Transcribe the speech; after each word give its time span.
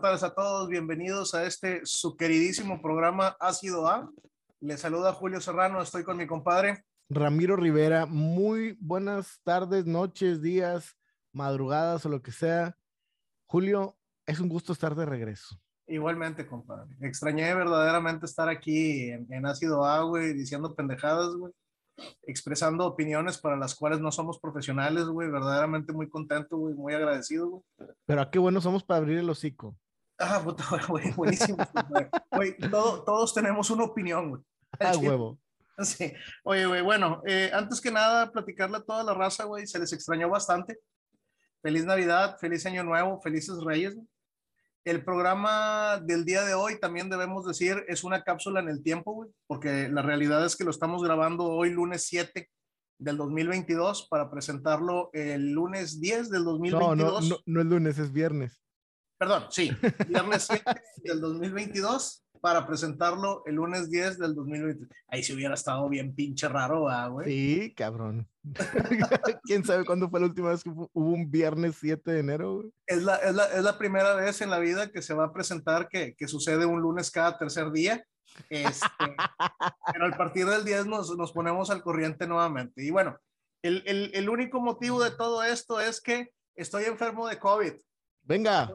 buenas 0.00 0.20
tardes 0.20 0.32
a 0.32 0.34
todos. 0.34 0.68
Bienvenidos 0.68 1.34
a 1.34 1.44
este 1.44 1.82
su 1.84 2.16
queridísimo 2.16 2.80
programa 2.80 3.36
Ácido 3.38 3.86
A. 3.86 4.10
Les 4.60 4.80
saluda 4.80 5.12
Julio 5.12 5.42
Serrano. 5.42 5.82
Estoy 5.82 6.04
con 6.04 6.16
mi 6.16 6.26
compadre 6.26 6.86
Ramiro 7.10 7.54
Rivera. 7.54 8.06
Muy 8.06 8.78
buenas 8.80 9.40
tardes, 9.44 9.84
noches, 9.84 10.40
días, 10.40 10.96
madrugadas 11.34 12.06
o 12.06 12.08
lo 12.08 12.22
que 12.22 12.32
sea. 12.32 12.78
Julio, 13.44 13.98
es 14.24 14.40
un 14.40 14.48
gusto 14.48 14.72
estar 14.72 14.94
de 14.94 15.04
regreso. 15.04 15.60
Igualmente, 15.86 16.46
compadre. 16.46 16.96
Extrañé 17.02 17.54
verdaderamente 17.54 18.24
estar 18.24 18.48
aquí 18.48 19.10
en, 19.10 19.30
en 19.30 19.44
Ácido 19.44 19.84
A, 19.84 20.02
güey, 20.02 20.32
diciendo 20.32 20.74
pendejadas, 20.74 21.34
güey 21.34 21.52
expresando 22.22 22.86
opiniones 22.86 23.38
para 23.38 23.56
las 23.56 23.74
cuales 23.74 24.00
no 24.00 24.12
somos 24.12 24.38
profesionales, 24.38 25.04
güey. 25.04 25.30
Verdaderamente 25.30 25.92
muy 25.92 26.08
contento, 26.08 26.56
güey, 26.56 26.74
muy 26.74 26.94
agradecido, 26.94 27.48
güey. 27.48 27.62
Pero 28.06 28.22
a 28.22 28.30
qué 28.30 28.38
bueno 28.38 28.60
somos 28.60 28.82
para 28.82 28.98
abrir 28.98 29.18
el 29.18 29.30
hocico. 29.30 29.76
Ah, 30.20 30.40
puta, 30.44 30.64
güey, 30.88 31.10
buenísimo. 31.12 31.56
Güey, 32.30 32.56
todo, 32.70 33.02
todos 33.04 33.32
tenemos 33.32 33.70
una 33.70 33.84
opinión, 33.84 34.30
güey. 34.30 34.42
Ah, 34.78 34.92
huevo. 34.96 35.38
Sí. 35.78 36.12
Oye, 36.44 36.66
güey, 36.66 36.82
bueno, 36.82 37.22
eh, 37.26 37.50
antes 37.54 37.80
que 37.80 37.90
nada, 37.90 38.30
platicarle 38.30 38.76
a 38.76 38.82
toda 38.82 39.02
la 39.02 39.14
raza, 39.14 39.44
güey, 39.44 39.66
se 39.66 39.78
les 39.78 39.92
extrañó 39.94 40.28
bastante. 40.28 40.78
Feliz 41.62 41.86
Navidad, 41.86 42.36
feliz 42.38 42.66
Año 42.66 42.84
Nuevo, 42.84 43.20
felices 43.22 43.56
Reyes. 43.64 43.96
El 44.84 45.04
programa 45.04 45.98
del 46.02 46.26
día 46.26 46.42
de 46.42 46.54
hoy 46.54 46.78
también 46.80 47.08
debemos 47.08 47.46
decir 47.46 47.84
es 47.88 48.04
una 48.04 48.22
cápsula 48.22 48.60
en 48.60 48.68
el 48.68 48.82
tiempo, 48.82 49.12
güey, 49.12 49.30
porque 49.46 49.88
la 49.88 50.02
realidad 50.02 50.44
es 50.44 50.56
que 50.56 50.64
lo 50.64 50.70
estamos 50.70 51.02
grabando 51.02 51.44
hoy 51.46 51.70
lunes 51.70 52.04
7 52.06 52.48
del 52.98 53.16
2022 53.16 54.08
para 54.10 54.30
presentarlo 54.30 55.10
el 55.12 55.52
lunes 55.52 56.00
10 56.00 56.30
del 56.30 56.44
2022. 56.44 56.96
No, 56.96 57.20
no, 57.20 57.20
no, 57.20 57.36
no 57.44 57.60
es 57.60 57.66
lunes, 57.66 57.98
es 57.98 58.12
viernes. 58.12 58.59
Perdón, 59.20 59.44
sí, 59.50 59.70
viernes 60.08 60.46
7 60.50 60.64
del 61.04 61.20
2022 61.20 62.24
para 62.40 62.66
presentarlo 62.66 63.42
el 63.44 63.56
lunes 63.56 63.90
10 63.90 64.18
del 64.18 64.34
2020. 64.34 64.86
Ahí 65.08 65.22
se 65.22 65.34
hubiera 65.34 65.52
estado 65.52 65.86
bien 65.90 66.14
pinche 66.14 66.48
raro, 66.48 66.86
güey. 67.10 67.26
Sí, 67.26 67.74
cabrón. 67.74 68.26
¿Quién 69.44 69.62
sabe 69.62 69.84
cuándo 69.84 70.08
fue 70.08 70.20
la 70.20 70.26
última 70.26 70.48
vez 70.48 70.64
que 70.64 70.70
hubo 70.70 70.88
un 70.94 71.30
viernes 71.30 71.76
7 71.78 72.10
de 72.10 72.18
enero, 72.18 72.54
güey? 72.54 72.72
Es 72.86 73.02
la, 73.02 73.16
es, 73.16 73.34
la, 73.34 73.44
es 73.44 73.62
la, 73.62 73.76
primera 73.76 74.14
vez 74.14 74.40
en 74.40 74.48
la 74.48 74.58
vida 74.58 74.90
que 74.90 75.02
se 75.02 75.12
va 75.12 75.26
a 75.26 75.32
presentar 75.34 75.90
que, 75.90 76.14
que 76.14 76.26
sucede 76.26 76.64
un 76.64 76.80
lunes 76.80 77.10
cada 77.10 77.36
tercer 77.36 77.70
día. 77.72 78.02
Este, 78.48 78.86
pero 79.92 80.06
al 80.06 80.16
partir 80.16 80.46
del 80.46 80.64
10 80.64 80.86
nos, 80.86 81.14
nos 81.14 81.32
ponemos 81.32 81.68
al 81.68 81.82
corriente 81.82 82.26
nuevamente. 82.26 82.82
Y 82.82 82.90
bueno, 82.90 83.18
el, 83.60 83.82
el, 83.84 84.12
el 84.14 84.30
único 84.30 84.62
motivo 84.62 85.04
de 85.04 85.10
todo 85.10 85.42
esto 85.42 85.78
es 85.78 86.00
que 86.00 86.30
estoy 86.54 86.84
enfermo 86.84 87.28
de 87.28 87.38
COVID. 87.38 87.74
Venga. 88.22 88.72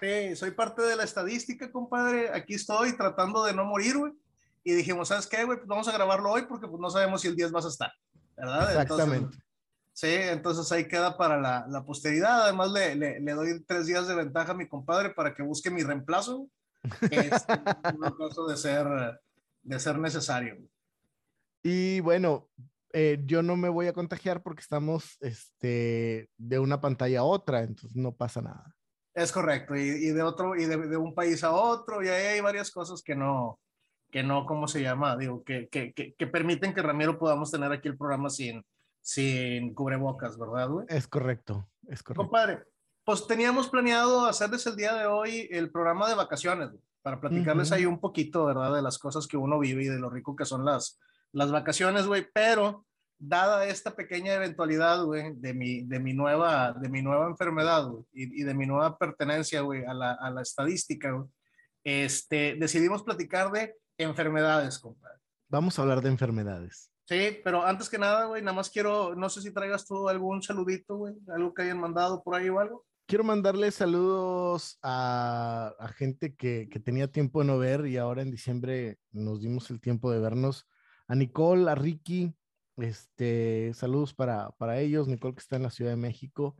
Sí, 0.00 0.36
soy 0.36 0.52
parte 0.52 0.82
de 0.82 0.96
la 0.96 1.04
estadística, 1.04 1.70
compadre. 1.72 2.30
Aquí 2.32 2.54
estoy 2.54 2.96
tratando 2.96 3.44
de 3.44 3.52
no 3.52 3.64
morir, 3.64 3.96
güey. 3.96 4.12
Y 4.64 4.72
dijimos, 4.72 5.08
¿sabes 5.08 5.26
qué, 5.26 5.44
güey? 5.44 5.58
Pues 5.58 5.68
vamos 5.68 5.88
a 5.88 5.92
grabarlo 5.92 6.30
hoy 6.30 6.42
porque 6.48 6.68
pues 6.68 6.80
no 6.80 6.90
sabemos 6.90 7.20
si 7.20 7.28
el 7.28 7.36
10 7.36 7.52
vas 7.52 7.64
a 7.64 7.68
estar, 7.68 7.92
¿verdad? 8.36 8.70
Exactamente. 8.70 9.16
Entonces, 9.16 9.42
sí, 9.92 10.08
entonces 10.10 10.72
ahí 10.72 10.86
queda 10.86 11.16
para 11.16 11.40
la, 11.40 11.66
la 11.68 11.84
posteridad. 11.84 12.42
Además, 12.42 12.70
le, 12.72 12.94
le, 12.94 13.20
le, 13.20 13.32
doy 13.32 13.64
tres 13.64 13.86
días 13.86 14.06
de 14.06 14.14
ventaja 14.14 14.52
a 14.52 14.56
mi 14.56 14.68
compadre 14.68 15.10
para 15.10 15.34
que 15.34 15.42
busque 15.42 15.70
mi 15.70 15.82
reemplazo. 15.82 16.48
Este, 17.10 17.54
en 17.54 18.14
caso 18.16 18.46
de 18.46 18.56
ser, 18.56 18.86
de 19.62 19.80
ser 19.80 19.98
necesario. 19.98 20.58
Y 21.62 21.98
bueno, 22.00 22.48
eh, 22.92 23.20
yo 23.26 23.42
no 23.42 23.56
me 23.56 23.68
voy 23.68 23.88
a 23.88 23.92
contagiar 23.92 24.42
porque 24.42 24.60
estamos 24.62 25.18
este, 25.20 26.30
de 26.36 26.58
una 26.58 26.80
pantalla 26.80 27.20
a 27.20 27.24
otra, 27.24 27.62
entonces 27.62 27.96
no 27.96 28.12
pasa 28.12 28.40
nada. 28.40 28.77
Es 29.18 29.32
correcto, 29.32 29.74
y, 29.74 29.80
y 29.80 30.10
de 30.10 30.22
otro, 30.22 30.54
y 30.54 30.64
de, 30.64 30.76
de, 30.76 30.96
un 30.96 31.12
país 31.12 31.42
a 31.42 31.50
otro, 31.50 32.04
y 32.04 32.08
ahí 32.08 32.26
hay 32.26 32.40
varias 32.40 32.70
cosas 32.70 33.02
que 33.02 33.16
no, 33.16 33.58
que 34.12 34.22
no, 34.22 34.46
¿cómo 34.46 34.68
se 34.68 34.80
llama? 34.80 35.16
Digo, 35.16 35.42
que, 35.42 35.68
que, 35.68 35.92
que, 35.92 36.14
que 36.14 36.26
permiten 36.28 36.72
que 36.72 36.82
Ramiro 36.82 37.18
podamos 37.18 37.50
tener 37.50 37.72
aquí 37.72 37.88
el 37.88 37.98
programa 37.98 38.30
sin, 38.30 38.64
sin 39.00 39.74
cubrebocas, 39.74 40.38
¿verdad, 40.38 40.68
güey? 40.68 40.86
Es 40.88 41.08
correcto, 41.08 41.68
es 41.88 42.02
correcto. 42.02 42.22
Compadre, 42.22 42.62
pues 43.02 43.26
teníamos 43.26 43.68
planeado 43.68 44.24
hacerles 44.24 44.64
el 44.68 44.76
día 44.76 44.94
de 44.94 45.06
hoy 45.06 45.48
el 45.50 45.72
programa 45.72 46.08
de 46.08 46.14
vacaciones, 46.14 46.70
güey, 46.70 46.82
para 47.02 47.20
platicarles 47.20 47.70
uh 47.70 47.74
-huh. 47.74 47.76
ahí 47.78 47.86
un 47.86 47.98
poquito, 47.98 48.44
¿verdad? 48.44 48.72
De 48.72 48.82
las 48.82 48.98
cosas 48.98 49.26
que 49.26 49.36
uno 49.36 49.58
vive 49.58 49.82
y 49.82 49.88
de 49.88 49.98
lo 49.98 50.10
rico 50.10 50.36
que 50.36 50.44
son 50.44 50.64
las, 50.64 51.00
las 51.32 51.50
vacaciones, 51.50 52.06
güey, 52.06 52.24
pero 52.32 52.86
dada 53.18 53.66
esta 53.66 53.94
pequeña 53.94 54.34
eventualidad, 54.34 55.04
güey, 55.04 55.34
de 55.34 55.54
mi, 55.54 55.82
de 55.82 55.98
mi 55.98 56.14
nueva, 56.14 56.72
de 56.72 56.88
mi 56.88 57.02
nueva 57.02 57.26
enfermedad, 57.26 57.88
güey, 57.88 58.04
y, 58.12 58.42
y, 58.42 58.44
de 58.44 58.54
mi 58.54 58.66
nueva 58.66 58.96
pertenencia, 58.96 59.60
güey, 59.62 59.84
a 59.84 59.94
la, 59.94 60.12
a 60.12 60.30
la 60.30 60.42
estadística, 60.42 61.10
güey, 61.10 61.28
este, 61.84 62.56
decidimos 62.58 63.02
platicar 63.02 63.50
de 63.50 63.74
enfermedades, 63.96 64.78
compadre. 64.78 65.18
Vamos 65.48 65.78
a 65.78 65.82
hablar 65.82 66.02
de 66.02 66.10
enfermedades. 66.10 66.90
Sí, 67.06 67.38
pero 67.42 67.64
antes 67.64 67.88
que 67.88 67.98
nada, 67.98 68.26
güey, 68.26 68.42
nada 68.42 68.54
más 68.54 68.68
quiero, 68.68 69.14
no 69.14 69.30
sé 69.30 69.40
si 69.40 69.50
traigas 69.50 69.86
tú 69.86 70.08
algún 70.08 70.42
saludito, 70.42 70.96
güey, 70.96 71.14
algo 71.28 71.54
que 71.54 71.62
hayan 71.62 71.80
mandado 71.80 72.22
por 72.22 72.34
ahí 72.34 72.50
o 72.50 72.60
algo. 72.60 72.84
Quiero 73.06 73.24
mandarle 73.24 73.70
saludos 73.70 74.78
a, 74.82 75.72
a 75.78 75.88
gente 75.88 76.36
que, 76.36 76.68
que, 76.70 76.78
tenía 76.78 77.10
tiempo 77.10 77.40
de 77.40 77.46
no 77.46 77.56
ver 77.56 77.86
y 77.86 77.96
ahora 77.96 78.20
en 78.20 78.30
diciembre 78.30 78.98
nos 79.10 79.40
dimos 79.40 79.70
el 79.70 79.80
tiempo 79.80 80.12
de 80.12 80.20
vernos. 80.20 80.66
A 81.06 81.14
Nicole, 81.14 81.70
a 81.70 81.74
Ricky, 81.74 82.34
este, 82.78 83.72
saludos 83.74 84.14
para, 84.14 84.50
para 84.52 84.80
ellos, 84.80 85.08
Nicole 85.08 85.34
que 85.34 85.40
está 85.40 85.56
en 85.56 85.64
la 85.64 85.70
Ciudad 85.70 85.90
de 85.90 85.96
México. 85.96 86.56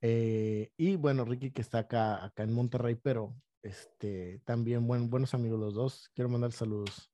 Eh, 0.00 0.70
y 0.76 0.96
bueno, 0.96 1.24
Ricky 1.24 1.52
que 1.52 1.62
está 1.62 1.80
acá, 1.80 2.24
acá 2.24 2.42
en 2.42 2.52
Monterrey, 2.52 2.96
pero 2.96 3.34
este, 3.62 4.40
también 4.44 4.86
buen, 4.86 5.08
buenos 5.08 5.34
amigos 5.34 5.60
los 5.60 5.74
dos. 5.74 6.10
Quiero 6.14 6.28
mandar 6.28 6.52
saludos. 6.52 7.10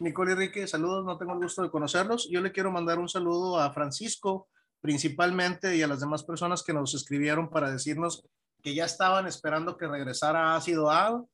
Nicole 0.00 0.32
y 0.32 0.34
Ricky, 0.34 0.66
saludos, 0.66 1.04
no 1.04 1.16
tengo 1.16 1.34
el 1.34 1.38
gusto 1.38 1.62
de 1.62 1.70
conocerlos. 1.70 2.28
Yo 2.28 2.40
le 2.40 2.50
quiero 2.50 2.72
mandar 2.72 2.98
un 2.98 3.08
saludo 3.08 3.60
a 3.60 3.72
Francisco, 3.72 4.48
principalmente, 4.80 5.76
y 5.76 5.82
a 5.82 5.86
las 5.86 6.00
demás 6.00 6.24
personas 6.24 6.64
que 6.64 6.72
nos 6.72 6.94
escribieron 6.94 7.48
para 7.48 7.70
decirnos 7.70 8.26
que 8.60 8.74
ya 8.74 8.86
estaban 8.86 9.26
esperando 9.28 9.76
que 9.76 9.86
regresara 9.86 10.56
Ácido 10.56 10.90
A, 10.90 11.24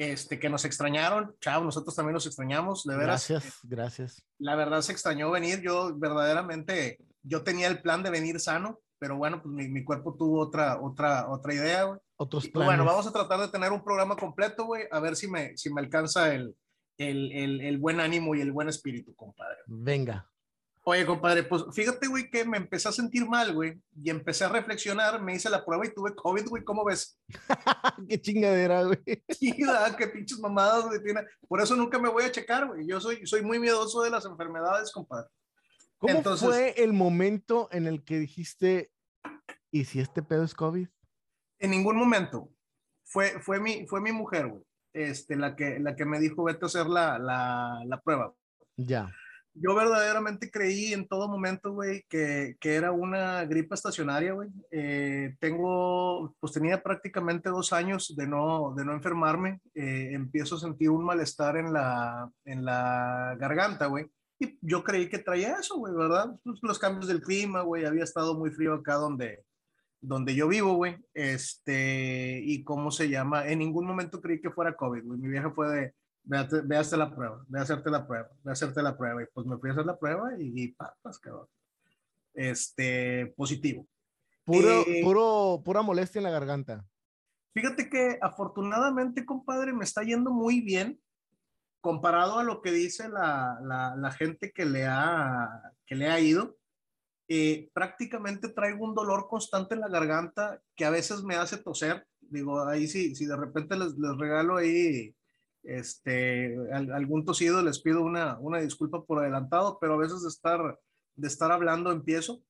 este, 0.00 0.38
que 0.38 0.48
nos 0.48 0.64
extrañaron. 0.64 1.36
Chao, 1.42 1.62
nosotros 1.62 1.94
también 1.94 2.14
nos 2.14 2.24
extrañamos, 2.24 2.84
de 2.84 2.96
veras. 2.96 3.28
Gracias, 3.28 3.58
gracias. 3.64 4.24
La 4.38 4.56
verdad 4.56 4.80
se 4.80 4.92
extrañó 4.92 5.30
venir. 5.30 5.60
Yo 5.60 5.94
verdaderamente, 5.94 6.98
yo 7.22 7.42
tenía 7.42 7.68
el 7.68 7.82
plan 7.82 8.02
de 8.02 8.08
venir 8.08 8.40
sano, 8.40 8.80
pero 8.98 9.18
bueno, 9.18 9.42
pues 9.42 9.54
mi, 9.54 9.68
mi 9.68 9.84
cuerpo 9.84 10.16
tuvo 10.16 10.40
otra, 10.40 10.80
otra, 10.80 11.28
otra 11.28 11.54
idea, 11.54 11.82
güey. 11.82 12.00
Otros 12.16 12.48
planes. 12.48 12.66
Bueno, 12.66 12.86
vamos 12.86 13.06
a 13.06 13.12
tratar 13.12 13.40
de 13.40 13.48
tener 13.48 13.72
un 13.72 13.84
programa 13.84 14.16
completo, 14.16 14.64
güey, 14.64 14.84
a 14.90 15.00
ver 15.00 15.16
si 15.16 15.28
me, 15.28 15.54
si 15.58 15.70
me 15.70 15.82
alcanza 15.82 16.32
el, 16.32 16.56
el, 16.96 17.30
el, 17.32 17.60
el, 17.60 17.78
buen 17.78 18.00
ánimo 18.00 18.34
y 18.34 18.40
el 18.40 18.52
buen 18.52 18.70
espíritu, 18.70 19.14
compadre. 19.14 19.58
Venga. 19.66 20.29
Oye, 20.90 21.06
compadre, 21.06 21.44
pues 21.44 21.62
fíjate, 21.72 22.08
güey, 22.08 22.28
que 22.28 22.44
me 22.44 22.56
empecé 22.56 22.88
a 22.88 22.92
sentir 22.92 23.24
mal, 23.24 23.54
güey, 23.54 23.80
y 24.02 24.10
empecé 24.10 24.42
a 24.42 24.48
reflexionar, 24.48 25.22
me 25.22 25.36
hice 25.36 25.48
la 25.48 25.64
prueba 25.64 25.86
y 25.86 25.94
tuve 25.94 26.16
COVID, 26.16 26.48
güey, 26.48 26.64
¿cómo 26.64 26.84
ves? 26.84 27.16
qué 28.08 28.20
chingadera, 28.20 28.82
güey. 28.82 28.98
Sí, 29.28 29.52
qué 29.96 30.06
pinches 30.08 30.40
mamadas, 30.40 30.86
güey, 30.86 31.00
tiene. 31.00 31.20
Por 31.46 31.60
eso 31.60 31.76
nunca 31.76 31.96
me 32.00 32.08
voy 32.08 32.24
a 32.24 32.32
checar, 32.32 32.66
güey. 32.66 32.88
Yo 32.88 33.00
soy, 33.00 33.24
soy 33.24 33.42
muy 33.42 33.60
miedoso 33.60 34.02
de 34.02 34.10
las 34.10 34.24
enfermedades, 34.24 34.90
compadre. 34.90 35.28
¿Cómo 35.98 36.12
Entonces, 36.12 36.48
fue 36.48 36.74
el 36.82 36.92
momento 36.92 37.68
en 37.70 37.86
el 37.86 38.02
que 38.02 38.18
dijiste, 38.18 38.90
¿y 39.70 39.84
si 39.84 40.00
este 40.00 40.24
pedo 40.24 40.42
es 40.42 40.54
COVID? 40.54 40.88
En 41.60 41.70
ningún 41.70 41.98
momento. 41.98 42.50
Fue, 43.04 43.38
fue, 43.38 43.60
mi, 43.60 43.86
fue 43.86 44.00
mi 44.00 44.10
mujer, 44.10 44.48
güey, 44.48 44.64
este, 44.92 45.36
la, 45.36 45.54
que, 45.54 45.78
la 45.78 45.94
que 45.94 46.04
me 46.04 46.18
dijo, 46.18 46.42
vete 46.42 46.64
a 46.64 46.66
hacer 46.66 46.88
la, 46.88 47.16
la, 47.16 47.80
la 47.86 48.00
prueba. 48.00 48.34
Ya 48.76 49.14
yo 49.62 49.74
verdaderamente 49.74 50.50
creí 50.50 50.94
en 50.94 51.06
todo 51.06 51.28
momento, 51.28 51.72
güey, 51.72 52.04
que, 52.08 52.56
que, 52.58 52.74
era 52.74 52.92
una 52.92 53.44
gripe 53.44 53.74
estacionaria, 53.74 54.32
güey. 54.32 54.48
Eh, 54.70 55.36
tengo, 55.38 56.34
pues 56.40 56.54
tenía 56.54 56.82
prácticamente 56.82 57.50
dos 57.50 57.72
años 57.74 58.14
de 58.16 58.26
no, 58.26 58.72
de 58.74 58.86
no 58.86 58.94
enfermarme. 58.94 59.60
Eh, 59.74 60.12
empiezo 60.12 60.56
a 60.56 60.60
sentir 60.60 60.88
un 60.88 61.04
malestar 61.04 61.58
en 61.58 61.74
la, 61.74 62.30
en 62.46 62.64
la 62.64 63.36
garganta, 63.38 63.86
güey. 63.86 64.06
Y 64.38 64.58
yo 64.62 64.82
creí 64.82 65.10
que 65.10 65.18
traía 65.18 65.56
eso, 65.60 65.76
güey, 65.76 65.94
¿verdad? 65.94 66.34
Pues 66.42 66.58
los 66.62 66.78
cambios 66.78 67.06
del 67.06 67.20
clima, 67.20 67.60
güey. 67.60 67.84
Había 67.84 68.04
estado 68.04 68.38
muy 68.38 68.50
frío 68.50 68.72
acá 68.72 68.94
donde, 68.94 69.44
donde 70.00 70.34
yo 70.34 70.48
vivo, 70.48 70.72
güey. 70.72 70.96
Este, 71.12 72.40
y 72.42 72.64
cómo 72.64 72.90
se 72.90 73.10
llama. 73.10 73.46
En 73.46 73.58
ningún 73.58 73.86
momento 73.86 74.22
creí 74.22 74.40
que 74.40 74.50
fuera 74.50 74.74
COVID, 74.74 75.04
güey. 75.04 75.18
Mi 75.18 75.28
vieja 75.28 75.50
fue 75.50 75.68
de, 75.68 75.94
ve, 76.24 76.46
ve 76.64 76.76
a 76.76 76.80
hacer 76.80 76.98
la 76.98 77.14
prueba, 77.14 77.44
ve 77.48 77.58
a 77.58 77.62
hacerte 77.62 77.90
la 77.90 78.06
prueba, 78.06 78.28
ve 78.42 78.50
a 78.50 78.52
hacerte 78.52 78.82
la 78.82 78.96
prueba. 78.96 79.22
Y 79.22 79.26
pues 79.32 79.46
me 79.46 79.58
fui 79.58 79.70
a 79.70 79.72
hacer 79.72 79.86
la 79.86 79.98
prueba 79.98 80.30
y, 80.38 80.62
y 80.62 80.68
papas, 80.72 81.18
cabrón. 81.18 81.46
Este, 82.34 83.32
positivo. 83.36 83.86
Puro, 84.44 84.82
eh, 84.86 85.00
puro, 85.02 85.62
pura 85.64 85.82
molestia 85.82 86.18
en 86.18 86.24
la 86.24 86.30
garganta. 86.30 86.84
Fíjate 87.54 87.90
que 87.90 88.18
afortunadamente, 88.20 89.26
compadre, 89.26 89.72
me 89.72 89.84
está 89.84 90.02
yendo 90.02 90.30
muy 90.30 90.60
bien 90.60 91.00
comparado 91.80 92.38
a 92.38 92.44
lo 92.44 92.60
que 92.62 92.70
dice 92.70 93.08
la, 93.08 93.58
la, 93.62 93.96
la 93.96 94.12
gente 94.12 94.52
que 94.52 94.64
le 94.64 94.86
ha, 94.86 95.72
que 95.86 95.94
le 95.94 96.08
ha 96.08 96.20
ido. 96.20 96.56
Eh, 97.28 97.70
prácticamente 97.72 98.48
traigo 98.48 98.84
un 98.84 98.94
dolor 98.94 99.28
constante 99.28 99.74
en 99.74 99.80
la 99.80 99.88
garganta 99.88 100.60
que 100.74 100.84
a 100.84 100.90
veces 100.90 101.22
me 101.22 101.36
hace 101.36 101.58
toser 101.58 102.04
Digo, 102.30 102.64
ahí 102.64 102.86
sí, 102.86 103.16
si 103.16 103.26
de 103.26 103.36
repente 103.36 103.76
les, 103.76 103.98
les 103.98 104.16
regalo 104.16 104.56
ahí 104.56 105.14
este, 105.62 106.56
algún 106.72 107.24
tosido, 107.24 107.62
les 107.62 107.80
pido 107.80 108.02
una, 108.02 108.38
una 108.38 108.58
disculpa 108.58 109.04
por 109.04 109.18
adelantado, 109.18 109.78
pero 109.80 109.94
a 109.94 109.98
veces 109.98 110.22
de 110.22 110.28
estar, 110.28 110.78
de 111.16 111.28
estar 111.28 111.52
hablando 111.52 111.92
empiezo. 111.92 112.42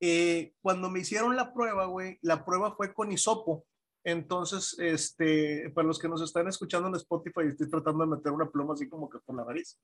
Eh, 0.00 0.54
cuando 0.60 0.90
me 0.90 1.00
hicieron 1.00 1.36
la 1.36 1.52
prueba, 1.52 1.86
güey, 1.86 2.18
la 2.22 2.44
prueba 2.44 2.74
fue 2.74 2.92
con 2.94 3.12
hisopo. 3.12 3.66
Entonces, 4.04 4.76
este, 4.78 5.70
para 5.74 5.86
los 5.86 5.98
que 5.98 6.08
nos 6.08 6.22
están 6.22 6.48
escuchando 6.48 6.88
en 6.88 6.94
Spotify, 6.94 7.42
estoy 7.48 7.68
tratando 7.68 8.04
de 8.04 8.16
meter 8.16 8.32
una 8.32 8.48
pluma 8.48 8.74
así 8.74 8.88
como 8.88 9.08
que 9.10 9.18
por 9.18 9.36
la 9.36 9.44
nariz. 9.44 9.78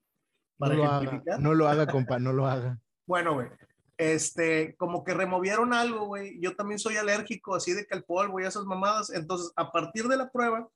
no, 0.57 0.73
lo 0.73 0.85
haga, 0.85 1.21
no 1.39 1.53
lo 1.53 1.67
haga, 1.67 1.85
compa, 1.85 2.17
no 2.17 2.33
lo 2.33 2.47
haga. 2.47 2.79
Bueno, 3.05 3.35
güey, 3.35 3.49
este, 3.97 4.75
como 4.77 5.03
que 5.03 5.13
removieron 5.13 5.73
algo, 5.73 6.07
güey. 6.07 6.39
Yo 6.41 6.55
también 6.55 6.79
soy 6.79 6.97
alérgico, 6.97 7.55
así 7.55 7.73
de 7.73 7.85
que 7.85 7.93
al 7.93 8.03
polvo 8.03 8.39
y 8.39 8.45
esas 8.45 8.65
mamadas. 8.65 9.09
Entonces, 9.11 9.51
a 9.55 9.71
partir 9.71 10.07
de 10.07 10.17
la 10.17 10.31
prueba, 10.31 10.67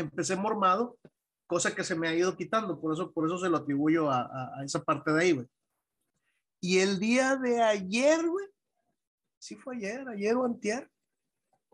empecé 0.00 0.36
mormado, 0.36 0.98
cosa 1.46 1.74
que 1.74 1.84
se 1.84 1.94
me 1.94 2.08
ha 2.08 2.14
ido 2.14 2.36
quitando. 2.36 2.80
Por 2.80 2.92
eso, 2.92 3.12
por 3.12 3.26
eso 3.26 3.38
se 3.38 3.48
lo 3.48 3.58
atribuyo 3.58 4.10
a, 4.10 4.22
a, 4.22 4.60
a 4.60 4.64
esa 4.64 4.82
parte 4.82 5.12
de 5.12 5.22
ahí, 5.22 5.32
güey. 5.32 5.46
Y 6.60 6.78
el 6.78 6.98
día 6.98 7.36
de 7.36 7.62
ayer, 7.62 8.26
güey, 8.26 8.46
sí 9.38 9.54
fue 9.56 9.76
ayer, 9.76 10.08
ayer 10.08 10.34
o 10.34 10.44
antier, 10.44 10.90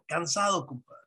cansado, 0.06 0.67
compadre. 0.67 1.03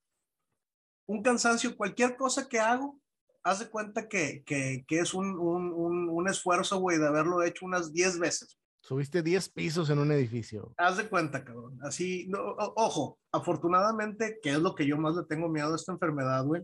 Un 1.06 1.22
cansancio, 1.22 1.78
cualquier 1.78 2.18
cosa 2.18 2.50
que 2.50 2.60
hago, 2.60 3.00
haz 3.44 3.60
de 3.60 3.70
cuenta 3.70 4.10
que, 4.10 4.44
que, 4.44 4.84
que 4.88 5.00
es 5.00 5.14
un, 5.14 5.38
un, 5.40 5.72
un, 5.72 6.10
un 6.10 6.28
esfuerzo, 6.28 6.80
güey, 6.80 6.98
de 6.98 7.08
haberlo 7.08 7.44
hecho 7.44 7.66
unas 7.66 7.94
10 7.94 8.20
veces. 8.20 8.58
Subiste 8.82 9.22
10 9.22 9.50
pisos 9.50 9.90
en 9.90 10.00
un 10.00 10.12
edificio. 10.12 10.74
Haz 10.78 10.98
de 10.98 11.08
cuenta, 11.10 11.44
cabrón. 11.44 11.78
Así, 11.84 12.26
no, 12.28 12.40
ojo, 12.76 13.20
afortunadamente, 13.32 14.40
que 14.42 14.52
es 14.52 14.60
lo 14.60 14.76
que 14.76 14.86
yo 14.86 14.98
más 14.98 15.16
le 15.16 15.24
tengo 15.24 15.50
miedo 15.50 15.74
a 15.74 15.76
esta 15.76 15.92
enfermedad, 15.92 16.46
güey, 16.46 16.64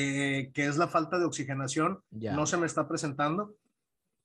eh, 0.00 0.52
que 0.52 0.66
es 0.66 0.76
la 0.76 0.86
falta 0.86 1.18
de 1.18 1.24
oxigenación, 1.24 2.02
ya. 2.10 2.34
no 2.34 2.46
se 2.46 2.56
me 2.56 2.66
está 2.66 2.86
presentando. 2.86 3.56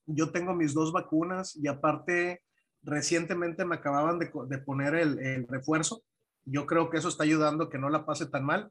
Yo 0.06 0.30
tengo 0.30 0.54
mis 0.54 0.72
dos 0.72 0.92
vacunas 0.92 1.56
y 1.56 1.66
aparte, 1.66 2.42
recientemente 2.82 3.64
me 3.64 3.76
acababan 3.76 4.18
de, 4.18 4.30
de 4.48 4.58
poner 4.58 4.94
el, 4.94 5.18
el 5.18 5.48
refuerzo. 5.48 6.02
Yo 6.44 6.66
creo 6.66 6.90
que 6.90 6.98
eso 6.98 7.08
está 7.08 7.24
ayudando 7.24 7.68
que 7.68 7.78
no 7.78 7.88
la 7.88 8.06
pase 8.06 8.26
tan 8.26 8.44
mal. 8.44 8.70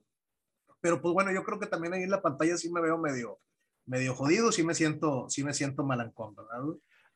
Pero 0.79 1.01
pues 1.01 1.13
bueno, 1.13 1.31
yo 1.31 1.43
creo 1.43 1.59
que 1.59 1.67
también 1.67 1.93
ahí 1.93 2.03
en 2.03 2.11
la 2.11 2.21
pantalla 2.21 2.55
sí 2.57 2.71
me 2.71 2.81
veo 2.81 2.97
medio, 2.97 3.39
medio 3.85 4.13
jodido, 4.15 4.51
sí 4.51 4.63
me 4.63 4.73
siento, 4.73 5.29
sí 5.29 5.43
me 5.43 5.53
siento 5.53 5.83
malancón, 5.83 6.35
¿verdad? 6.35 6.61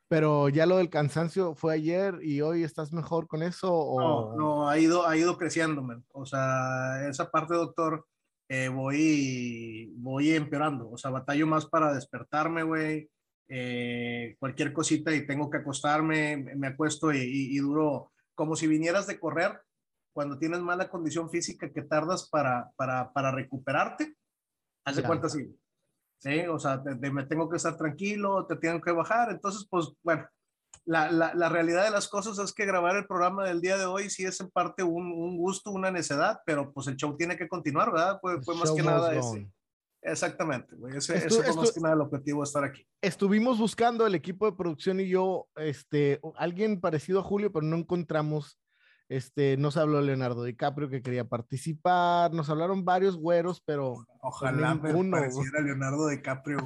Pero 0.08 0.48
ya 0.48 0.66
lo 0.66 0.78
del 0.78 0.90
cansancio 0.90 1.54
fue 1.54 1.74
ayer 1.74 2.18
y 2.22 2.40
hoy 2.40 2.62
estás 2.62 2.92
mejor 2.92 3.26
con 3.26 3.42
eso 3.42 3.72
o 3.72 4.00
no, 4.00 4.36
no 4.36 4.68
ha 4.68 4.78
ido 4.78 5.06
ha 5.06 5.16
ido 5.16 5.36
creciendo, 5.36 5.82
man. 5.82 6.04
o 6.12 6.24
sea, 6.24 7.08
esa 7.08 7.30
parte, 7.30 7.54
doctor, 7.54 8.06
eh, 8.48 8.68
voy 8.68 9.92
voy 9.96 10.32
empeorando, 10.32 10.90
o 10.90 10.96
sea, 10.96 11.10
batallo 11.10 11.46
más 11.46 11.66
para 11.66 11.92
despertarme, 11.92 12.62
güey. 12.62 13.10
Eh, 13.50 14.36
cualquier 14.38 14.74
cosita 14.74 15.14
y 15.14 15.26
tengo 15.26 15.48
que 15.48 15.58
acostarme, 15.58 16.36
me 16.36 16.66
acuesto 16.66 17.12
y, 17.12 17.18
y, 17.18 17.56
y 17.56 17.58
duro 17.58 18.12
como 18.34 18.54
si 18.56 18.66
vinieras 18.66 19.06
de 19.06 19.18
correr, 19.18 19.58
cuando 20.12 20.38
tienes 20.38 20.60
mala 20.60 20.88
condición 20.88 21.30
física 21.30 21.72
que 21.72 21.82
tardas 21.82 22.28
para, 22.28 22.70
para, 22.76 23.12
para 23.12 23.30
recuperarte, 23.30 24.14
haz 24.84 24.96
de 24.96 25.02
cuenta 25.02 25.28
así. 25.28 25.56
¿sí? 26.18 26.40
O 26.48 26.58
sea, 26.58 26.82
te, 26.82 26.96
te, 26.96 27.10
me 27.10 27.24
tengo 27.24 27.48
que 27.48 27.56
estar 27.56 27.76
tranquilo, 27.76 28.46
te 28.46 28.56
tengo 28.56 28.80
que 28.80 28.92
bajar. 28.92 29.30
Entonces, 29.30 29.66
pues, 29.68 29.92
bueno, 30.02 30.28
la, 30.84 31.10
la, 31.12 31.34
la, 31.34 31.48
realidad 31.48 31.84
de 31.84 31.90
las 31.90 32.08
cosas 32.08 32.38
es 32.38 32.52
que 32.52 32.64
grabar 32.64 32.96
el 32.96 33.06
programa 33.06 33.44
del 33.44 33.60
día 33.60 33.76
de 33.76 33.84
hoy 33.84 34.08
sí 34.08 34.24
es 34.24 34.40
en 34.40 34.50
parte 34.50 34.82
un, 34.82 35.12
un 35.12 35.36
gusto, 35.36 35.70
una 35.70 35.90
necedad, 35.90 36.40
pero 36.46 36.72
pues 36.72 36.86
el 36.86 36.96
show 36.96 37.14
tiene 37.16 37.36
que 37.36 37.46
continuar, 37.46 37.92
¿verdad? 37.92 38.18
Fue, 38.20 38.42
fue 38.42 38.56
más 38.56 38.72
que 38.72 38.82
nada 38.82 39.14
ese. 39.14 39.50
Exactamente, 40.00 40.76
güey. 40.76 40.96
Ese, 40.96 41.16
Estu 41.16 41.40
ese 41.40 41.52
fue 41.52 41.62
más 41.62 41.72
que 41.72 41.80
nada 41.80 41.94
el 41.94 42.00
objetivo 42.00 42.40
de 42.40 42.44
estar 42.44 42.64
aquí. 42.64 42.86
Estuvimos 43.02 43.58
buscando 43.58 44.06
el 44.06 44.14
equipo 44.14 44.46
de 44.46 44.56
producción 44.56 45.00
y 45.00 45.08
yo, 45.08 45.46
este, 45.56 46.20
alguien 46.36 46.80
parecido 46.80 47.20
a 47.20 47.24
Julio, 47.24 47.52
pero 47.52 47.66
no 47.66 47.76
encontramos 47.76 48.58
este, 49.08 49.56
nos 49.56 49.76
habló 49.76 50.00
Leonardo 50.00 50.44
DiCaprio 50.44 50.88
que 50.88 51.02
quería 51.02 51.24
participar, 51.24 52.32
nos 52.32 52.50
hablaron 52.50 52.84
varios 52.84 53.16
güeros, 53.16 53.62
pero 53.64 54.06
ojalá 54.20 54.74
ninguno, 54.74 55.16
me 55.16 55.22
pareciera 55.22 55.60
Leonardo 55.60 56.08
DiCaprio. 56.08 56.58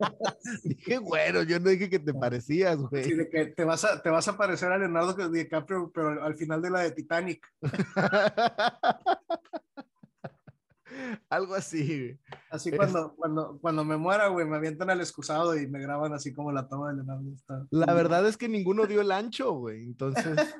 dije 0.64 0.98
güero, 0.98 1.42
yo 1.42 1.58
no 1.58 1.70
dije 1.70 1.90
que 1.90 1.98
te 1.98 2.14
parecías, 2.14 2.78
güey. 2.78 3.04
Sí, 3.04 3.14
de 3.14 3.28
que 3.28 3.46
te 3.46 3.64
vas 3.64 3.84
a 3.84 4.00
te 4.00 4.10
vas 4.10 4.28
a 4.28 4.36
parecer 4.36 4.70
a 4.70 4.78
Leonardo 4.78 5.28
DiCaprio, 5.28 5.90
pero 5.92 6.22
al 6.22 6.36
final 6.36 6.62
de 6.62 6.70
la 6.70 6.80
de 6.80 6.92
Titanic. 6.92 7.46
Algo 11.30 11.54
así. 11.54 12.18
Así 12.50 12.70
cuando, 12.70 13.14
cuando, 13.16 13.58
cuando 13.60 13.84
me 13.84 13.96
muera, 13.96 14.28
güey, 14.28 14.46
me 14.46 14.56
avientan 14.56 14.90
al 14.90 15.00
excusado 15.00 15.56
y 15.56 15.66
me 15.66 15.80
graban 15.80 16.12
así 16.12 16.32
como 16.32 16.52
la 16.52 16.68
toma 16.68 16.90
de 16.90 16.96
Leonardo. 16.96 17.32
Está... 17.34 17.66
La 17.70 17.92
verdad 17.94 18.26
es 18.26 18.36
que 18.36 18.48
ninguno 18.48 18.86
dio 18.86 19.00
el 19.00 19.12
ancho, 19.12 19.52
güey. 19.52 19.84
Entonces. 19.84 20.54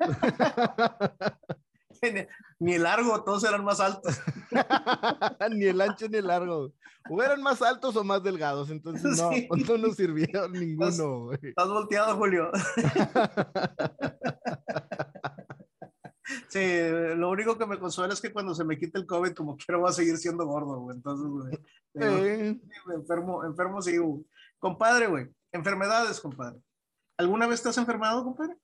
ni 2.59 2.73
el 2.73 2.83
largo, 2.83 3.23
todos 3.23 3.43
eran 3.43 3.63
más 3.63 3.79
altos. 3.79 4.19
ni 5.51 5.65
el 5.65 5.81
ancho 5.81 6.07
ni 6.09 6.17
el 6.17 6.27
largo. 6.27 6.73
O 7.09 7.21
eran 7.21 7.41
más 7.41 7.61
altos 7.61 7.95
o 7.97 8.03
más 8.03 8.23
delgados, 8.23 8.69
entonces 8.69 9.17
no, 9.17 9.31
sí. 9.31 9.47
no 9.67 9.77
nos 9.77 9.97
sirvieron 9.97 10.53
ninguno. 10.53 11.33
Estás, 11.33 11.49
estás 11.49 11.67
volteado, 11.67 12.15
Julio. 12.15 12.49
Sí, 16.53 16.59
lo 17.15 17.31
único 17.31 17.57
que 17.57 17.65
me 17.65 17.79
consuela 17.79 18.13
es 18.13 18.21
que 18.21 18.31
cuando 18.31 18.53
se 18.53 18.63
me 18.63 18.77
quite 18.77 18.99
el 18.99 19.07
COVID, 19.07 19.33
como 19.33 19.57
quiero, 19.57 19.79
voy 19.79 19.89
a 19.89 19.93
seguir 19.93 20.17
siendo 20.17 20.45
gordo, 20.45 20.81
güey. 20.81 20.97
Entonces, 20.97 21.27
güey, 21.27 21.57
eh. 21.95 22.59
enfermo, 22.93 23.43
enfermo 23.43 23.81
sí. 23.81 23.97
Compadre, 24.59 25.07
güey, 25.07 25.29
enfermedades, 25.51 26.19
compadre. 26.21 26.61
¿Alguna 27.17 27.47
vez 27.47 27.63
te 27.63 27.69
has 27.69 27.77
enfermado, 27.79 28.23
compadre? 28.23 28.55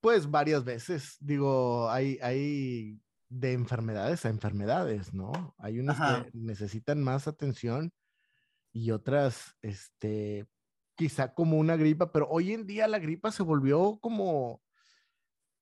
Pues 0.00 0.30
varias 0.30 0.64
veces. 0.64 1.18
Digo, 1.20 1.90
hay, 1.90 2.18
hay 2.22 2.98
de 3.28 3.52
enfermedades 3.52 4.24
a 4.24 4.30
enfermedades, 4.30 5.12
¿no? 5.12 5.54
Hay 5.58 5.80
unas 5.80 6.00
Ajá. 6.00 6.24
que 6.24 6.30
necesitan 6.32 7.02
más 7.02 7.28
atención 7.28 7.92
y 8.72 8.90
otras, 8.90 9.54
este, 9.60 10.46
quizá 10.96 11.34
como 11.34 11.58
una 11.58 11.76
gripa, 11.76 12.10
pero 12.10 12.26
hoy 12.30 12.54
en 12.54 12.66
día 12.66 12.88
la 12.88 12.98
gripa 12.98 13.30
se 13.32 13.42
volvió 13.42 13.98
como 14.00 14.62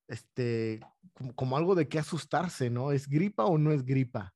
este, 0.08 0.80
como, 1.12 1.34
como, 1.34 1.56
algo 1.56 1.74
de 1.74 1.88
qué 1.88 1.98
asustarse, 1.98 2.70
¿no? 2.70 2.92
¿Es 2.92 3.08
gripa 3.08 3.44
o 3.44 3.58
no 3.58 3.72
es 3.72 3.84
gripa? 3.84 4.34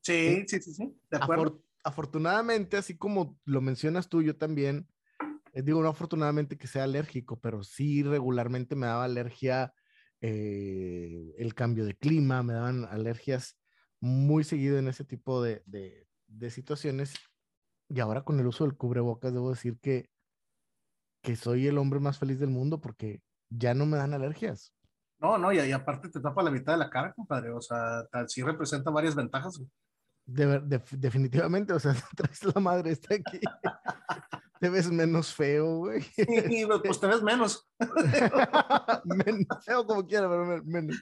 Sí, 0.00 0.44
sí, 0.46 0.60
sí, 0.60 0.74
sí, 0.74 0.96
de 1.10 1.16
acuerdo. 1.16 1.42
Afor 1.42 1.62
afortunadamente, 1.84 2.76
así 2.76 2.96
como 2.96 3.38
lo 3.44 3.60
mencionas 3.60 4.08
tú, 4.08 4.22
yo 4.22 4.36
también, 4.36 4.88
eh, 5.52 5.62
digo, 5.62 5.82
no 5.82 5.88
afortunadamente 5.88 6.56
que 6.56 6.66
sea 6.66 6.84
alérgico, 6.84 7.40
pero 7.40 7.62
sí 7.62 8.02
regularmente 8.02 8.76
me 8.76 8.86
daba 8.86 9.04
alergia 9.04 9.74
eh, 10.20 11.34
el 11.38 11.54
cambio 11.54 11.84
de 11.84 11.96
clima, 11.96 12.42
me 12.42 12.52
daban 12.52 12.84
alergias 12.84 13.58
muy 14.00 14.44
seguido 14.44 14.78
en 14.78 14.88
ese 14.88 15.04
tipo 15.04 15.42
de, 15.42 15.62
de, 15.66 16.06
de 16.28 16.50
situaciones. 16.50 17.14
Y 17.88 18.00
ahora 18.00 18.22
con 18.22 18.38
el 18.40 18.46
uso 18.46 18.64
del 18.64 18.76
cubrebocas, 18.76 19.32
debo 19.32 19.50
decir 19.50 19.78
que, 19.80 20.08
que 21.22 21.36
soy 21.36 21.66
el 21.66 21.78
hombre 21.78 22.00
más 22.00 22.18
feliz 22.18 22.38
del 22.38 22.50
mundo 22.50 22.80
porque 22.80 23.22
ya 23.50 23.74
no 23.74 23.86
me 23.86 23.96
dan 23.96 24.14
alergias. 24.14 24.72
No, 25.22 25.38
no, 25.38 25.52
y, 25.52 25.60
y, 25.60 25.70
aparte 25.70 26.08
te 26.08 26.18
tapa 26.18 26.42
la 26.42 26.50
mitad 26.50 26.72
de 26.72 26.80
la 26.80 26.90
cara, 26.90 27.12
compadre. 27.12 27.52
O 27.52 27.60
sea, 27.60 28.04
sí 28.26 28.42
representa 28.42 28.90
varias 28.90 29.14
ventajas. 29.14 29.62
De, 30.26 30.58
de, 30.60 30.82
definitivamente, 30.90 31.72
o 31.72 31.78
sea, 31.78 31.94
traes 32.16 32.42
la 32.42 32.60
madre 32.60 32.90
está 32.90 33.14
aquí. 33.14 33.38
te 34.60 34.68
ves 34.68 34.90
menos 34.90 35.32
feo, 35.32 35.78
güey. 35.78 36.02
Sí, 36.02 36.66
pues 36.84 36.98
te 36.98 37.06
ves 37.06 37.22
menos. 37.22 37.68
menos 39.04 39.46
feo 39.64 39.86
como 39.86 40.04
quiera, 40.04 40.28
pero 40.28 40.64
menos. 40.64 41.00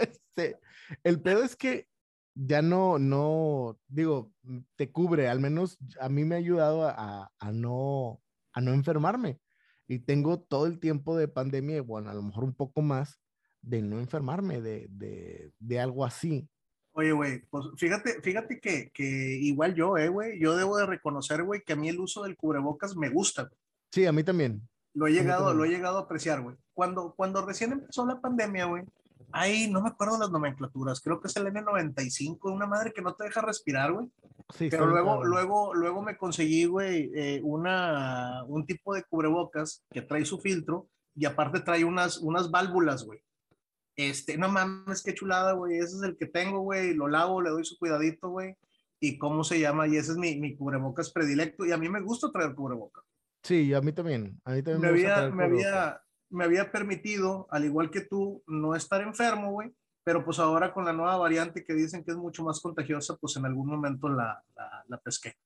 este, 0.00 0.60
el 1.02 1.20
pedo 1.20 1.42
es 1.42 1.56
que 1.56 1.88
ya 2.34 2.62
no, 2.62 2.96
no, 3.00 3.76
digo, 3.88 4.32
te 4.76 4.92
cubre, 4.92 5.28
al 5.28 5.40
menos 5.40 5.78
a 6.00 6.08
mí 6.08 6.24
me 6.24 6.36
ha 6.36 6.38
ayudado 6.38 6.88
a, 6.88 7.32
a 7.36 7.52
no, 7.52 8.20
a 8.52 8.60
no 8.60 8.72
enfermarme 8.72 9.40
y 9.88 10.00
tengo 10.00 10.40
todo 10.40 10.66
el 10.66 10.78
tiempo 10.78 11.16
de 11.16 11.28
pandemia, 11.28 11.82
bueno, 11.82 12.10
a 12.10 12.14
lo 12.14 12.22
mejor 12.22 12.44
un 12.44 12.54
poco 12.54 12.82
más, 12.82 13.20
de 13.60 13.82
no 13.82 13.98
enfermarme 13.98 14.60
de, 14.60 14.88
de, 14.90 15.52
de 15.58 15.80
algo 15.80 16.04
así. 16.04 16.48
Oye, 16.94 17.12
güey, 17.12 17.40
pues 17.48 17.66
fíjate, 17.78 18.20
fíjate 18.20 18.60
que, 18.60 18.90
que 18.92 19.04
igual 19.04 19.74
yo, 19.74 19.96
eh, 19.96 20.08
güey, 20.08 20.38
yo 20.38 20.56
debo 20.56 20.76
de 20.76 20.86
reconocer, 20.86 21.42
güey, 21.42 21.62
que 21.64 21.72
a 21.72 21.76
mí 21.76 21.88
el 21.88 21.98
uso 21.98 22.22
del 22.22 22.36
cubrebocas 22.36 22.96
me 22.96 23.08
gusta. 23.08 23.44
Güey. 23.44 23.54
Sí, 23.90 24.06
a 24.06 24.12
mí 24.12 24.22
también. 24.22 24.68
Lo 24.94 25.06
he 25.06 25.12
llegado, 25.12 25.54
lo 25.54 25.64
he 25.64 25.70
llegado 25.70 25.98
a 25.98 26.02
apreciar, 26.02 26.42
güey. 26.42 26.56
Cuando, 26.74 27.14
cuando 27.16 27.46
recién 27.46 27.72
empezó 27.72 28.04
la 28.04 28.20
pandemia, 28.20 28.66
güey, 28.66 28.84
ahí 29.32 29.70
no 29.70 29.82
me 29.82 29.90
acuerdo 29.90 30.18
las 30.18 30.30
nomenclaturas, 30.30 31.00
creo 31.00 31.20
que 31.20 31.28
es 31.28 31.36
el 31.36 31.46
N95, 31.46 32.38
una 32.52 32.66
madre 32.66 32.92
que 32.92 33.02
no 33.02 33.14
te 33.14 33.24
deja 33.24 33.40
respirar, 33.40 33.92
güey. 33.92 34.06
Sí, 34.54 34.68
Pero 34.70 34.86
luego, 34.86 35.16
claro. 35.16 35.28
luego, 35.28 35.74
luego 35.74 36.02
me 36.02 36.16
conseguí, 36.16 36.64
güey, 36.64 37.10
eh, 37.14 37.40
una, 37.42 38.44
un 38.46 38.66
tipo 38.66 38.94
de 38.94 39.04
cubrebocas 39.04 39.84
que 39.90 40.02
trae 40.02 40.24
su 40.24 40.38
filtro 40.38 40.88
y 41.14 41.24
aparte 41.26 41.60
trae 41.60 41.84
unas, 41.84 42.18
unas 42.18 42.50
válvulas, 42.50 43.04
güey. 43.04 43.20
Este, 43.96 44.38
no 44.38 44.48
mames, 44.48 45.02
qué 45.02 45.14
chulada, 45.14 45.52
güey. 45.52 45.76
Ese 45.76 45.96
es 45.96 46.02
el 46.02 46.16
que 46.16 46.26
tengo, 46.26 46.60
güey. 46.60 46.94
Lo 46.94 47.08
lavo, 47.08 47.42
le 47.42 47.50
doy 47.50 47.64
su 47.64 47.78
cuidadito, 47.78 48.30
güey. 48.30 48.56
Y 49.00 49.18
cómo 49.18 49.44
se 49.44 49.60
llama, 49.60 49.86
y 49.88 49.96
ese 49.96 50.12
es 50.12 50.16
mi, 50.16 50.38
mi 50.38 50.56
cubrebocas 50.56 51.10
predilecto. 51.12 51.66
Y 51.66 51.72
a 51.72 51.76
mí 51.76 51.88
me 51.88 52.00
gusta 52.00 52.30
traer 52.30 52.54
cubrebocas. 52.54 53.04
Sí, 53.42 53.74
a 53.74 53.80
mí 53.80 53.92
también. 53.92 54.40
A 54.44 54.52
mí 54.52 54.62
también 54.62 54.80
me, 54.80 54.88
había, 54.88 55.30
me, 55.30 55.44
había, 55.44 56.00
me 56.32 56.44
había 56.44 56.72
permitido, 56.72 57.46
al 57.50 57.64
igual 57.64 57.90
que 57.90 58.02
tú, 58.02 58.42
no 58.46 58.74
estar 58.74 59.00
enfermo, 59.00 59.52
güey. 59.52 59.72
Pero 60.04 60.24
pues 60.24 60.40
ahora 60.40 60.72
con 60.74 60.84
la 60.84 60.92
nueva 60.92 61.16
variante 61.16 61.64
que 61.64 61.74
dicen 61.74 62.02
que 62.02 62.10
es 62.10 62.16
mucho 62.16 62.42
más 62.42 62.60
contagiosa, 62.60 63.16
pues 63.16 63.36
en 63.36 63.46
algún 63.46 63.68
momento 63.68 64.08
la, 64.08 64.42
la, 64.56 64.84
la 64.88 64.98
pesqué 64.98 65.36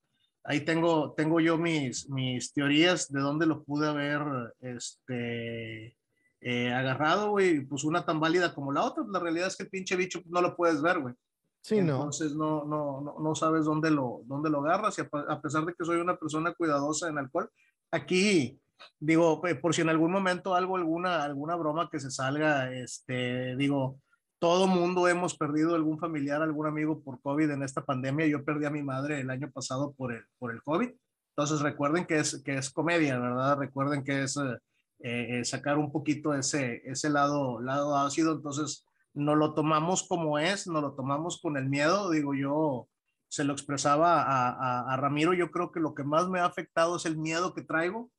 ahí 0.46 0.60
tengo, 0.60 1.12
tengo 1.12 1.40
yo 1.40 1.58
mis, 1.58 2.08
mis 2.08 2.52
teorías 2.52 3.10
de 3.10 3.20
dónde 3.20 3.46
lo 3.46 3.62
pude 3.64 3.88
haber 3.88 4.54
este, 4.60 5.96
eh, 6.40 6.72
agarrado, 6.72 7.30
güey. 7.30 7.64
Pues 7.66 7.84
una 7.84 8.04
tan 8.04 8.20
válida 8.20 8.54
como 8.54 8.72
la 8.72 8.84
otra. 8.84 9.04
La 9.08 9.18
realidad 9.18 9.48
es 9.48 9.56
que 9.56 9.64
el 9.64 9.70
pinche 9.70 9.96
bicho 9.96 10.22
no 10.26 10.40
lo 10.40 10.56
puedes 10.56 10.80
ver, 10.80 11.00
güey. 11.00 11.14
Sí, 11.60 11.78
Entonces 11.78 12.34
no, 12.36 12.64
no, 12.64 13.00
no, 13.00 13.16
no 13.18 13.34
sabes 13.34 13.64
dónde 13.64 13.90
lo, 13.90 14.22
dónde 14.24 14.50
lo 14.50 14.60
agarras. 14.60 14.96
Y 14.98 15.02
a, 15.02 15.40
pesar 15.40 15.64
de 15.64 15.74
que 15.74 15.84
soy 15.84 15.96
una 15.96 16.16
persona 16.16 16.54
cuidadosa 16.54 17.08
en 17.08 17.18
alcohol, 17.18 17.50
aquí 17.90 18.60
digo, 18.98 19.42
por 19.60 19.74
si 19.74 19.82
en 19.82 19.88
algún 19.88 20.12
momento 20.12 20.54
algo, 20.54 20.76
alguna, 20.76 21.22
alguna 21.22 21.56
broma 21.56 21.88
que 21.90 22.00
se 22.00 22.10
salga, 22.10 22.72
este, 22.72 23.56
digo, 23.56 24.00
todo 24.38 24.66
mundo 24.66 25.08
hemos 25.08 25.36
perdido 25.36 25.74
algún 25.74 25.98
familiar, 25.98 26.42
algún 26.42 26.66
amigo 26.66 27.00
por 27.02 27.20
COVID 27.20 27.50
en 27.50 27.62
esta 27.62 27.84
pandemia. 27.84 28.26
Yo 28.26 28.44
perdí 28.44 28.66
a 28.66 28.70
mi 28.70 28.82
madre 28.82 29.20
el 29.20 29.30
año 29.30 29.50
pasado 29.50 29.92
por 29.94 30.12
el, 30.12 30.24
por 30.38 30.52
el 30.52 30.62
COVID. 30.62 30.90
Entonces 31.30 31.60
recuerden 31.60 32.06
que 32.06 32.18
es, 32.18 32.42
que 32.42 32.56
es 32.56 32.70
comedia, 32.70 33.18
¿verdad? 33.18 33.58
Recuerden 33.58 34.04
que 34.04 34.22
es 34.22 34.36
eh, 34.36 35.38
eh, 35.38 35.44
sacar 35.44 35.78
un 35.78 35.90
poquito 35.90 36.34
ese, 36.34 36.82
ese 36.84 37.10
lado, 37.10 37.60
lado 37.60 37.96
ácido. 37.96 38.34
Entonces 38.34 38.84
no 39.14 39.34
lo 39.34 39.54
tomamos 39.54 40.06
como 40.06 40.38
es, 40.38 40.66
no 40.66 40.80
lo 40.80 40.94
tomamos 40.94 41.40
con 41.40 41.56
el 41.56 41.68
miedo. 41.68 42.10
Digo, 42.10 42.34
yo 42.34 42.88
se 43.28 43.44
lo 43.44 43.52
expresaba 43.52 44.22
a, 44.22 44.50
a, 44.50 44.92
a 44.92 44.96
Ramiro. 44.96 45.32
Yo 45.32 45.50
creo 45.50 45.72
que 45.72 45.80
lo 45.80 45.94
que 45.94 46.04
más 46.04 46.28
me 46.28 46.40
ha 46.40 46.44
afectado 46.44 46.96
es 46.96 47.06
el 47.06 47.16
miedo 47.16 47.54
que 47.54 47.62
traigo 47.62 48.10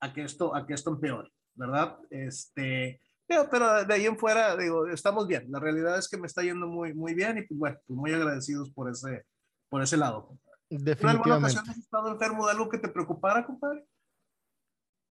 a 0.00 0.12
que 0.12 0.22
esto, 0.22 0.54
a 0.54 0.66
que 0.66 0.74
esto 0.74 0.90
empeore, 0.90 1.30
¿verdad? 1.54 1.98
Este, 2.10 3.00
pero, 3.26 3.84
de 3.84 3.92
ahí 3.92 4.06
en 4.06 4.18
fuera, 4.18 4.56
digo, 4.56 4.86
estamos 4.86 5.26
bien. 5.26 5.50
La 5.50 5.58
realidad 5.58 5.98
es 5.98 6.08
que 6.08 6.16
me 6.16 6.26
está 6.26 6.42
yendo 6.42 6.68
muy, 6.68 6.94
muy 6.94 7.14
bien 7.14 7.38
y 7.38 7.42
pues 7.42 7.58
bueno, 7.58 7.78
pues 7.86 7.98
muy 7.98 8.12
agradecidos 8.12 8.70
por 8.70 8.90
ese, 8.90 9.24
por 9.68 9.82
ese 9.82 9.96
lado. 9.96 10.38
Definitivamente. 10.70 11.58
has 11.58 11.78
estado 11.78 12.12
enfermo 12.12 12.46
de 12.46 12.52
algo 12.52 12.68
que 12.68 12.78
te 12.78 12.88
preocupara, 12.88 13.44
compadre? 13.44 13.84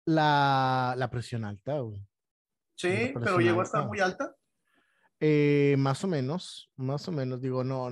La, 0.07 0.95
la 0.97 1.11
presión 1.11 1.45
alta, 1.45 1.79
güey. 1.79 2.05
Sí, 2.77 3.13
pero 3.15 3.39
llegó 3.39 3.61
a 3.61 3.65
estar 3.65 3.87
muy 3.87 4.01
alta. 4.01 4.35
Eh, 5.21 5.77
más 5.79 6.03
o 6.03 6.09
menos, 6.09 6.73
más 6.77 7.07
o 7.07 7.13
menos, 7.13 7.41
digo, 7.41 7.63
no, 7.63 7.91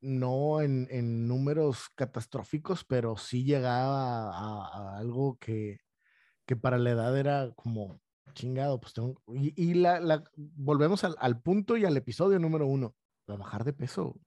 no 0.00 0.60
en, 0.60 0.86
en 0.90 1.26
números 1.26 1.88
catastróficos, 1.94 2.84
pero 2.84 3.16
sí 3.16 3.42
llegaba 3.42 4.30
a, 4.30 4.68
a 4.68 4.98
algo 4.98 5.38
que, 5.38 5.80
que 6.48 6.56
para 6.56 6.78
la 6.78 6.90
edad 6.90 7.16
era 7.16 7.52
como 7.54 8.00
chingado, 8.32 8.80
pues 8.80 8.94
tengo. 8.94 9.20
Y, 9.28 9.74
la, 9.74 10.00
la, 10.00 10.24
volvemos 10.34 11.04
al, 11.04 11.14
al, 11.20 11.42
punto 11.42 11.76
y 11.76 11.84
al 11.84 11.94
episodio 11.94 12.38
número 12.38 12.66
uno: 12.66 12.96
a 13.26 13.36
bajar 13.36 13.64
de 13.64 13.74
peso. 13.74 14.18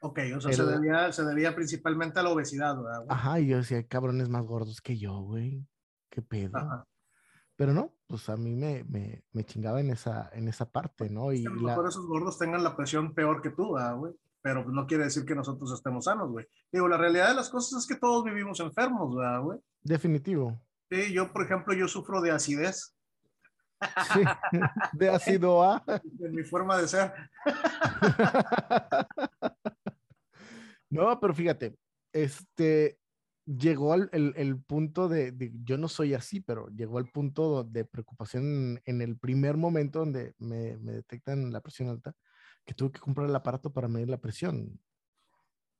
Ok, 0.00 0.18
o 0.36 0.40
sea, 0.40 0.52
se, 0.52 0.64
debía, 0.64 1.12
se 1.12 1.24
debía 1.24 1.54
principalmente 1.54 2.18
a 2.18 2.24
la 2.24 2.30
obesidad, 2.30 2.76
¿verdad? 2.76 3.06
Ajá, 3.08 3.38
y 3.38 3.46
yo 3.46 3.58
decía, 3.58 3.76
hay 3.76 3.84
cabrones 3.84 4.28
más 4.28 4.44
gordos 4.44 4.80
que 4.80 4.98
yo, 4.98 5.20
güey. 5.20 5.64
¿Qué 6.10 6.22
pedo? 6.22 6.58
Ajá. 6.58 6.88
Pero 7.54 7.72
no, 7.72 7.94
pues 8.08 8.28
a 8.28 8.36
mí 8.36 8.56
me, 8.56 8.82
me, 8.84 9.22
me, 9.32 9.44
chingaba 9.44 9.80
en 9.80 9.90
esa, 9.90 10.28
en 10.32 10.48
esa 10.48 10.68
parte, 10.68 11.08
¿no? 11.08 11.32
Y 11.32 11.46
a 11.46 11.50
lo 11.50 11.60
mejor 11.60 11.86
esos 11.86 12.04
gordos 12.04 12.36
tengan 12.36 12.64
la 12.64 12.76
presión 12.76 13.14
peor 13.14 13.40
que 13.40 13.50
tú, 13.50 13.76
güey. 13.96 14.12
Pero 14.42 14.64
no 14.64 14.86
quiere 14.88 15.04
decir 15.04 15.24
que 15.24 15.36
nosotros 15.36 15.72
estemos 15.72 16.04
sanos, 16.04 16.30
güey. 16.30 16.46
Digo, 16.72 16.88
la 16.88 16.98
realidad 16.98 17.28
de 17.28 17.36
las 17.36 17.48
cosas 17.48 17.80
es 17.80 17.86
que 17.86 17.98
todos 17.98 18.24
vivimos 18.24 18.58
enfermos, 18.58 19.14
güey? 19.42 19.60
Definitivo. 19.82 20.60
Sí, 20.94 21.12
yo, 21.12 21.32
por 21.32 21.44
ejemplo, 21.44 21.74
yo 21.74 21.88
sufro 21.88 22.20
de 22.20 22.30
acidez. 22.30 22.94
de 24.92 25.10
ácido 25.10 25.62
A. 25.62 25.82
De 26.02 26.30
mi 26.30 26.44
forma 26.44 26.78
de 26.78 26.88
ser. 26.88 27.12
no, 30.90 31.18
pero 31.20 31.34
fíjate, 31.34 31.76
este 32.12 32.98
llegó 33.44 33.92
al 33.92 34.08
el, 34.12 34.58
punto 34.62 35.08
de, 35.08 35.34
yo 35.64 35.76
no 35.76 35.88
soy 35.88 36.14
así, 36.14 36.40
pero 36.40 36.68
llegó 36.68 36.98
al 36.98 37.10
punto 37.10 37.64
de 37.64 37.84
preocupación 37.84 38.80
en, 38.84 39.02
el 39.02 39.18
primer 39.18 39.56
momento 39.56 39.98
donde 39.98 40.34
me, 40.38 40.78
me, 40.78 40.92
detectan 40.92 41.52
la 41.52 41.60
presión 41.60 41.90
alta, 41.90 42.14
que 42.64 42.72
tuve 42.72 42.92
que 42.92 43.00
comprar 43.00 43.28
el 43.28 43.36
aparato 43.36 43.72
para 43.72 43.88
medir 43.88 44.08
la 44.08 44.20
presión. 44.20 44.80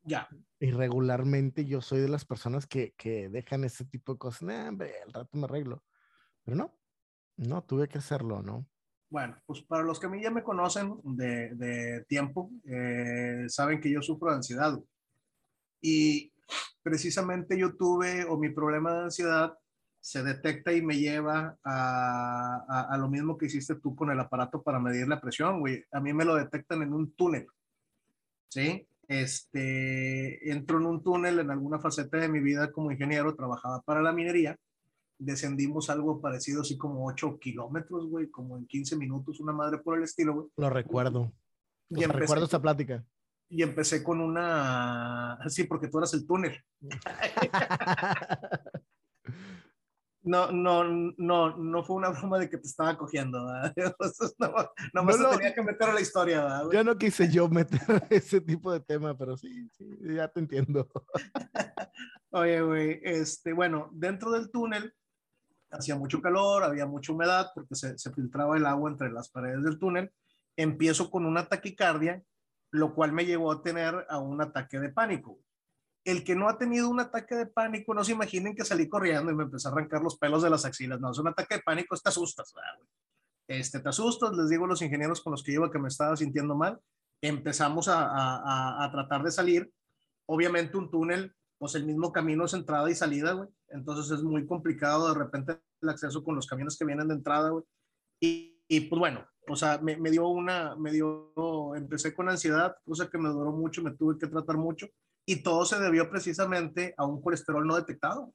Ya. 0.04 0.28
Y 0.60 0.70
regularmente 0.70 1.64
yo 1.64 1.80
soy 1.80 2.00
de 2.00 2.08
las 2.08 2.24
personas 2.24 2.66
que, 2.66 2.94
que 2.96 3.28
dejan 3.28 3.64
ese 3.64 3.84
tipo 3.84 4.12
de 4.12 4.18
cosas, 4.18 4.42
nah, 4.42 4.68
hombre, 4.68 4.92
al 5.04 5.12
rato 5.12 5.36
me 5.36 5.44
arreglo. 5.44 5.82
Pero 6.44 6.56
no, 6.56 6.78
no, 7.36 7.64
tuve 7.64 7.88
que 7.88 7.98
hacerlo, 7.98 8.42
¿no? 8.42 8.66
Bueno, 9.10 9.36
pues 9.46 9.62
para 9.62 9.82
los 9.82 10.00
que 10.00 10.06
a 10.06 10.08
mí 10.08 10.22
ya 10.22 10.30
me 10.30 10.42
conocen 10.42 10.98
de, 11.04 11.54
de 11.54 12.04
tiempo, 12.06 12.50
eh, 12.64 13.44
saben 13.48 13.80
que 13.80 13.90
yo 13.90 14.02
sufro 14.02 14.30
de 14.30 14.36
ansiedad. 14.36 14.78
Y 15.80 16.32
precisamente 16.82 17.58
yo 17.58 17.76
tuve, 17.76 18.24
o 18.24 18.38
mi 18.38 18.50
problema 18.50 18.92
de 18.92 19.04
ansiedad 19.04 19.56
se 20.00 20.22
detecta 20.22 20.72
y 20.72 20.82
me 20.82 20.98
lleva 20.98 21.56
a, 21.64 22.64
a, 22.68 22.88
a, 22.90 22.98
lo 22.98 23.08
mismo 23.08 23.38
que 23.38 23.46
hiciste 23.46 23.76
tú 23.76 23.94
con 23.96 24.10
el 24.10 24.20
aparato 24.20 24.62
para 24.62 24.78
medir 24.78 25.08
la 25.08 25.20
presión, 25.20 25.60
güey. 25.60 25.82
A 25.92 26.00
mí 26.00 26.12
me 26.12 26.26
lo 26.26 26.34
detectan 26.34 26.82
en 26.82 26.92
un 26.92 27.14
túnel, 27.14 27.46
¿sí? 28.48 28.86
Este, 29.08 30.50
entro 30.50 30.78
en 30.78 30.86
un 30.86 31.02
túnel 31.02 31.38
en 31.38 31.50
alguna 31.50 31.78
faceta 31.78 32.18
de 32.18 32.28
mi 32.28 32.40
vida 32.40 32.72
como 32.72 32.90
ingeniero, 32.90 33.34
trabajaba 33.34 33.80
para 33.82 34.02
la 34.02 34.12
minería 34.12 34.58
descendimos 35.18 35.90
algo 35.90 36.20
parecido, 36.20 36.62
así 36.62 36.76
como 36.76 37.06
8 37.06 37.38
kilómetros, 37.38 38.08
güey, 38.08 38.30
como 38.30 38.56
en 38.56 38.66
15 38.66 38.96
minutos, 38.96 39.40
una 39.40 39.52
madre 39.52 39.78
por 39.78 39.96
el 39.96 40.04
estilo, 40.04 40.34
güey. 40.34 40.46
Lo 40.56 40.70
recuerdo. 40.70 41.32
Y 41.90 42.02
empecé, 42.02 42.20
recuerdo 42.20 42.46
esa 42.46 42.62
plática. 42.62 43.04
Y 43.48 43.62
empecé 43.62 44.02
con 44.02 44.20
una, 44.20 45.38
sí, 45.48 45.64
porque 45.64 45.88
tú 45.88 45.98
eras 45.98 46.14
el 46.14 46.26
túnel. 46.26 46.60
no, 50.24 50.50
no, 50.50 50.84
no, 51.16 51.56
no 51.56 51.84
fue 51.84 51.96
una 51.96 52.08
broma 52.10 52.38
de 52.38 52.48
que 52.48 52.58
te 52.58 52.66
estaba 52.66 52.96
cogiendo, 52.96 53.38
no, 54.38 54.54
no, 54.94 55.02
no, 55.02 55.30
tenía 55.30 55.54
que 55.54 55.62
meter 55.62 55.90
a 55.90 55.94
la 55.94 56.00
historia. 56.00 56.42
¿verdad? 56.42 56.70
Ya 56.72 56.84
no 56.84 56.96
quise 56.96 57.30
yo 57.30 57.48
meter 57.48 57.80
ese 58.10 58.40
tipo 58.40 58.72
de 58.72 58.80
tema, 58.80 59.16
pero 59.16 59.36
sí, 59.36 59.68
sí, 59.72 59.86
ya 60.02 60.28
te 60.28 60.40
entiendo. 60.40 60.88
Oye, 62.30 62.60
güey, 62.62 63.00
este, 63.04 63.52
bueno, 63.52 63.90
dentro 63.92 64.32
del 64.32 64.50
túnel 64.50 64.92
hacía 65.70 65.96
mucho 65.96 66.20
calor, 66.20 66.64
había 66.64 66.86
mucha 66.86 67.12
humedad 67.12 67.50
porque 67.54 67.74
se, 67.74 67.98
se, 67.98 68.12
filtraba 68.12 68.56
el 68.56 68.66
agua 68.66 68.90
entre 68.90 69.10
las 69.10 69.28
paredes 69.28 69.62
del 69.62 69.78
túnel. 69.78 70.12
Empiezo 70.56 71.10
con 71.10 71.26
una 71.26 71.48
taquicardia, 71.48 72.22
lo 72.70 72.94
cual 72.94 73.12
me 73.12 73.26
llevó 73.26 73.52
a 73.52 73.62
tener 73.62 74.06
a 74.08 74.18
un 74.18 74.40
ataque 74.40 74.78
de 74.78 74.88
pánico. 74.88 75.38
El 76.04 76.22
que 76.22 76.36
no 76.36 76.48
ha 76.48 76.58
tenido 76.58 76.88
un 76.88 77.00
ataque 77.00 77.34
de 77.34 77.46
pánico, 77.46 77.94
no 77.94 78.04
se 78.04 78.12
imaginen 78.12 78.54
que 78.54 78.64
salí 78.64 78.88
corriendo 78.88 79.30
y 79.30 79.34
me 79.34 79.44
empecé 79.44 79.68
a 79.68 79.70
arrancar 79.70 80.02
los 80.02 80.18
pelos 80.18 80.42
de 80.42 80.50
las 80.50 80.64
axilas. 80.64 81.00
No, 81.00 81.10
es 81.10 81.18
un 81.18 81.28
ataque 81.28 81.56
de 81.56 81.62
pánico, 81.62 81.96
te 81.96 82.08
asustas, 82.08 82.52
¿verdad? 82.54 82.88
Este, 83.48 83.80
te 83.80 83.88
asustas, 83.88 84.32
les 84.32 84.48
digo 84.48 84.66
a 84.66 84.68
los 84.68 84.82
ingenieros 84.82 85.22
con 85.22 85.30
los 85.30 85.42
que 85.42 85.52
iba 85.52 85.70
que 85.70 85.78
me 85.78 85.88
estaba 85.88 86.16
sintiendo 86.16 86.54
mal. 86.54 86.78
Empezamos 87.22 87.88
a 87.88 88.88
tratar 88.92 89.22
de 89.22 89.30
salir. 89.30 89.72
Obviamente 90.26 90.76
un 90.76 90.90
túnel 90.90 91.34
pues 91.58 91.74
el 91.76 91.86
mismo 91.86 92.12
camino 92.12 92.44
es 92.44 92.54
entrada 92.54 92.90
y 92.90 92.94
salida, 92.94 93.32
güey. 93.32 93.48
Entonces 93.68 94.10
es 94.10 94.22
muy 94.22 94.46
complicado 94.46 95.08
de 95.08 95.18
repente 95.18 95.58
el 95.80 95.88
acceso 95.88 96.22
con 96.22 96.36
los 96.36 96.46
camiones 96.46 96.76
que 96.76 96.84
vienen 96.84 97.08
de 97.08 97.14
entrada, 97.14 97.48
güey. 97.50 97.64
Y, 98.20 98.62
y, 98.68 98.80
pues 98.80 98.98
bueno, 98.98 99.26
o 99.48 99.56
sea, 99.56 99.78
me, 99.78 99.96
me, 99.96 100.10
dio 100.10 100.28
una, 100.28 100.76
me 100.76 100.92
dio, 100.92 101.74
empecé 101.74 102.14
con 102.14 102.28
ansiedad, 102.28 102.76
cosa 102.84 103.08
que 103.08 103.16
me 103.16 103.28
duró 103.28 103.52
mucho, 103.52 103.82
me 103.82 103.92
tuve 103.92 104.18
que 104.18 104.26
tratar 104.26 104.56
mucho. 104.56 104.88
Y 105.26 105.42
todo 105.42 105.64
se 105.64 105.80
debió 105.80 106.10
precisamente 106.10 106.94
a 106.96 107.06
un 107.06 107.22
colesterol 107.22 107.66
no 107.66 107.76
detectado. 107.76 108.32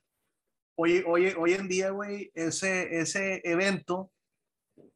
Hoy, 0.75 1.03
hoy, 1.05 1.33
hoy 1.37 1.53
en 1.53 1.67
día, 1.67 1.91
güey, 1.91 2.31
ese, 2.33 2.99
ese 2.99 3.41
evento 3.43 4.11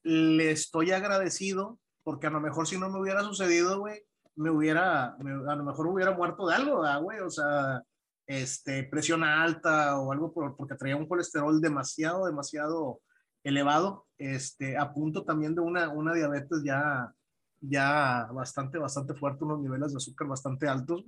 le 0.01 0.51
estoy 0.51 0.91
agradecido 0.91 1.79
porque 2.03 2.27
a 2.27 2.29
lo 2.29 2.41
mejor 2.41 2.67
si 2.67 2.77
no 2.77 2.89
me 2.89 2.99
hubiera 2.99 3.21
sucedido, 3.21 3.79
güey, 3.79 4.01
me 4.35 4.49
hubiera, 4.49 5.15
me, 5.19 5.31
a 5.31 5.55
lo 5.55 5.63
mejor 5.63 5.87
hubiera 5.87 6.11
muerto 6.11 6.47
de 6.47 6.55
algo, 6.55 6.83
güey? 7.01 7.19
O 7.19 7.29
sea, 7.29 7.81
este, 8.27 8.83
presión 8.83 9.23
alta 9.23 9.99
o 9.99 10.11
algo 10.11 10.33
por, 10.33 10.55
porque 10.55 10.75
traía 10.75 10.97
un 10.97 11.07
colesterol 11.07 11.59
demasiado, 11.61 12.25
demasiado 12.25 13.01
elevado, 13.43 14.05
este, 14.17 14.77
a 14.77 14.93
punto 14.93 15.23
también 15.23 15.55
de 15.55 15.61
una, 15.61 15.89
una 15.89 16.13
diabetes 16.13 16.61
ya, 16.63 17.13
ya 17.59 18.27
bastante, 18.31 18.77
bastante 18.77 19.13
fuerte, 19.13 19.43
unos 19.43 19.61
niveles 19.61 19.91
de 19.91 19.97
azúcar 19.97 20.27
bastante 20.27 20.67
altos. 20.67 21.05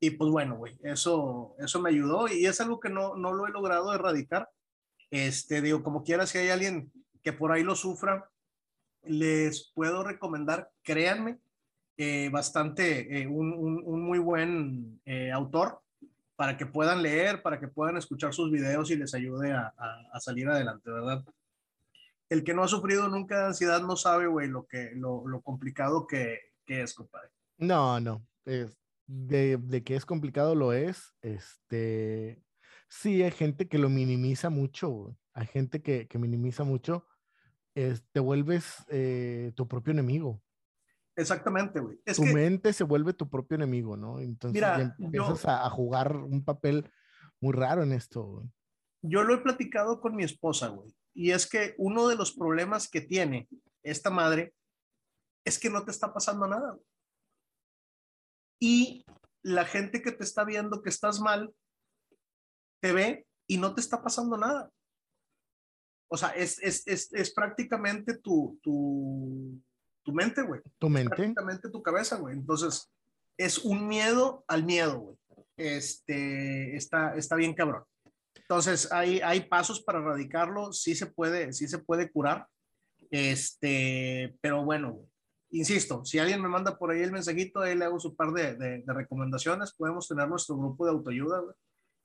Y 0.00 0.10
pues 0.10 0.30
bueno, 0.30 0.56
güey, 0.56 0.76
eso, 0.82 1.54
eso 1.58 1.80
me 1.80 1.90
ayudó 1.90 2.28
y 2.28 2.46
es 2.46 2.60
algo 2.60 2.80
que 2.80 2.88
no, 2.88 3.16
no 3.16 3.32
lo 3.32 3.46
he 3.46 3.50
logrado 3.50 3.94
erradicar. 3.94 4.48
Este, 5.10 5.60
digo, 5.60 5.82
como 5.82 6.04
quiera, 6.04 6.26
si 6.26 6.38
hay 6.38 6.48
alguien 6.48 6.90
que 7.22 7.32
por 7.32 7.52
ahí 7.52 7.62
lo 7.62 7.76
sufra, 7.76 8.28
les 9.04 9.70
puedo 9.74 10.02
recomendar, 10.02 10.70
créanme, 10.82 11.38
eh, 11.96 12.30
bastante, 12.32 13.20
eh, 13.20 13.26
un, 13.26 13.52
un, 13.52 13.82
un, 13.84 14.02
muy 14.02 14.18
buen 14.18 15.00
eh, 15.04 15.30
autor 15.30 15.80
para 16.36 16.56
que 16.56 16.66
puedan 16.66 17.02
leer, 17.02 17.42
para 17.42 17.60
que 17.60 17.68
puedan 17.68 17.96
escuchar 17.96 18.32
sus 18.32 18.50
videos 18.50 18.90
y 18.90 18.96
les 18.96 19.14
ayude 19.14 19.52
a, 19.52 19.72
a, 19.76 20.08
a 20.12 20.20
salir 20.20 20.48
adelante, 20.48 20.90
¿verdad? 20.90 21.22
El 22.28 22.42
que 22.42 22.54
no 22.54 22.64
ha 22.64 22.68
sufrido 22.68 23.08
nunca 23.08 23.38
de 23.38 23.46
ansiedad 23.46 23.82
no 23.82 23.94
sabe, 23.94 24.26
güey, 24.26 24.48
lo, 24.48 24.66
que, 24.66 24.92
lo, 24.94 25.28
lo 25.28 25.42
complicado 25.42 26.06
que, 26.06 26.40
que, 26.64 26.82
es, 26.82 26.94
compadre. 26.94 27.28
No, 27.58 28.00
no, 28.00 28.26
es, 28.46 28.81
de, 29.06 29.56
de 29.56 29.82
que 29.82 29.96
es 29.96 30.06
complicado 30.06 30.54
lo 30.54 30.72
es, 30.72 31.14
este, 31.22 32.42
sí 32.88 33.22
hay 33.22 33.30
gente 33.30 33.68
que 33.68 33.78
lo 33.78 33.88
minimiza 33.88 34.50
mucho, 34.50 35.16
hay 35.34 35.46
gente 35.46 35.82
que, 35.82 36.08
que 36.08 36.18
minimiza 36.18 36.64
mucho, 36.64 37.06
es, 37.74 38.04
te 38.12 38.20
vuelves 38.20 38.84
eh, 38.88 39.52
tu 39.56 39.66
propio 39.66 39.92
enemigo. 39.92 40.42
Exactamente, 41.16 41.80
güey. 41.80 42.00
Es 42.04 42.16
tu 42.16 42.24
que, 42.24 42.32
mente 42.32 42.72
se 42.72 42.84
vuelve 42.84 43.12
tu 43.12 43.28
propio 43.28 43.56
enemigo, 43.56 43.96
¿no? 43.96 44.20
Entonces 44.20 44.54
mira, 44.54 44.94
empiezas 44.98 45.42
yo, 45.42 45.50
a, 45.50 45.66
a, 45.66 45.70
jugar 45.70 46.16
un 46.16 46.44
papel 46.44 46.90
muy 47.40 47.52
raro 47.52 47.82
en 47.82 47.92
esto, 47.92 48.22
güey. 48.24 48.50
Yo 49.02 49.24
lo 49.24 49.34
he 49.34 49.38
platicado 49.38 50.00
con 50.00 50.14
mi 50.14 50.22
esposa, 50.24 50.68
güey. 50.68 50.94
Y 51.12 51.32
es 51.32 51.46
que 51.46 51.74
uno 51.76 52.08
de 52.08 52.16
los 52.16 52.32
problemas 52.32 52.88
que 52.88 53.00
tiene 53.00 53.48
esta 53.82 54.10
madre 54.10 54.54
es 55.44 55.58
que 55.58 55.68
no 55.68 55.84
te 55.84 55.90
está 55.90 56.14
pasando 56.14 56.46
nada. 56.46 56.72
Güey. 56.72 56.86
Y 58.62 59.04
la 59.42 59.64
gente 59.64 60.02
que 60.02 60.12
te 60.12 60.22
está 60.22 60.44
viendo 60.44 60.82
que 60.82 60.88
estás 60.88 61.18
mal, 61.18 61.52
te 62.80 62.92
ve 62.92 63.26
y 63.48 63.58
no 63.58 63.74
te 63.74 63.80
está 63.80 64.00
pasando 64.04 64.36
nada. 64.36 64.70
O 66.08 66.16
sea, 66.16 66.28
es, 66.28 66.62
es, 66.62 66.86
es, 66.86 67.12
es 67.12 67.34
prácticamente 67.34 68.18
tu, 68.18 68.60
tu, 68.62 69.60
tu 70.04 70.12
mente, 70.12 70.42
güey. 70.42 70.60
Tu 70.78 70.88
mente. 70.88 71.16
Prácticamente 71.16 71.70
tu 71.70 71.82
cabeza, 71.82 72.18
güey. 72.18 72.36
Entonces, 72.36 72.88
es 73.36 73.58
un 73.58 73.88
miedo 73.88 74.44
al 74.46 74.62
miedo, 74.62 75.00
güey. 75.00 75.16
Este, 75.56 76.76
está, 76.76 77.16
está 77.16 77.34
bien 77.34 77.54
cabrón. 77.54 77.82
Entonces, 78.36 78.92
hay, 78.92 79.20
hay 79.22 79.48
pasos 79.48 79.82
para 79.82 79.98
erradicarlo, 79.98 80.72
sí 80.72 80.94
se 80.94 81.06
puede, 81.06 81.52
sí 81.52 81.66
se 81.66 81.80
puede 81.80 82.12
curar. 82.12 82.46
Este, 83.10 84.36
pero 84.40 84.64
bueno, 84.64 84.92
güey. 84.92 85.11
Insisto, 85.52 86.04
si 86.04 86.18
alguien 86.18 86.40
me 86.40 86.48
manda 86.48 86.78
por 86.78 86.90
ahí 86.90 87.02
el 87.02 87.12
mensajito, 87.12 87.60
ahí 87.60 87.76
le 87.76 87.84
hago 87.84 88.00
su 88.00 88.16
par 88.16 88.32
de, 88.32 88.54
de, 88.56 88.82
de 88.82 88.92
recomendaciones. 88.92 89.74
Podemos 89.74 90.08
tener 90.08 90.26
nuestro 90.26 90.56
grupo 90.56 90.86
de 90.86 90.92
autoayuda, 90.92 91.40
güey. 91.40 91.54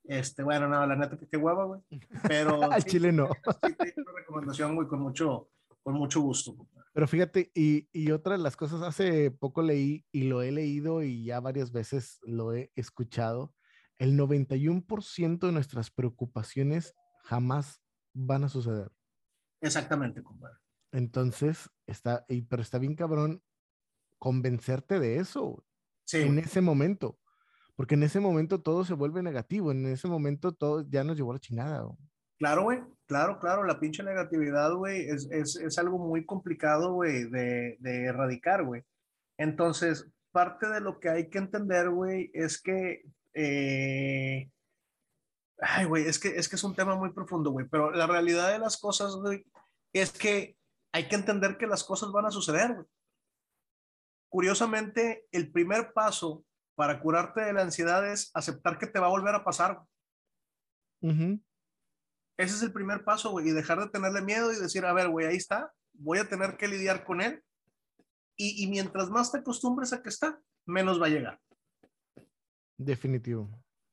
Este, 0.03 0.43
bueno, 0.43 0.67
no, 0.67 0.85
la 0.85 0.95
neta 0.95 1.17
que 1.17 1.27
qué 1.27 1.37
hueva, 1.37 1.65
güey. 1.65 1.81
Pero. 2.27 2.61
Al 2.71 2.83
sí, 2.83 2.91
chile 2.91 3.11
no. 3.11 3.27
Sí, 3.27 3.75
sí, 3.79 3.93
una 3.97 4.11
recomendación, 4.17 4.75
güey, 4.75 4.87
con 4.87 4.99
mucho, 4.99 5.49
con 5.81 5.95
mucho 5.95 6.21
gusto. 6.21 6.55
Pero 6.93 7.07
fíjate, 7.07 7.51
y, 7.53 7.87
y, 7.91 8.11
otra 8.11 8.33
de 8.33 8.43
las 8.43 8.57
cosas, 8.57 8.81
hace 8.81 9.31
poco 9.31 9.61
leí 9.61 10.05
y 10.11 10.23
lo 10.23 10.41
he 10.41 10.51
leído 10.51 11.03
y 11.03 11.25
ya 11.25 11.39
varias 11.39 11.71
veces 11.71 12.19
lo 12.23 12.53
he 12.53 12.71
escuchado, 12.75 13.53
el 13.97 14.17
91% 14.17 15.39
de 15.39 15.51
nuestras 15.51 15.91
preocupaciones 15.91 16.95
jamás 17.23 17.81
van 18.13 18.45
a 18.45 18.49
suceder. 18.49 18.91
Exactamente, 19.61 20.23
compadre. 20.23 20.57
Entonces, 20.91 21.69
está, 21.87 22.25
y, 22.27 22.43
pero 22.43 22.61
está 22.61 22.77
bien 22.77 22.95
cabrón 22.95 23.41
convencerte 24.19 24.99
de 24.99 25.17
eso 25.17 25.63
sí. 26.05 26.17
en 26.17 26.39
ese 26.39 26.61
momento, 26.61 27.19
porque 27.75 27.95
en 27.95 28.03
ese 28.03 28.19
momento 28.19 28.61
todo 28.61 28.83
se 28.85 28.93
vuelve 28.93 29.23
negativo, 29.23 29.71
en 29.71 29.85
ese 29.87 30.07
momento 30.07 30.51
todo 30.51 30.85
ya 30.89 31.03
nos 31.03 31.17
llevó 31.17 31.31
a 31.31 31.35
la 31.35 31.39
chingada. 31.39 31.81
Güey. 31.81 31.97
Claro, 32.39 32.63
güey, 32.63 32.83
claro, 33.07 33.39
claro, 33.39 33.63
la 33.63 33.79
pinche 33.79 34.03
negatividad, 34.03 34.71
güey, 34.73 35.09
es, 35.09 35.27
es, 35.31 35.55
es, 35.55 35.77
algo 35.79 35.97
muy 35.97 36.23
complicado, 36.23 36.93
güey, 36.93 37.29
de, 37.29 37.77
de 37.79 38.03
erradicar, 38.05 38.63
güey. 38.63 38.83
Entonces, 39.37 40.07
parte 40.31 40.67
de 40.67 40.81
lo 40.81 40.99
que 40.99 41.09
hay 41.09 41.29
que 41.29 41.39
entender, 41.39 41.89
güey, 41.89 42.29
es 42.33 42.61
que, 42.61 43.03
eh... 43.33 44.51
ay, 45.59 45.85
güey, 45.85 46.05
es 46.05 46.19
que, 46.19 46.29
es 46.29 46.47
que 46.47 46.57
es 46.57 46.63
un 46.63 46.75
tema 46.75 46.95
muy 46.95 47.11
profundo, 47.11 47.49
güey, 47.49 47.67
pero 47.67 47.89
la 47.91 48.05
realidad 48.05 48.51
de 48.51 48.59
las 48.59 48.77
cosas, 48.77 49.15
güey, 49.15 49.43
es 49.93 50.11
que 50.11 50.56
hay 50.97 51.07
que 51.07 51.15
entender 51.15 51.57
que 51.57 51.67
las 51.67 51.83
cosas 51.83 52.11
van 52.11 52.25
a 52.25 52.31
suceder, 52.31 52.73
güey. 52.73 52.87
Curiosamente, 54.29 55.27
el 55.31 55.51
primer 55.51 55.93
paso 55.93 56.43
para 56.75 56.99
curarte 56.99 57.41
de 57.41 57.53
la 57.53 57.61
ansiedad 57.61 58.11
es 58.11 58.31
aceptar 58.33 58.79
que 58.79 58.87
te 58.87 58.99
va 58.99 59.05
a 59.05 59.11
volver 59.11 59.35
a 59.35 59.43
pasar. 59.43 59.79
Uh 61.01 61.11
-huh. 61.11 61.43
Ese 62.37 62.55
es 62.55 62.63
el 62.63 62.73
primer 62.73 63.03
paso, 63.03 63.29
güey, 63.29 63.47
y 63.47 63.51
dejar 63.51 63.79
de 63.79 63.89
tenerle 63.89 64.21
miedo 64.23 64.51
y 64.51 64.59
decir, 64.59 64.85
a 64.85 64.93
ver, 64.93 65.09
güey, 65.09 65.27
ahí 65.27 65.37
está, 65.37 65.71
voy 65.93 66.17
a 66.17 66.27
tener 66.27 66.57
que 66.57 66.67
lidiar 66.67 67.03
con 67.03 67.21
él. 67.21 67.43
Y, 68.35 68.63
y, 68.63 68.67
mientras 68.67 69.09
más 69.09 69.31
te 69.31 69.39
acostumbres 69.39 69.93
a 69.93 70.01
que 70.01 70.09
está, 70.09 70.39
menos 70.65 70.99
va 70.99 71.05
a 71.05 71.09
llegar. 71.09 71.39
Definitivo. 72.77 73.49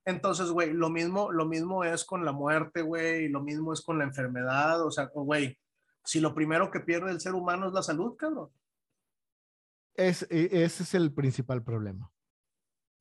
Entonces, 0.06 0.50
güey, 0.50 0.72
lo 0.72 0.88
mismo, 0.88 1.30
lo 1.32 1.44
mismo 1.44 1.84
es 1.84 2.04
con 2.04 2.24
la 2.24 2.32
muerte, 2.32 2.80
güey, 2.80 3.28
lo 3.28 3.42
mismo 3.42 3.72
es 3.72 3.82
con 3.82 3.98
la 3.98 4.04
enfermedad, 4.04 4.82
o 4.84 4.90
sea, 4.90 5.06
güey, 5.06 5.58
si 6.04 6.20
lo 6.20 6.34
primero 6.34 6.70
que 6.70 6.80
pierde 6.80 7.10
el 7.10 7.20
ser 7.20 7.34
humano 7.34 7.68
es 7.68 7.72
la 7.72 7.82
salud, 7.82 8.16
cabrón. 8.16 8.50
Es, 9.96 10.26
ese 10.30 10.82
es 10.82 10.94
el 10.94 11.12
principal 11.12 11.62
problema. 11.62 12.10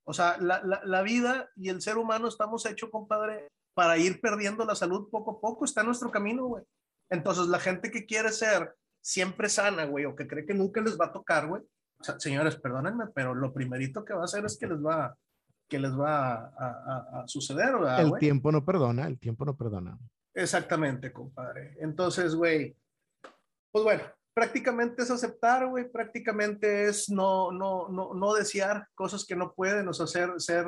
O 0.06 0.14
sea, 0.14 0.38
la, 0.40 0.62
la, 0.64 0.82
la 0.84 1.02
vida 1.02 1.50
y 1.56 1.70
el 1.70 1.82
ser 1.82 1.98
humano 1.98 2.28
estamos 2.28 2.66
hechos, 2.66 2.90
compadre, 2.90 3.48
para 3.74 3.98
ir 3.98 4.22
perdiendo 4.22 4.66
la 4.66 4.76
salud 4.76 5.10
poco 5.10 5.32
a 5.32 5.42
poco, 5.42 5.66
está 5.66 5.82
en 5.82 5.88
nuestro 5.88 6.12
camino, 6.12 6.46
güey. 6.46 6.64
Entonces, 7.10 7.48
la 7.48 7.60
gente 7.60 7.90
que 7.90 8.06
quiere 8.06 8.32
ser 8.32 8.76
siempre 9.02 9.50
sana, 9.50 9.86
güey, 9.86 10.06
o 10.06 10.16
que 10.16 10.28
cree 10.28 10.46
que 10.46 10.54
nunca 10.54 10.82
les 10.82 11.00
va 11.00 11.06
a 11.06 11.14
tocar, 11.14 11.48
güey, 11.48 11.62
o 12.00 12.04
sea, 12.04 12.20
señores, 12.20 12.56
perdónenme, 12.58 13.06
pero 13.14 13.34
lo 13.34 13.54
primerito 13.54 14.04
que 14.04 14.14
va 14.14 14.22
a 14.22 14.26
hacer 14.26 14.46
es 14.46 14.58
que 14.58 14.68
les 14.68 14.84
va, 14.84 15.16
que 15.70 15.80
les 15.80 15.98
va 15.98 16.34
a, 16.34 16.52
a, 16.58 17.22
a 17.24 17.28
suceder, 17.28 17.74
¿verdad, 17.74 18.02
El 18.02 18.10
güey? 18.10 18.20
tiempo 18.20 18.52
no 18.52 18.64
perdona, 18.66 19.08
el 19.08 19.20
tiempo 19.20 19.46
no 19.46 19.56
perdona. 19.56 19.98
Exactamente, 20.34 21.14
compadre. 21.14 21.76
Entonces, 21.80 22.36
güey, 22.36 22.76
pues 23.74 23.84
bueno, 23.84 24.04
prácticamente 24.36 25.02
es 25.02 25.10
aceptar, 25.10 25.68
güey, 25.68 25.92
prácticamente 25.92 26.86
es 26.86 27.10
no, 27.10 27.52
no, 27.52 27.90
no, 27.90 28.14
no 28.14 28.34
desear 28.36 28.88
cosas 28.94 29.26
que 29.26 29.36
no 29.36 29.56
pueden, 29.56 29.88
o 29.88 29.94
sea, 29.94 30.06
ser, 30.06 30.30
ser 30.38 30.68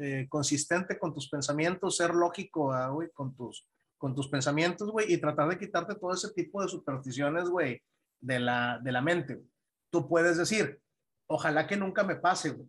eh, 0.00 0.26
consistente 0.30 0.98
con 0.98 1.12
tus 1.12 1.28
pensamientos, 1.28 1.98
ser 1.98 2.14
lógico, 2.14 2.72
ah, 2.72 2.88
güey, 2.88 3.10
con 3.10 3.36
tus, 3.36 3.68
con 3.98 4.14
tus 4.14 4.28
pensamientos, 4.28 4.90
güey, 4.90 5.12
y 5.12 5.18
tratar 5.18 5.50
de 5.50 5.58
quitarte 5.58 5.94
todo 5.96 6.14
ese 6.14 6.32
tipo 6.32 6.62
de 6.62 6.68
supersticiones, 6.68 7.50
güey, 7.50 7.82
de 8.18 8.40
la, 8.40 8.80
de 8.82 8.92
la 8.92 9.02
mente. 9.02 9.42
Tú 9.90 10.08
puedes 10.08 10.38
decir, 10.38 10.80
ojalá 11.26 11.66
que 11.66 11.76
nunca 11.76 12.02
me 12.02 12.16
pase, 12.16 12.50
güey. 12.50 12.68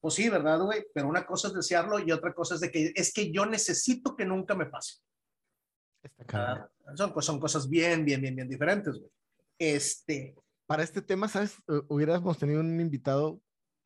Pues 0.00 0.14
sí, 0.14 0.30
¿verdad, 0.30 0.60
güey? 0.62 0.86
Pero 0.94 1.08
una 1.08 1.26
cosa 1.26 1.48
es 1.48 1.54
desearlo 1.54 1.98
y 1.98 2.10
otra 2.10 2.32
cosa 2.32 2.54
es 2.54 2.60
de 2.60 2.70
que 2.70 2.92
es 2.96 3.12
que 3.12 3.30
yo 3.30 3.44
necesito 3.44 4.16
que 4.16 4.24
nunca 4.24 4.54
me 4.54 4.64
pase. 4.64 5.02
Está 6.18 6.70
uh, 6.92 6.96
son, 6.96 7.22
son 7.22 7.40
cosas 7.40 7.68
bien, 7.68 8.04
bien, 8.04 8.20
bien, 8.20 8.34
bien 8.34 8.48
diferentes, 8.48 8.98
güey. 8.98 9.10
Este. 9.58 10.34
Para 10.66 10.82
este 10.82 11.02
tema, 11.02 11.28
¿sabes? 11.28 11.56
Hubiéramos 11.88 12.38
tenido 12.38 12.60
un 12.60 12.80
invitado, 12.80 13.40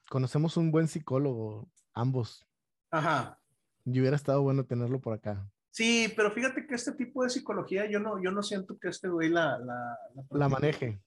conocemos 0.09 0.57
un 0.57 0.73
buen 0.73 0.89
psicólogo, 0.89 1.69
ambos. 1.93 2.47
Ajá. 2.91 3.39
Y 3.85 4.01
hubiera 4.01 4.17
estado 4.17 4.43
bueno 4.43 4.65
tenerlo 4.65 5.01
por 5.01 5.15
acá. 5.15 5.47
Sí, 5.71 6.13
pero 6.17 6.31
fíjate 6.33 6.67
que 6.67 6.75
este 6.75 6.93
tipo 6.93 7.23
de 7.23 7.31
psicología 7.31 7.89
yo 7.89 8.01
no, 8.01 8.21
yo 8.23 8.33
no 8.33 8.43
siento 8.43 8.79
que 8.79 8.89
este 8.89 9.09
güey 9.09 9.29
la, 9.29 9.59
la, 9.59 9.99
la, 10.15 10.25
la 10.31 10.49
maneje. 10.49 11.01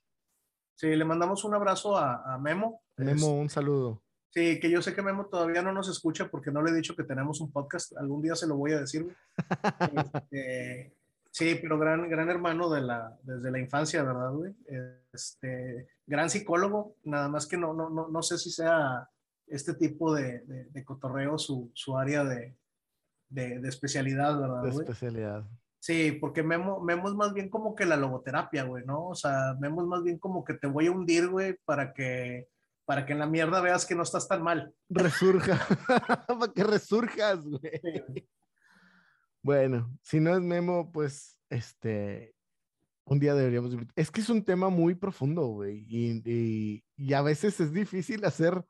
Sí, 0.75 0.95
le 0.95 1.05
mandamos 1.05 1.43
un 1.43 1.53
abrazo 1.53 1.97
a, 1.97 2.33
a 2.33 2.37
Memo. 2.37 2.81
Memo, 2.97 3.13
es, 3.13 3.23
un 3.23 3.49
saludo. 3.49 4.01
Sí, 4.29 4.59
que 4.59 4.69
yo 4.69 4.81
sé 4.81 4.95
que 4.95 5.01
Memo 5.01 5.27
todavía 5.27 5.61
no 5.61 5.73
nos 5.73 5.89
escucha 5.89 6.29
porque 6.29 6.51
no 6.51 6.63
le 6.63 6.71
he 6.71 6.75
dicho 6.75 6.95
que 6.95 7.03
tenemos 7.03 7.41
un 7.41 7.51
podcast. 7.51 7.95
Algún 7.97 8.21
día 8.21 8.35
se 8.35 8.47
lo 8.47 8.55
voy 8.55 8.71
a 8.71 8.79
decir. 8.79 9.15
este, 10.31 10.95
sí, 11.33 11.57
pero 11.59 11.79
gran, 11.79 12.07
gran 12.09 12.29
hermano 12.29 12.69
de 12.69 12.81
la, 12.81 13.17
desde 13.23 13.49
la 13.49 13.59
infancia, 13.59 14.03
¿verdad, 14.03 14.31
güey? 14.31 14.53
Este, 15.11 15.89
gran 16.05 16.29
psicólogo, 16.29 16.95
nada 17.03 17.27
más 17.27 17.47
que 17.47 17.57
no, 17.57 17.73
no, 17.73 17.89
no, 17.89 18.07
no 18.07 18.21
sé 18.21 18.37
si 18.37 18.51
sea 18.51 19.09
este 19.47 19.73
tipo 19.73 20.13
de, 20.13 20.41
de, 20.41 20.65
de 20.65 20.85
cotorreo 20.85 21.37
su, 21.37 21.71
su 21.73 21.97
área 21.97 22.23
de, 22.23 22.55
de, 23.29 23.67
especialidad, 23.67 24.39
¿verdad? 24.39 24.61
De 24.61 24.69
especialidad. 24.69 25.43
Sí, 25.79 26.17
porque 26.21 26.43
Memo, 26.43 26.79
Memo 26.79 27.09
es 27.09 27.15
más 27.15 27.33
bien 27.33 27.49
como 27.49 27.75
que 27.75 27.85
la 27.85 27.97
logoterapia, 27.97 28.63
güey, 28.63 28.85
¿no? 28.85 29.07
O 29.07 29.15
sea, 29.15 29.55
Memo 29.59 29.81
es 29.81 29.87
más 29.87 30.03
bien 30.03 30.17
como 30.17 30.43
que 30.43 30.53
te 30.53 30.67
voy 30.67 30.87
a 30.87 30.91
hundir, 30.91 31.27
güey, 31.27 31.57
para 31.65 31.93
que, 31.93 32.47
para 32.85 33.05
que 33.05 33.13
en 33.13 33.19
la 33.19 33.27
mierda 33.27 33.59
veas 33.59 33.85
que 33.85 33.95
no 33.95 34.03
estás 34.03 34.27
tan 34.27 34.43
mal. 34.43 34.73
Resurja, 34.87 35.59
para 36.27 36.53
que 36.53 36.63
resurjas, 36.63 37.43
güey. 37.43 37.81
Sí. 37.81 38.29
Bueno, 39.43 39.95
si 40.01 40.21
no 40.21 40.33
es 40.33 40.41
Memo, 40.41 40.91
pues, 40.91 41.37
este, 41.49 42.33
un 43.03 43.19
día 43.19 43.35
deberíamos... 43.35 43.75
Es 43.95 44.09
que 44.09 44.21
es 44.21 44.29
un 44.29 44.43
tema 44.43 44.69
muy 44.69 44.95
profundo, 44.95 45.47
güey, 45.47 45.85
y, 45.87 46.21
y, 46.25 46.83
y, 46.95 47.13
a 47.13 47.21
veces 47.21 47.59
es 47.59 47.73
difícil 47.73 48.23
hacer 48.23 48.65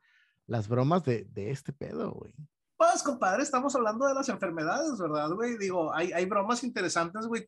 las 0.47 0.67
bromas 0.67 1.03
de, 1.03 1.25
de 1.29 1.51
este 1.51 1.71
pedo, 1.73 2.11
güey. 2.11 2.33
Pues, 2.75 3.03
compadre, 3.03 3.43
estamos 3.43 3.75
hablando 3.75 4.07
de 4.07 4.15
las 4.15 4.27
enfermedades, 4.29 4.97
¿verdad, 4.97 5.29
güey? 5.29 5.57
Digo, 5.57 5.93
hay, 5.93 6.11
hay 6.11 6.25
bromas 6.25 6.63
interesantes, 6.63 7.27
güey. 7.27 7.45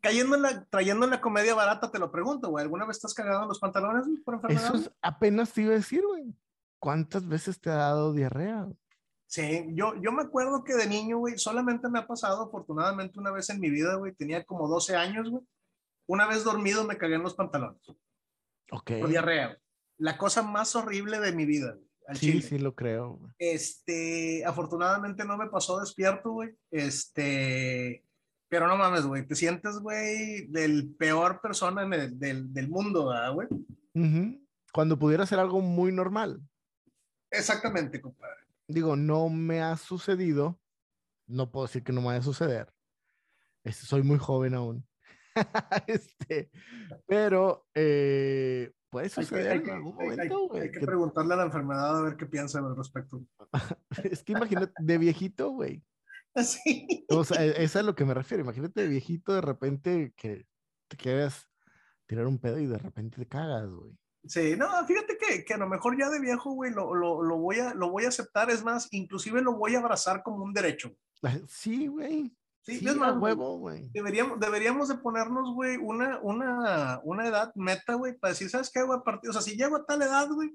cayendo 0.00 0.34
en 0.34 0.42
la, 0.42 0.64
trayendo 0.64 1.04
en 1.04 1.12
la 1.12 1.20
comedia 1.20 1.54
barata, 1.54 1.90
te 1.90 2.00
lo 2.00 2.10
pregunto, 2.10 2.50
güey. 2.50 2.64
¿Alguna 2.64 2.84
vez 2.84 2.96
estás 2.96 3.14
cagado 3.14 3.46
los 3.46 3.60
pantalones 3.60 4.06
por 4.24 4.34
enfermedad? 4.34 4.64
Eso 4.64 4.74
es, 4.74 4.90
apenas 5.00 5.52
te 5.52 5.62
iba 5.62 5.70
a 5.72 5.76
decir, 5.76 6.02
güey. 6.04 6.34
¿Cuántas 6.80 7.26
veces 7.26 7.60
te 7.60 7.70
ha 7.70 7.76
dado 7.76 8.12
diarrea? 8.12 8.68
Sí, 9.28 9.66
yo, 9.74 9.94
yo 10.00 10.12
me 10.12 10.22
acuerdo 10.22 10.62
que 10.62 10.74
de 10.74 10.86
niño, 10.86 11.18
güey, 11.18 11.36
solamente 11.36 11.88
me 11.88 11.98
ha 11.98 12.06
pasado 12.06 12.44
afortunadamente 12.44 13.18
una 13.18 13.32
vez 13.32 13.50
en 13.50 13.60
mi 13.60 13.70
vida, 13.70 13.94
güey. 13.96 14.14
Tenía 14.14 14.44
como 14.44 14.68
12 14.68 14.94
años, 14.96 15.28
güey. 15.30 15.42
Una 16.06 16.26
vez 16.26 16.44
dormido 16.44 16.84
me 16.84 16.96
cagué 16.96 17.16
en 17.16 17.22
los 17.24 17.34
pantalones. 17.34 17.82
Ok. 18.70 18.92
Por 19.00 19.08
diarrea. 19.08 19.58
La 19.98 20.16
cosa 20.16 20.42
más 20.42 20.76
horrible 20.76 21.18
de 21.18 21.32
mi 21.32 21.44
vida, 21.44 21.72
güey. 21.72 21.86
al 22.06 22.16
Sí, 22.16 22.26
chile. 22.26 22.42
sí 22.42 22.58
lo 22.60 22.74
creo. 22.76 23.14
güey. 23.16 23.32
Este, 23.38 24.44
afortunadamente 24.44 25.24
no 25.24 25.36
me 25.36 25.48
pasó 25.48 25.80
despierto, 25.80 26.30
güey. 26.30 26.50
Este, 26.70 28.04
pero 28.48 28.68
no 28.68 28.76
mames, 28.76 29.04
güey. 29.06 29.26
Te 29.26 29.34
sientes, 29.34 29.78
güey, 29.80 30.46
del 30.46 30.94
peor 30.96 31.40
persona 31.40 31.82
en 31.82 31.92
el- 31.94 32.18
del, 32.18 32.52
del 32.54 32.68
mundo, 32.68 33.08
¿verdad, 33.08 33.34
güey. 33.34 33.48
Ujú. 33.94 34.40
Cuando 34.72 34.96
pudiera 34.96 35.26
ser 35.26 35.40
algo 35.40 35.60
muy 35.60 35.90
normal. 35.90 36.40
Exactamente, 37.30 38.00
compadre. 38.00 38.45
Digo, 38.68 38.96
no 38.96 39.28
me 39.28 39.60
ha 39.62 39.76
sucedido. 39.76 40.60
No 41.28 41.50
puedo 41.50 41.66
decir 41.66 41.82
que 41.82 41.92
no 41.92 42.00
me 42.00 42.08
vaya 42.08 42.20
a 42.20 42.22
suceder. 42.22 42.72
Este, 43.64 43.86
soy 43.86 44.02
muy 44.02 44.18
joven 44.18 44.54
aún. 44.54 44.86
este, 45.86 46.50
pero 47.06 47.66
eh, 47.74 48.72
puede 48.90 49.06
Hay 49.06 49.10
que, 49.10 49.22
suceder 49.22 49.52
hay 49.52 49.58
en 49.58 49.64
que- 49.64 49.70
algún 49.72 50.00
hay- 50.00 50.08
hay- 50.08 50.16
momento, 50.16 50.48
güey. 50.48 50.62
hay 50.62 50.70
que 50.70 50.80
que- 50.80 50.86
preguntarle 50.86 51.34
a 51.34 51.36
la 51.38 51.44
enfermedad 51.44 51.98
a 51.98 52.02
ver 52.02 52.16
qué 52.16 52.26
piensa 52.26 52.58
al 52.60 52.76
respecto. 52.76 53.24
Es 54.04 54.22
que 54.22 54.32
imagínate, 54.32 54.72
de 54.78 54.98
viejito, 54.98 55.50
güey. 55.50 55.84
Sí. 56.36 57.06
O 57.08 57.24
sea, 57.24 57.42
e- 57.44 57.50
eso 57.50 57.62
es 57.62 57.76
a 57.76 57.82
lo 57.82 57.94
que 57.94 58.04
me 58.04 58.12
refiero. 58.14 58.42
Imagínate 58.44 58.82
de 58.82 58.88
viejito, 58.88 59.32
de 59.34 59.40
repente 59.40 60.12
que 60.16 60.46
te 60.88 60.96
quedas 60.96 61.48
tirar 62.06 62.26
un 62.26 62.38
pedo 62.38 62.58
y 62.58 62.66
de 62.66 62.78
repente 62.78 63.16
te 63.18 63.26
cagas, 63.26 63.68
güey. 63.68 63.96
Sí, 64.28 64.56
no, 64.56 64.84
fíjate 64.86 65.16
que, 65.18 65.44
que 65.44 65.54
a 65.54 65.58
lo 65.58 65.68
mejor 65.68 65.98
ya 65.98 66.08
de 66.10 66.20
viejo, 66.20 66.52
güey, 66.52 66.72
lo, 66.72 66.94
lo, 66.94 67.22
lo 67.22 67.36
voy 67.38 67.60
a, 67.60 67.74
lo 67.74 67.90
voy 67.90 68.04
a 68.04 68.08
aceptar. 68.08 68.50
Es 68.50 68.62
más, 68.64 68.88
inclusive 68.90 69.40
lo 69.42 69.54
voy 69.54 69.74
a 69.74 69.78
abrazar 69.80 70.22
como 70.22 70.44
un 70.44 70.52
derecho. 70.52 70.92
Sí, 71.48 71.86
güey. 71.86 72.36
Sí, 72.62 72.80
Sí, 72.80 72.88
es 72.88 72.96
más, 72.96 73.16
huevo, 73.16 73.58
güey. 73.58 73.88
Deberíamos, 73.92 74.40
deberíamos 74.40 74.88
de 74.88 74.96
ponernos, 74.96 75.54
güey, 75.54 75.76
una, 75.76 76.18
una, 76.20 77.00
una 77.04 77.28
edad 77.28 77.52
meta, 77.54 77.94
güey, 77.94 78.18
para 78.18 78.32
decir, 78.32 78.50
¿sabes 78.50 78.70
qué, 78.74 78.82
güey? 78.82 78.98
O 79.28 79.32
sea, 79.32 79.40
si 79.40 79.56
llego 79.56 79.76
a 79.76 79.86
tal 79.86 80.02
edad, 80.02 80.28
güey, 80.28 80.50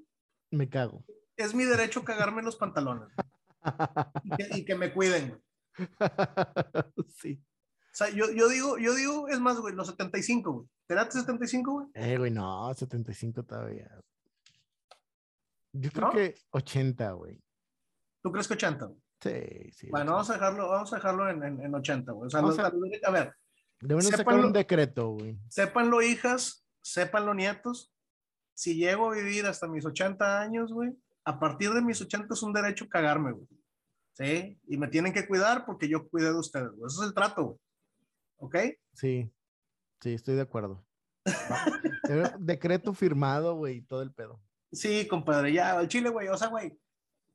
Me 0.50 0.68
cago. 0.68 1.04
es 1.36 1.54
mi 1.54 1.64
derecho 1.64 2.04
cagarme 2.04 2.40
en 2.40 2.44
los 2.44 2.56
pantalones. 2.56 3.08
Y 4.24 4.30
que, 4.30 4.58
y 4.58 4.64
que 4.66 4.74
me 4.74 4.92
cuiden, 4.92 5.28
güey. 5.30 5.40
sí. 7.16 7.42
O 7.92 7.94
sea, 7.94 8.08
yo, 8.08 8.30
yo 8.30 8.48
digo, 8.48 8.78
yo 8.78 8.94
digo, 8.94 9.28
es 9.28 9.38
más, 9.38 9.58
güey, 9.58 9.74
los 9.74 9.86
75, 9.88 10.52
güey. 10.52 10.66
¿Te 10.86 10.94
late 10.94 11.12
75, 11.12 11.72
güey? 11.72 11.86
Eh, 11.94 12.16
güey, 12.16 12.30
no, 12.30 12.72
75 12.74 13.42
todavía. 13.44 13.90
Yo 15.72 15.90
creo 15.90 16.06
¿No? 16.08 16.12
que 16.12 16.34
80, 16.50 17.12
güey. 17.12 17.38
¿Tú 18.22 18.30
crees 18.32 18.48
que 18.48 18.54
80? 18.54 18.86
güey? 18.86 18.98
Sí, 19.20 19.70
sí. 19.72 19.88
Bueno, 19.90 20.12
80. 20.12 20.12
vamos 20.12 20.30
a 20.30 20.32
dejarlo, 20.34 20.68
vamos 20.68 20.92
a 20.92 20.96
dejarlo 20.96 21.30
en, 21.30 21.42
en, 21.42 21.60
en 21.64 21.74
80, 21.74 22.12
güey. 22.12 22.26
O 22.26 22.30
sea, 22.30 22.40
los- 22.42 22.58
a- 22.58 22.66
a 22.66 23.10
ver, 23.10 23.34
Deben 23.80 24.04
de 24.04 24.16
sacar 24.16 24.38
un 24.38 24.52
decreto, 24.52 25.10
güey. 25.10 25.38
sépanlo, 25.48 26.02
hijas, 26.02 26.64
sépanlo, 26.82 27.34
nietos. 27.34 27.92
Si 28.54 28.74
llego 28.76 29.10
a 29.10 29.14
vivir 29.14 29.46
hasta 29.46 29.66
mis 29.66 29.84
80 29.84 30.40
años, 30.40 30.72
güey, 30.72 30.90
a 31.24 31.38
partir 31.40 31.72
de 31.72 31.82
mis 31.82 32.00
80 32.00 32.34
es 32.34 32.42
un 32.42 32.52
derecho 32.52 32.88
cagarme, 32.88 33.32
güey. 33.32 33.48
¿Sí? 34.14 34.60
Y 34.68 34.76
me 34.76 34.88
tienen 34.88 35.12
que 35.12 35.26
cuidar 35.26 35.64
porque 35.64 35.88
yo 35.88 36.06
cuidé 36.08 36.26
de 36.32 36.38
ustedes, 36.38 36.70
güey. 36.72 36.86
Eso 36.86 37.02
es 37.02 37.08
el 37.08 37.14
trato, 37.14 37.44
güey. 37.44 37.58
¿Ok? 38.42 38.56
Sí, 38.94 39.32
sí, 40.00 40.14
estoy 40.14 40.34
de 40.34 40.40
acuerdo. 40.42 40.84
Debe- 42.08 42.34
decreto 42.40 42.92
firmado, 42.92 43.54
güey, 43.54 43.82
todo 43.82 44.02
el 44.02 44.12
pedo. 44.12 44.40
Sí, 44.72 45.06
compadre, 45.06 45.52
ya, 45.52 45.78
al 45.78 45.86
chile, 45.88 46.08
güey. 46.08 46.26
O 46.28 46.36
sea, 46.36 46.48
güey. 46.48 46.76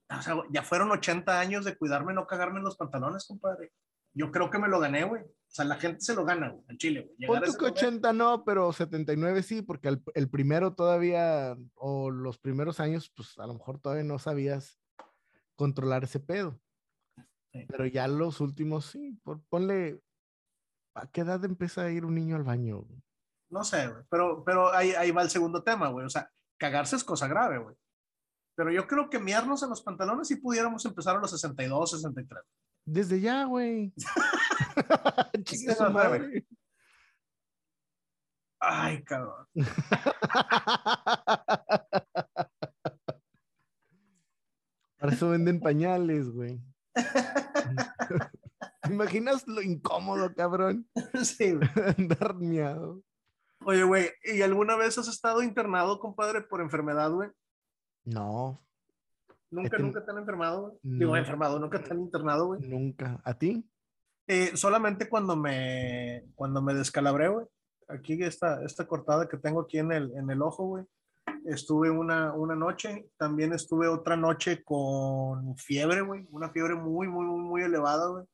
O 0.09 0.21
sea, 0.21 0.35
ya 0.51 0.63
fueron 0.63 0.91
80 0.91 1.39
años 1.39 1.63
de 1.65 1.77
cuidarme, 1.77 2.13
no 2.13 2.27
cagarme 2.27 2.59
en 2.59 2.65
los 2.65 2.75
pantalones, 2.77 3.25
compadre. 3.25 3.71
Yo 4.13 4.31
creo 4.31 4.49
que 4.49 4.57
me 4.57 4.67
lo 4.67 4.79
gané, 4.79 5.03
güey. 5.05 5.21
O 5.23 5.49
sea, 5.49 5.63
la 5.65 5.75
gente 5.77 6.01
se 6.01 6.13
lo 6.15 6.25
gana, 6.25 6.49
güey, 6.49 6.65
al 6.67 6.77
chile, 6.77 7.01
güey. 7.01 7.27
Pon 7.27 7.39
que 7.41 7.45
momento- 7.47 7.65
80 7.65 8.13
no, 8.13 8.43
pero 8.43 8.73
79 8.73 9.43
sí, 9.43 9.61
porque 9.61 9.87
el, 9.89 10.03
el 10.13 10.29
primero 10.29 10.75
todavía, 10.75 11.55
o 11.75 12.09
los 12.11 12.37
primeros 12.37 12.79
años, 12.81 13.11
pues 13.15 13.37
a 13.37 13.47
lo 13.47 13.53
mejor 13.53 13.79
todavía 13.79 14.03
no 14.03 14.19
sabías 14.19 14.79
controlar 15.55 16.03
ese 16.03 16.19
pedo. 16.19 16.59
Sí. 17.53 17.65
Pero 17.69 17.85
ya 17.85 18.07
los 18.07 18.41
últimos 18.41 18.85
sí, 18.87 19.17
por- 19.23 19.41
ponle, 19.49 20.01
¿a 20.97 21.07
qué 21.07 21.21
edad 21.21 21.43
empieza 21.45 21.83
a 21.83 21.91
ir 21.91 22.03
un 22.05 22.15
niño 22.15 22.35
al 22.35 22.43
baño? 22.43 22.79
güey? 22.79 22.99
No 23.49 23.63
sé, 23.63 23.87
güey. 23.87 24.03
Pero, 24.09 24.43
pero 24.43 24.73
ahí, 24.73 24.91
ahí 24.91 25.11
va 25.11 25.21
el 25.21 25.29
segundo 25.29 25.63
tema, 25.63 25.87
güey. 25.89 26.05
O 26.05 26.09
sea, 26.09 26.29
cagarse 26.57 26.95
es 26.95 27.03
cosa 27.03 27.27
grave, 27.27 27.59
güey. 27.59 27.75
Pero 28.55 28.71
yo 28.71 28.87
creo 28.87 29.09
que 29.09 29.19
miarnos 29.19 29.61
en 29.63 29.69
los 29.69 29.83
pantalones 29.83 30.27
si 30.27 30.35
pudiéramos 30.37 30.83
empezar 30.85 31.15
a 31.15 31.19
los 31.19 31.31
62, 31.31 31.91
63. 31.91 32.43
Desde 32.85 33.21
ya, 33.21 33.45
güey. 33.45 33.93
Ay, 38.59 39.03
cabrón. 39.03 39.47
Para 44.97 45.13
eso 45.13 45.29
venden 45.29 45.59
pañales, 45.59 46.27
güey. 46.29 46.59
¿Te 48.81 48.93
imaginas 48.93 49.47
lo 49.47 49.61
incómodo, 49.61 50.33
cabrón? 50.35 50.87
Sí. 51.23 51.57
Andar 51.97 52.35
miado. 52.39 53.01
Oye, 53.65 53.83
güey, 53.83 54.09
¿y 54.23 54.41
alguna 54.41 54.75
vez 54.75 54.97
has 54.97 55.07
estado 55.07 55.41
internado, 55.41 55.99
compadre, 55.99 56.41
por 56.41 56.61
enfermedad, 56.61 57.11
güey? 57.11 57.29
No, 58.05 58.61
Nunca, 59.49 59.77
Este- 59.77 59.83
nunca 59.83 60.03
te 60.05 60.11
han 60.11 60.17
enfermado, 60.17 60.61
güey. 60.61 60.73
Digo, 60.83 61.15
enfermado, 61.15 61.57
nunca 61.59 61.81
te 61.81 61.91
han 61.91 61.99
internado, 62.01 62.47
güey. 62.47 62.61
nunca. 62.61 63.19
¿A 63.23 63.33
ti? 63.33 63.65
Eh, 64.27 64.51
solamente 64.57 65.07
cuando 65.07 65.35
me, 65.37 66.25
cuando 66.35 66.61
me 66.61 66.73
descalabré, 66.73 67.29
güey. 67.29 67.45
Aquí 67.87 68.21
esta, 68.21 68.61
esta 68.65 68.85
cortada 68.85 69.29
que 69.29 69.37
tengo 69.37 69.61
aquí 69.61 69.77
en 69.79 69.93
el, 69.93 70.11
en 70.17 70.29
el 70.29 70.41
ojo, 70.41 70.65
güey. 70.65 70.83
Estuve 71.45 71.89
una, 71.89 72.33
una 72.33 72.55
noche, 72.55 73.09
también 73.17 73.53
estuve 73.53 73.87
otra 73.87 74.17
noche 74.17 74.63
con 74.65 75.55
fiebre, 75.57 76.01
güey. 76.01 76.27
Una 76.31 76.49
fiebre 76.49 76.75
muy, 76.75 77.07
muy, 77.07 77.25
muy, 77.25 77.39
muy 77.39 77.61
elevada, 77.61 78.07
güey. 78.09 78.25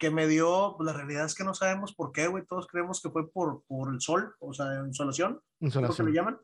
Que 0.00 0.10
me 0.10 0.26
dio, 0.26 0.74
pues 0.76 0.86
la 0.86 0.92
realidad 0.94 1.26
es 1.26 1.34
que 1.34 1.44
no 1.44 1.54
sabemos 1.54 1.94
por 1.94 2.10
qué, 2.10 2.26
güey. 2.26 2.44
Todos 2.46 2.66
creemos 2.66 3.00
que 3.02 3.10
fue 3.10 3.30
por, 3.30 3.62
por 3.68 3.92
el 3.92 4.00
sol, 4.00 4.34
o 4.40 4.52
sea, 4.54 4.66
insolación, 4.86 5.32
creo 5.34 5.42
que 5.60 5.66
Insolación. 5.66 6.06
le 6.08 6.12
llaman. 6.14 6.38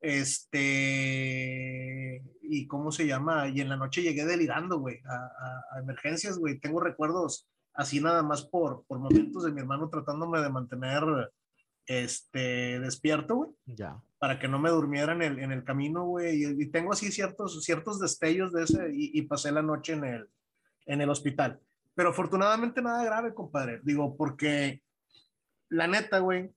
Este, 0.00 2.22
y 2.42 2.66
cómo 2.66 2.92
se 2.92 3.06
llama, 3.06 3.48
y 3.48 3.60
en 3.60 3.68
la 3.68 3.76
noche 3.76 4.02
llegué 4.02 4.24
delirando, 4.24 4.78
güey, 4.80 4.98
a, 5.06 5.14
a- 5.14 5.64
a 5.76 5.80
emergencias, 5.80 6.38
güey. 6.38 6.58
Tengo 6.58 6.80
recuerdos 6.80 7.48
así 7.74 8.00
nada 8.00 8.22
más 8.22 8.42
por, 8.44 8.84
por 8.86 8.98
momentos 8.98 9.44
de 9.44 9.52
mi 9.52 9.60
hermano 9.60 9.88
tratándome 9.88 10.40
de 10.40 10.50
mantener 10.50 11.02
este, 11.86 12.80
despierto, 12.80 13.36
güey, 13.36 13.50
Ya. 13.66 14.00
para 14.18 14.38
que 14.38 14.48
no 14.48 14.58
me 14.58 14.70
durmiera 14.70 15.12
en 15.12 15.22
el, 15.22 15.38
en 15.38 15.52
el 15.52 15.64
camino, 15.64 16.04
güey. 16.06 16.44
Y, 16.44 16.62
y 16.62 16.66
tengo 16.70 16.92
así 16.92 17.10
ciertos, 17.12 17.62
ciertos 17.64 18.00
destellos 18.00 18.52
de 18.52 18.64
ese, 18.64 18.88
y, 18.92 19.18
y 19.18 19.22
pasé 19.22 19.52
la 19.52 19.62
noche 19.62 19.92
en 19.94 20.04
el, 20.04 20.28
en 20.86 21.00
el 21.00 21.10
hospital. 21.10 21.60
Pero 21.94 22.10
afortunadamente 22.10 22.80
nada 22.82 23.04
grave, 23.04 23.34
compadre. 23.34 23.80
Digo, 23.82 24.16
porque 24.16 24.82
la 25.68 25.86
neta, 25.86 26.18
güey, 26.20 26.50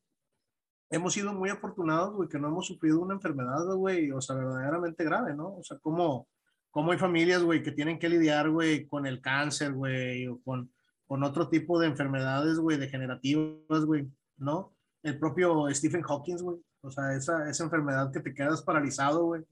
hemos 0.89 1.13
sido 1.13 1.33
muy 1.33 1.49
afortunados, 1.49 2.13
güey, 2.15 2.29
que 2.29 2.39
no 2.39 2.47
hemos 2.47 2.67
sufrido 2.67 2.99
una 3.01 3.15
enfermedad, 3.15 3.65
güey, 3.75 4.11
o 4.11 4.21
sea, 4.21 4.35
verdaderamente 4.35 5.03
grave, 5.03 5.33
¿no? 5.35 5.55
O 5.57 5.63
sea, 5.63 5.77
como, 5.79 6.27
como 6.71 6.91
hay 6.91 6.97
familias, 6.97 7.43
güey, 7.43 7.63
que 7.63 7.71
tienen 7.71 7.99
que 7.99 8.09
lidiar, 8.09 8.49
güey, 8.49 8.87
con 8.87 9.05
el 9.05 9.21
cáncer, 9.21 9.73
güey, 9.73 10.27
o 10.27 10.39
con, 10.43 10.71
con 11.07 11.23
otro 11.23 11.49
tipo 11.49 11.79
de 11.79 11.87
enfermedades, 11.87 12.57
güey, 12.59 12.77
degenerativas, 12.77 13.85
güey, 13.85 14.07
¿no? 14.37 14.73
El 15.01 15.19
propio 15.19 15.65
Stephen 15.73 16.03
Hawking, 16.03 16.37
güey, 16.37 16.57
o 16.81 16.91
sea, 16.91 17.13
esa, 17.15 17.49
esa 17.49 17.63
enfermedad 17.63 18.11
que 18.11 18.19
te 18.19 18.33
quedas 18.33 18.61
paralizado, 18.61 19.25
güey, 19.25 19.43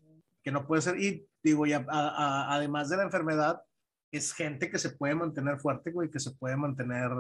que 0.44 0.52
no 0.52 0.66
puede 0.68 0.82
ser, 0.82 1.00
y 1.00 1.28
digo, 1.44 1.66
y 1.66 1.74
a- 1.74 1.86
a- 1.90 2.10
a- 2.10 2.56
además 2.56 2.90
de 2.90 2.98
la 2.98 3.04
enfermedad, 3.04 3.62
es 4.12 4.34
gente 4.34 4.70
que 4.70 4.78
se 4.78 4.92
puede 4.92 5.16
mantener 5.16 5.60
fuerte, 5.60 5.92
güey, 5.92 6.10
que 6.10 6.20
se 6.20 6.32
puede 6.32 6.58
mantener, 6.58 7.12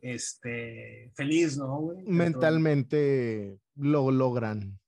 este, 0.00 1.10
feliz, 1.14 1.56
¿no, 1.56 1.78
güey? 1.78 2.04
Mentalmente 2.04 3.58
lo 3.74 4.10
logran. 4.10 4.78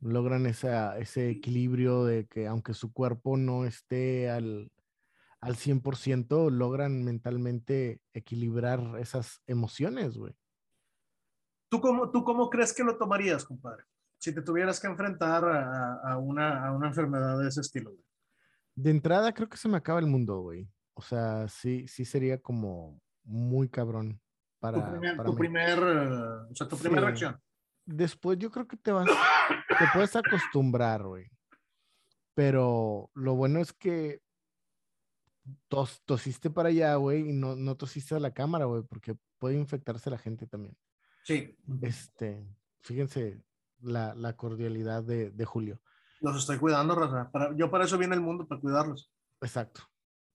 Logran 0.00 0.46
esa, 0.46 0.98
ese 0.98 1.30
equilibrio 1.30 2.04
de 2.04 2.26
que 2.26 2.46
aunque 2.46 2.74
su 2.74 2.92
cuerpo 2.92 3.36
no 3.36 3.64
esté 3.64 4.28
al, 4.28 4.70
al 5.40 5.56
100%, 5.56 6.50
logran 6.50 7.04
mentalmente 7.04 8.00
equilibrar 8.12 8.98
esas 8.98 9.40
emociones, 9.46 10.16
güey. 10.16 10.34
¿Tú 11.68 11.80
cómo, 11.80 12.10
¿Tú 12.10 12.24
cómo 12.24 12.50
crees 12.50 12.72
que 12.72 12.84
lo 12.84 12.96
tomarías, 12.96 13.44
compadre? 13.44 13.84
Si 14.18 14.32
te 14.34 14.42
tuvieras 14.42 14.80
que 14.80 14.86
enfrentar 14.86 15.44
a, 15.44 15.94
a 16.12 16.18
una, 16.18 16.66
a 16.66 16.72
una 16.72 16.88
enfermedad 16.88 17.38
de 17.38 17.48
ese 17.48 17.60
estilo, 17.60 17.90
güey. 17.90 18.04
De 18.74 18.90
entrada 18.90 19.32
creo 19.32 19.48
que 19.48 19.56
se 19.56 19.68
me 19.68 19.78
acaba 19.78 20.00
el 20.00 20.06
mundo, 20.06 20.40
güey. 20.40 20.68
O 20.98 21.02
sea, 21.02 21.46
sí, 21.48 21.86
sí 21.88 22.04
sería 22.06 22.40
como 22.40 23.00
muy 23.22 23.68
cabrón 23.68 24.20
para... 24.58 24.82
Tu 24.82 24.90
primer, 24.92 25.16
para 25.16 25.26
tu 25.26 25.32
mí. 25.34 25.38
primer, 25.38 25.78
o 25.82 26.54
sea, 26.54 26.66
tu 26.66 26.76
primera 26.78 27.02
reacción. 27.02 27.38
Después 27.84 28.38
yo 28.38 28.50
creo 28.50 28.66
que 28.66 28.78
te 28.78 28.92
vas, 28.92 29.06
te 29.06 29.84
puedes 29.92 30.16
acostumbrar, 30.16 31.02
güey. 31.04 31.30
Pero 32.34 33.10
lo 33.14 33.34
bueno 33.34 33.60
es 33.60 33.72
que 33.72 34.22
tos, 35.68 36.02
tosiste 36.04 36.50
para 36.50 36.70
allá, 36.70 36.94
güey, 36.96 37.28
y 37.28 37.32
no, 37.32 37.56
no 37.56 37.76
tosiste 37.76 38.14
a 38.14 38.20
la 38.20 38.32
cámara, 38.32 38.64
güey, 38.64 38.82
porque 38.82 39.16
puede 39.38 39.56
infectarse 39.56 40.10
la 40.10 40.18
gente 40.18 40.46
también. 40.46 40.76
Sí, 41.24 41.56
Este, 41.82 42.46
fíjense 42.80 43.42
la, 43.80 44.14
la 44.14 44.34
cordialidad 44.34 45.02
de, 45.02 45.30
de 45.30 45.44
Julio. 45.44 45.80
los 46.20 46.36
estoy 46.38 46.58
cuidando, 46.58 46.94
raza. 46.94 47.30
Para, 47.30 47.54
yo 47.56 47.70
para 47.70 47.84
eso 47.84 47.98
viene 47.98 48.14
el 48.14 48.20
mundo, 48.22 48.48
para 48.48 48.60
cuidarlos. 48.60 49.12
Exacto. 49.42 49.82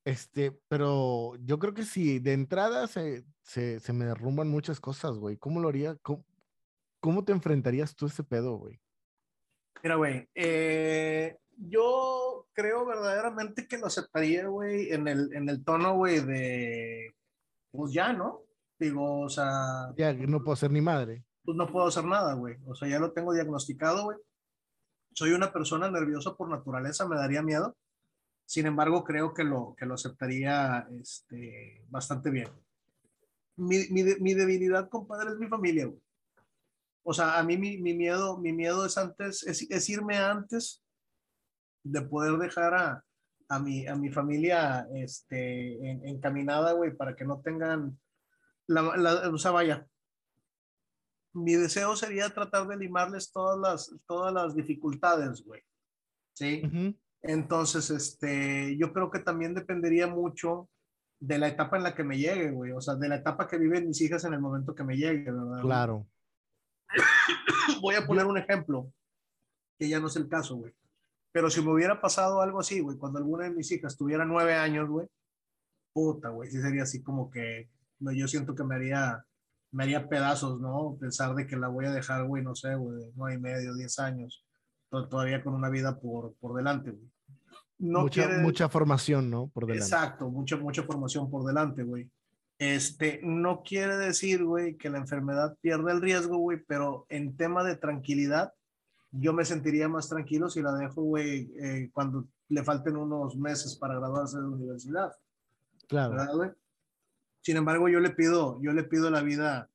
Este, 0.03 0.51
pero 0.67 1.35
yo 1.43 1.59
creo 1.59 1.73
que 1.73 1.83
si 1.83 2.19
de 2.19 2.33
entrada 2.33 2.87
se, 2.87 3.23
se, 3.43 3.79
se 3.79 3.93
me 3.93 4.05
derrumban 4.05 4.49
muchas 4.49 4.79
cosas, 4.79 5.17
güey. 5.17 5.37
¿Cómo 5.37 5.59
lo 5.59 5.69
haría? 5.69 5.95
¿Cómo, 6.01 6.25
cómo 6.99 7.23
te 7.23 7.31
enfrentarías 7.33 7.95
tú 7.95 8.05
a 8.05 8.09
ese 8.09 8.23
pedo, 8.23 8.55
güey? 8.57 8.79
Mira, 9.83 9.95
güey, 9.95 10.27
eh, 10.35 11.37
yo 11.57 12.47
creo 12.53 12.85
verdaderamente 12.85 13.67
que 13.67 13.77
lo 13.77 13.87
aceptaría, 13.87 14.47
güey, 14.47 14.91
en 14.91 15.07
el, 15.07 15.33
en 15.33 15.49
el 15.49 15.63
tono, 15.63 15.95
güey, 15.95 16.19
de, 16.19 17.15
pues 17.71 17.93
ya, 17.93 18.13
¿no? 18.13 18.41
Digo, 18.79 19.21
o 19.21 19.29
sea, 19.29 19.93
Ya 19.97 20.13
no 20.13 20.43
puedo 20.43 20.55
ser 20.55 20.71
ni 20.71 20.81
madre. 20.81 21.23
pues 21.43 21.55
no 21.57 21.67
puedo 21.67 21.87
hacer 21.87 22.05
nada, 22.05 22.33
güey. 22.33 22.57
O 22.65 22.73
sea, 22.75 22.87
ya 22.87 22.99
lo 22.99 23.11
tengo 23.11 23.33
diagnosticado, 23.33 24.03
güey. 24.05 24.17
Soy 25.13 25.31
una 25.33 25.51
persona 25.51 25.89
nerviosa 25.91 26.35
por 26.35 26.49
naturaleza, 26.49 27.07
me 27.07 27.15
daría 27.17 27.41
miedo. 27.43 27.75
Sin 28.51 28.65
embargo, 28.65 29.05
creo 29.05 29.33
que 29.33 29.45
lo, 29.45 29.73
que 29.77 29.85
lo 29.85 29.93
aceptaría 29.93 30.85
este, 30.99 31.85
bastante 31.87 32.29
bien. 32.29 32.49
Mi, 33.55 33.87
mi, 33.91 34.03
mi 34.19 34.33
debilidad, 34.33 34.89
compadre, 34.89 35.29
es 35.31 35.37
mi 35.37 35.47
familia, 35.47 35.85
güey. 35.85 36.01
O 37.03 37.13
sea, 37.13 37.39
a 37.39 37.43
mí 37.43 37.55
mi, 37.57 37.77
mi 37.77 37.93
miedo, 37.93 38.37
mi 38.39 38.51
miedo 38.51 38.85
es 38.85 38.97
antes, 38.97 39.43
es, 39.43 39.61
es 39.71 39.89
irme 39.89 40.17
antes 40.17 40.83
de 41.81 42.01
poder 42.01 42.33
dejar 42.39 42.73
a, 42.73 43.05
a, 43.47 43.57
mi, 43.59 43.87
a 43.87 43.95
mi 43.95 44.09
familia 44.11 44.85
este, 44.95 45.89
en- 45.89 46.05
encaminada, 46.05 46.73
güey, 46.73 46.91
para 46.93 47.15
que 47.15 47.23
no 47.23 47.39
tengan, 47.39 47.97
la, 48.67 48.81
la- 48.97 49.29
o 49.29 49.37
sea, 49.37 49.51
vaya, 49.51 49.87
mi 51.31 51.53
deseo 51.55 51.95
sería 51.95 52.29
tratar 52.29 52.67
de 52.67 52.75
limarles 52.75 53.31
todas 53.31 53.57
las, 53.57 53.95
todas 54.05 54.33
las 54.33 54.53
dificultades, 54.57 55.41
güey. 55.41 55.61
¿Sí? 56.33 56.63
Ujú. 56.65 56.97
Entonces, 57.23 57.89
este, 57.91 58.77
yo 58.77 58.93
creo 58.93 59.11
que 59.11 59.19
también 59.19 59.53
dependería 59.53 60.07
mucho 60.07 60.69
de 61.19 61.37
la 61.37 61.47
etapa 61.47 61.77
en 61.77 61.83
la 61.83 61.93
que 61.93 62.03
me 62.03 62.17
llegue, 62.17 62.51
güey. 62.51 62.71
O 62.71 62.81
sea, 62.81 62.95
de 62.95 63.07
la 63.07 63.15
etapa 63.15 63.47
que 63.47 63.57
viven 63.57 63.87
mis 63.87 64.01
hijas 64.01 64.23
en 64.25 64.33
el 64.33 64.39
momento 64.39 64.73
que 64.73 64.83
me 64.83 64.97
llegue, 64.97 65.31
¿verdad? 65.31 65.61
Claro. 65.61 66.07
Voy 67.81 67.95
a 67.95 68.05
poner 68.05 68.25
un 68.25 68.37
ejemplo, 68.37 68.91
que 69.77 69.87
ya 69.87 69.99
no 69.99 70.07
es 70.07 70.15
el 70.15 70.27
caso, 70.27 70.55
güey. 70.55 70.73
Pero 71.31 71.49
si 71.49 71.61
me 71.61 71.71
hubiera 71.71 72.01
pasado 72.01 72.41
algo 72.41 72.59
así, 72.59 72.81
güey, 72.81 72.97
cuando 72.97 73.19
alguna 73.19 73.45
de 73.45 73.51
mis 73.51 73.71
hijas 73.71 73.95
tuviera 73.95 74.25
nueve 74.25 74.55
años, 74.55 74.89
güey, 74.89 75.07
puta, 75.93 76.29
güey, 76.29 76.49
sí 76.49 76.61
sería 76.61 76.83
así 76.83 77.01
como 77.01 77.29
que, 77.29 77.69
no, 77.99 78.11
yo 78.11 78.27
siento 78.27 78.55
que 78.55 78.63
me 78.63 78.75
haría, 78.75 79.25
me 79.71 79.83
haría 79.83 80.09
pedazos, 80.09 80.59
¿no? 80.59 80.97
Pensar 80.99 81.35
de 81.35 81.47
que 81.47 81.55
la 81.55 81.67
voy 81.67 81.85
a 81.85 81.91
dejar, 81.91 82.25
güey, 82.25 82.43
no 82.43 82.55
sé, 82.55 82.75
güey, 82.75 83.11
nueve 83.15 83.35
y 83.35 83.39
medio, 83.39 83.73
diez 83.75 83.97
años, 83.99 84.43
todavía 84.91 85.43
con 85.43 85.53
una 85.53 85.69
vida 85.69 85.97
por, 85.99 86.33
por 86.35 86.53
delante, 86.55 86.91
güey. 86.91 87.09
No 87.79 88.01
mucha, 88.01 88.27
quiere- 88.27 88.41
mucha 88.43 88.69
formación, 88.69 89.29
¿no? 89.29 89.47
Por 89.47 89.65
delante. 89.65 89.83
Exacto, 89.85 90.29
mucha, 90.29 90.57
mucha 90.57 90.83
formación 90.83 91.29
por 91.31 91.43
delante, 91.45 91.83
güey. 91.83 92.09
Este, 92.59 93.19
no 93.23 93.63
quiere 93.63 93.97
decir, 93.97 94.43
güey, 94.43 94.75
que 94.75 94.89
la 94.91 94.99
enfermedad 94.99 95.57
pierda 95.61 95.91
el 95.91 96.01
riesgo, 96.01 96.37
güey, 96.37 96.59
pero 96.67 97.07
en 97.09 97.35
tema 97.35 97.63
de 97.63 97.75
tranquilidad, 97.75 98.53
yo 99.11 99.33
me 99.33 99.45
sentiría 99.45 99.89
más 99.89 100.07
tranquilo 100.09 100.47
si 100.49 100.61
la 100.61 100.71
dejo, 100.73 101.01
güey, 101.01 101.51
eh, 101.59 101.89
cuando 101.91 102.27
le 102.49 102.63
falten 102.63 102.97
unos 102.97 103.35
meses 103.35 103.75
para 103.77 103.95
graduarse 103.95 104.37
de 104.37 104.43
la 104.43 104.49
universidad, 104.49 105.11
Claro. 105.87 106.11
¿verdad, 106.11 106.33
güey? 106.35 106.49
Sin 107.41 107.57
embargo, 107.57 107.89
yo 107.89 107.99
le 107.99 108.11
pido, 108.11 108.61
yo 108.61 108.73
le 108.73 108.83
pido 108.83 109.07
a 109.07 109.11
la 109.11 109.23
vida 109.23 109.69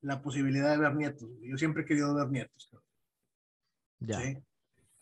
la 0.00 0.22
posibilidad 0.22 0.70
de 0.70 0.78
ver 0.78 0.94
nietos. 0.96 1.28
güey. 1.28 1.50
Yo 1.50 1.58
siempre 1.58 1.82
he 1.82 1.86
querido 1.86 2.14
ver 2.14 2.30
nietos. 2.30 2.70
Ya. 4.00 4.18
Sí. 4.20 4.38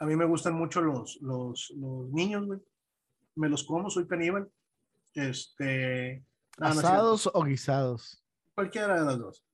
A 0.01 0.07
mí 0.07 0.17
me 0.17 0.25
gustan 0.25 0.55
mucho 0.55 0.81
los, 0.81 1.19
los, 1.21 1.73
los 1.77 2.11
niños, 2.11 2.47
güey. 2.47 2.59
Me 3.37 3.51
los 3.51 3.65
como, 3.65 3.91
soy 3.91 4.09
caníbal. 4.09 4.51
Este. 5.15 6.25
no, 6.59 6.69
no. 6.69 6.81
¿Asados 6.81 7.31
o 7.33 7.45
guisados? 7.45 8.25
Cualquiera 8.55 8.99
de 8.99 9.05
las 9.05 9.19
dos. 9.19 9.45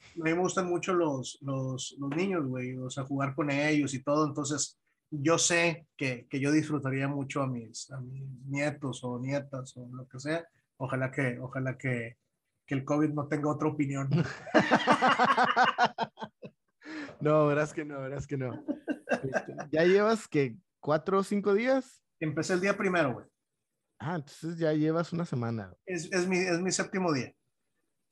A 0.00 0.24
mí 0.24 0.32
me 0.32 0.40
gustan 0.40 0.68
mucho 0.68 0.94
los, 0.94 1.38
los, 1.42 1.94
los 1.98 2.10
niños, 2.16 2.46
güey. 2.46 2.78
O 2.78 2.88
sea, 2.88 3.04
jugar 3.04 3.34
con 3.34 3.50
ellos 3.50 3.92
y 3.92 4.02
todo. 4.02 4.26
Entonces, 4.26 4.78
yo 5.10 5.36
sé 5.36 5.86
que, 5.98 6.26
que 6.30 6.40
yo 6.40 6.50
disfrutaría 6.50 7.06
mucho 7.06 7.42
a 7.42 7.46
mis, 7.46 7.90
a 7.90 8.00
mis 8.00 8.26
nietos 8.46 9.04
o 9.04 9.18
nietas 9.18 9.76
o 9.76 9.86
lo 9.92 10.08
que 10.08 10.18
sea. 10.18 10.48
Ojalá 10.78 11.10
que, 11.10 11.38
ojalá 11.40 11.76
que, 11.76 12.16
que 12.66 12.74
el 12.74 12.86
COVID 12.86 13.10
no 13.10 13.28
tenga 13.28 13.50
otra 13.50 13.68
opinión. 13.68 14.08
no, 17.20 17.48
verás 17.48 17.74
que 17.74 17.84
no, 17.84 18.00
verás 18.00 18.26
que 18.26 18.38
no. 18.38 18.64
Este, 19.08 19.56
¿Ya 19.70 19.84
llevas 19.84 20.26
que 20.28 20.56
cuatro 20.80 21.18
o 21.18 21.22
cinco 21.24 21.54
días? 21.54 22.02
Empecé 22.20 22.54
el 22.54 22.60
día 22.60 22.76
primero, 22.76 23.14
güey. 23.14 23.26
Ah, 23.98 24.16
entonces 24.16 24.58
ya 24.58 24.72
llevas 24.72 25.12
una 25.12 25.24
semana. 25.24 25.74
Es, 25.86 26.10
es, 26.12 26.26
mi, 26.26 26.38
es 26.38 26.60
mi 26.60 26.70
séptimo 26.72 27.12
día. 27.12 27.34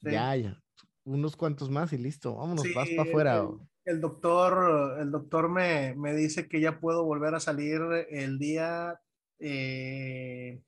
Sí. 0.03 0.11
Ya, 0.11 0.35
ya. 0.37 0.63
Unos 1.05 1.37
cuantos 1.37 1.69
más 1.71 1.93
y 1.93 1.99
listo. 1.99 2.37
Vámonos, 2.37 2.63
Sí, 2.63 2.73
vas 2.75 2.89
para 2.97 3.09
afuera. 3.09 3.37
el- 3.39 3.59
El 3.85 4.01
doctor, 4.01 5.01
el 5.01 5.11
doctor 5.11 5.49
me, 5.49 5.95
me 5.97 6.15
dice 6.15 6.49
que 6.49 6.61
ya 6.61 6.79
puedo 6.79 7.05
volver 7.05 7.35
a 7.35 7.41
salir 7.41 7.81
el 8.11 8.39
día 8.39 9.01
eh, 9.41 10.63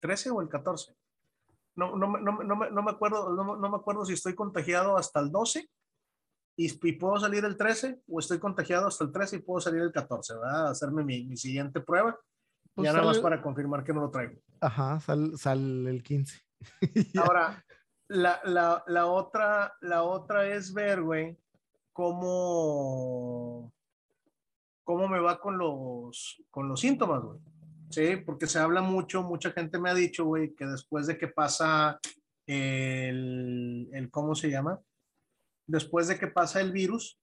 13 0.00 0.30
o 0.30 0.40
el 0.42 0.48
14. 0.48 0.96
No, 1.76 1.96
no, 1.96 2.08
me- 2.08 2.20
no, 2.20 2.32
no, 2.42 2.56
no 2.70 2.82
me 2.82 2.90
acuerdo, 2.90 3.32
no 3.32 3.70
me 3.70 3.76
acuerdo 3.76 4.04
si 4.04 4.14
estoy 4.14 4.34
contagiado 4.34 4.96
hasta 4.96 5.20
el 5.20 5.30
12 5.30 5.70
y, 6.56 6.88
y 6.88 6.92
puedo 6.92 7.18
salir 7.18 7.44
el 7.44 7.56
13 7.56 8.02
o 8.08 8.20
estoy 8.20 8.38
contagiado 8.38 8.86
hasta 8.86 9.04
el 9.04 9.12
13 9.12 9.36
y 9.36 9.38
puedo 9.40 9.60
salir 9.60 9.82
el 9.82 9.92
14, 9.92 10.34
¿verdad? 10.34 10.70
Hacerme 10.70 11.04
mi, 11.04 11.24
mi 11.24 11.36
siguiente 11.36 11.80
prueba. 11.80 12.18
Pues 12.74 12.86
ya 12.86 12.92
nada 12.92 13.04
más 13.04 13.18
para 13.18 13.42
confirmar 13.42 13.84
que 13.84 13.92
no 13.92 14.00
lo 14.00 14.10
traigo. 14.10 14.40
Ajá, 14.60 15.00
sal, 15.00 15.36
sal 15.36 15.86
el 15.86 16.02
15. 16.02 16.40
Ya. 17.12 17.22
Ahora, 17.22 17.64
la, 18.08 18.40
la, 18.44 18.84
la, 18.86 19.06
otra, 19.06 19.74
la 19.80 20.04
otra 20.04 20.46
es 20.46 20.72
ver, 20.72 21.02
güey, 21.02 21.36
cómo, 21.92 23.72
cómo 24.84 25.08
me 25.08 25.18
va 25.18 25.40
con 25.40 25.58
los, 25.58 26.42
con 26.50 26.68
los 26.68 26.80
síntomas, 26.80 27.22
güey. 27.22 27.40
Sí, 27.90 28.16
porque 28.24 28.46
se 28.46 28.58
habla 28.58 28.80
mucho, 28.80 29.22
mucha 29.22 29.50
gente 29.50 29.78
me 29.78 29.90
ha 29.90 29.94
dicho, 29.94 30.24
güey, 30.24 30.54
que 30.54 30.64
después 30.64 31.06
de 31.06 31.18
que 31.18 31.28
pasa 31.28 31.98
el, 32.46 33.88
el, 33.92 34.10
¿cómo 34.10 34.34
se 34.34 34.50
llama? 34.50 34.80
Después 35.66 36.08
de 36.08 36.18
que 36.18 36.26
pasa 36.26 36.60
el 36.60 36.72
virus, 36.72 37.18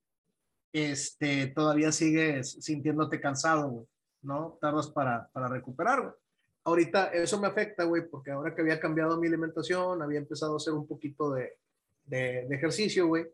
este, 0.74 1.48
todavía 1.48 1.92
sigues 1.92 2.52
sintiéndote 2.62 3.20
cansado, 3.20 3.88
¿no? 4.22 4.58
Tardas 4.62 4.90
para, 4.90 5.30
para 5.32 5.48
recuperar. 5.48 6.16
Ahorita 6.64 7.08
eso 7.08 7.40
me 7.40 7.48
afecta, 7.48 7.84
güey, 7.86 8.08
porque 8.08 8.32
ahora 8.32 8.54
que 8.54 8.62
había 8.62 8.80
cambiado 8.80 9.20
mi 9.20 9.28
alimentación, 9.28 10.02
había 10.02 10.20
empezado 10.20 10.54
a 10.54 10.58
hacer 10.58 10.74
un 10.74 10.88
poquito 10.88 11.32
de, 11.32 11.58
de, 12.06 12.48
ejercicio, 12.52 13.08
güey. 13.08 13.26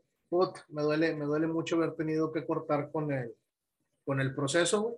Me 0.70 0.82
duele, 0.82 1.16
me 1.16 1.26
duele 1.26 1.48
mucho 1.48 1.76
haber 1.76 1.96
tenido 1.96 2.32
que 2.32 2.46
cortar 2.46 2.92
con 2.92 3.12
el, 3.12 3.34
con 4.06 4.20
el 4.20 4.34
proceso, 4.34 4.82
güey. 4.84 4.96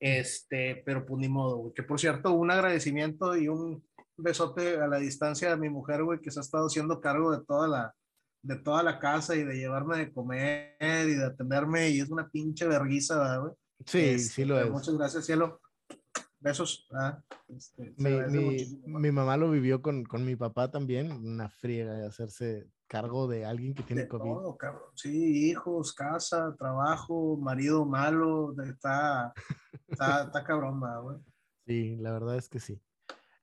Este, 0.00 0.82
pero 0.86 1.04
pues 1.04 1.20
ni 1.20 1.28
modo, 1.28 1.56
güey. 1.56 1.74
Que 1.74 1.82
por 1.82 1.98
cierto, 1.98 2.32
un 2.32 2.50
agradecimiento 2.50 3.36
y 3.36 3.48
un 3.48 3.84
besote 4.16 4.78
a 4.78 4.86
la 4.86 4.98
distancia 4.98 5.52
a 5.52 5.56
mi 5.56 5.68
mujer, 5.68 6.04
güey, 6.04 6.20
que 6.20 6.30
se 6.30 6.40
ha 6.40 6.42
estado 6.42 6.66
haciendo 6.66 7.00
cargo 7.00 7.36
de 7.36 7.44
toda 7.44 7.68
la, 7.68 7.94
de 8.42 8.56
toda 8.56 8.82
la 8.82 8.98
casa 8.98 9.34
y 9.36 9.44
de 9.44 9.56
llevarme 9.56 9.98
de 9.98 10.12
comer 10.12 10.76
y 10.80 11.14
de 11.14 11.24
atenderme 11.24 11.90
y 11.90 12.00
es 12.00 12.08
una 12.10 12.28
pinche 12.28 12.66
¿verdad, 12.66 13.40
güey. 13.40 13.52
Sí, 13.86 13.98
Este, 14.00 14.18
sí 14.18 14.44
lo 14.44 14.58
es. 14.60 14.70
Muchas 14.70 14.96
gracias, 14.96 15.26
cielo. 15.26 15.60
Besos. 16.40 16.88
Este, 17.48 17.94
Mi, 17.96 18.10
mi- 18.30 18.80
mi 18.86 19.10
mamá 19.10 19.36
lo 19.36 19.50
vivió 19.50 19.82
con, 19.82 20.04
con 20.04 20.24
mi 20.24 20.36
papá 20.36 20.70
también, 20.70 21.10
una 21.10 21.48
friega 21.48 21.94
de 21.94 22.06
hacerse 22.06 22.68
cargo 22.86 23.26
de 23.26 23.44
alguien 23.44 23.74
que 23.74 23.82
tiene 23.82 24.02
De 24.02 24.08
COVID. 24.08 24.22
todo, 24.30 24.56
cabrón. 24.56 24.82
Sí, 24.94 25.48
hijos, 25.50 25.92
casa, 25.92 26.54
trabajo, 26.58 27.36
marido 27.36 27.84
malo, 27.86 28.54
está, 28.62 29.32
está, 29.88 30.22
está 30.26 30.44
cabrón, 30.44 30.80
¿verdad, 30.80 31.02
güey. 31.02 31.16
Sí, 31.66 31.96
la 31.96 32.12
verdad 32.12 32.36
es 32.36 32.48
que 32.48 32.60
sí. 32.60 32.80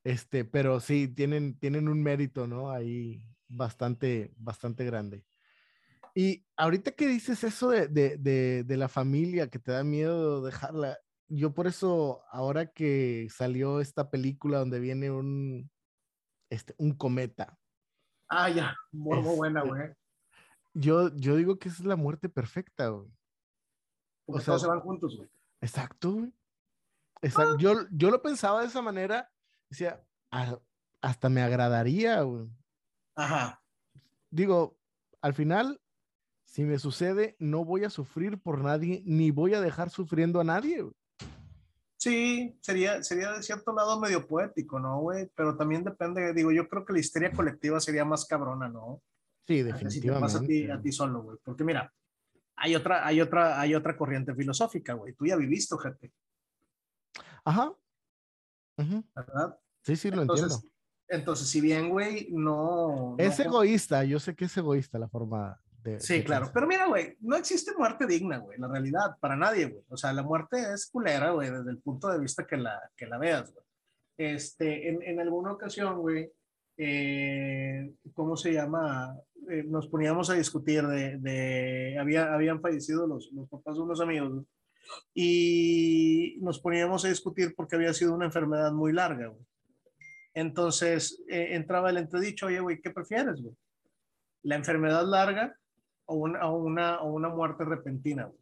Este, 0.03 0.45
pero 0.45 0.79
sí, 0.79 1.07
tienen, 1.09 1.59
tienen 1.59 1.89
un 1.89 2.01
mérito, 2.01 2.47
¿no? 2.47 2.71
Ahí 2.71 3.21
bastante, 3.47 4.33
bastante 4.37 4.85
grande. 4.85 5.25
Y 6.13 6.45
ahorita 6.55 6.91
que 6.91 7.07
dices 7.07 7.43
eso 7.43 7.69
de, 7.69 7.87
de, 7.87 8.17
de, 8.17 8.63
de 8.63 8.77
la 8.77 8.87
familia, 8.87 9.49
que 9.49 9.59
te 9.59 9.71
da 9.71 9.83
miedo 9.83 10.43
dejarla, 10.43 10.97
yo 11.27 11.53
por 11.53 11.67
eso, 11.67 12.23
ahora 12.31 12.67
que 12.71 13.27
salió 13.29 13.81
esta 13.81 14.09
película 14.09 14.59
donde 14.59 14.79
viene 14.79 15.11
un, 15.11 15.69
este, 16.49 16.73
un 16.77 16.93
cometa, 16.93 17.57
Ah, 18.27 18.49
ya, 18.49 18.75
muy, 18.91 19.21
muy 19.21 19.35
buena, 19.35 19.59
Este, 19.61 19.69
güey. 19.69 19.89
Yo, 20.73 21.15
yo 21.15 21.35
digo 21.35 21.59
que 21.59 21.69
esa 21.69 21.83
es 21.83 21.85
la 21.85 21.95
muerte 21.95 22.27
perfecta, 22.27 22.87
güey. 22.87 23.07
Porque 24.25 24.39
o 24.39 24.41
sea- 24.41 24.45
todos 24.53 24.61
se 24.63 24.67
van 24.67 24.79
juntos, 24.79 25.15
güey. 25.15 25.29
Exacto, 25.61 26.11
güey. 26.13 26.33
Exacto. 27.21 27.57
Yo, 27.57 27.73
yo 27.91 28.09
lo 28.09 28.21
pensaba 28.21 28.61
de 28.61 28.67
esa 28.67 28.81
manera, 28.81 29.31
decía, 29.69 30.03
"Ah, 30.31 30.59
hasta 31.01 31.29
me 31.29 31.41
agradaría, 31.43 32.21
güey. 32.21 32.47
Ajá. 33.15 33.61
Digo, 34.29 34.77
al 35.21 35.33
final, 35.33 35.81
si 36.43 36.63
me 36.63 36.79
sucede, 36.79 37.35
no 37.39 37.65
voy 37.65 37.83
a 37.83 37.89
sufrir 37.89 38.39
por 38.39 38.63
nadie, 38.63 39.01
ni 39.05 39.31
voy 39.31 39.53
a 39.53 39.61
dejar 39.61 39.89
sufriendo 39.89 40.39
a 40.39 40.43
nadie. 40.43 40.85
Sí, 41.97 42.57
sería, 42.61 43.01
sería 43.01 43.31
de 43.31 43.41
cierto 43.41 43.73
lado 43.73 43.99
medio 43.99 44.27
poético, 44.27 44.79
¿no, 44.79 44.99
güey? 44.99 45.31
Pero 45.35 45.57
también 45.57 45.83
depende, 45.83 46.33
digo, 46.33 46.51
yo 46.51 46.67
creo 46.67 46.85
que 46.85 46.93
la 46.93 46.99
histeria 46.99 47.31
colectiva 47.31 47.79
sería 47.79 48.05
más 48.05 48.25
cabrona, 48.25 48.67
¿no? 48.67 49.01
Sí, 49.47 49.63
que 49.63 49.89
si 49.89 50.01
te 50.01 50.11
pasa 50.11 50.39
a 50.39 50.41
ti, 50.41 50.47
definitivamente. 50.47 50.71
a 50.71 50.81
ti 50.81 50.91
solo, 50.91 51.23
güey. 51.23 51.37
Porque 51.43 51.63
mira, 51.63 51.91
hay 52.57 52.75
otra, 52.75 53.05
hay 53.05 53.21
otra, 53.21 53.59
hay 53.59 53.75
otra 53.75 53.97
corriente 53.97 54.35
filosófica, 54.35 54.93
güey. 54.93 55.13
Tú 55.13 55.25
ya 55.25 55.35
viviste, 55.35 55.75
gente, 55.81 56.11
Ajá. 57.43 57.73
Ujú. 58.77 59.03
¿verdad? 59.15 59.59
Sí, 59.83 59.95
sí, 59.95 60.11
lo 60.11 60.21
Entonces, 60.21 60.51
entiendo. 60.51 60.74
Entonces, 61.07 61.47
si 61.47 61.61
bien, 61.61 61.89
güey, 61.89 62.27
no... 62.31 63.15
Es 63.17 63.39
no- 63.39 63.45
egoísta, 63.45 64.03
yo 64.03 64.19
sé 64.19 64.35
que 64.35 64.45
es 64.45 64.57
egoísta 64.57 64.97
la 64.99 65.07
forma 65.07 65.59
de. 65.83 65.99
Sí, 65.99 66.15
de 66.15 66.23
claro. 66.23 66.45
pensar. 66.45 66.53
Pero 66.53 66.67
mira, 66.67 66.87
güey, 66.87 67.15
no 67.21 67.35
existe 67.35 67.71
muerte 67.77 68.07
digna, 68.07 68.37
güey, 68.39 68.57
la 68.59 68.67
realidad, 68.67 69.17
para 69.19 69.35
nadie, 69.35 69.65
güey. 69.67 69.83
O 69.89 69.97
sea, 69.97 70.11
la 70.13 70.23
muerte 70.23 70.57
es 70.73 70.89
culera, 70.89 71.31
güey, 71.31 71.51
desde 71.51 71.71
el 71.71 71.77
punto 71.79 72.07
de 72.09 72.19
vista 72.19 72.45
que 72.45 72.57
la, 72.57 72.79
que 72.95 73.05
la 73.05 73.17
veas, 73.17 73.53
güey. 73.53 73.65
Este, 74.17 74.89
en, 74.89 75.01
en 75.03 75.19
alguna 75.19 75.51
ocasión, 75.51 75.97
güey, 75.99 76.31
eh, 76.77 77.93
¿cómo 78.13 78.35
se 78.35 78.53
llama? 78.53 79.15
Eh, 79.49 79.63
nos 79.67 79.87
poníamos 79.87 80.29
a 80.29 80.33
discutir 80.33 80.87
de, 80.87 81.17
de 81.19 81.97
había, 81.99 82.33
habían 82.33 82.59
fallecido 82.61 83.05
los, 83.07 83.29
los 83.31 83.47
papás 83.47 83.75
de 83.75 83.81
unos 83.81 84.01
amigos, 84.01 84.33
güey, 84.33 84.45
y 85.13 86.37
nos 86.41 86.59
poníamos 86.59 87.05
a 87.05 87.09
discutir 87.09 87.53
porque 87.55 87.75
había 87.75 87.93
sido 87.93 88.13
una 88.13 88.25
enfermedad 88.25 88.71
muy 88.71 88.91
larga, 88.93 89.27
güey. 89.27 89.45
Entonces, 90.35 91.23
eh, 91.29 91.55
entraba 91.55 91.89
el 91.89 91.97
entredicho, 91.97 92.47
oye, 92.47 92.59
güey, 92.59 92.81
¿qué 92.81 92.91
prefieres, 92.91 93.41
güey? 93.41 93.55
¿La 94.43 94.55
enfermedad 94.55 95.03
larga 95.07 95.57
o 96.05 96.15
una, 96.15 96.45
o 96.47 96.57
una, 96.57 96.99
o 97.01 97.11
una 97.13 97.29
muerte 97.29 97.63
repentina, 97.65 98.25
güey? 98.25 98.39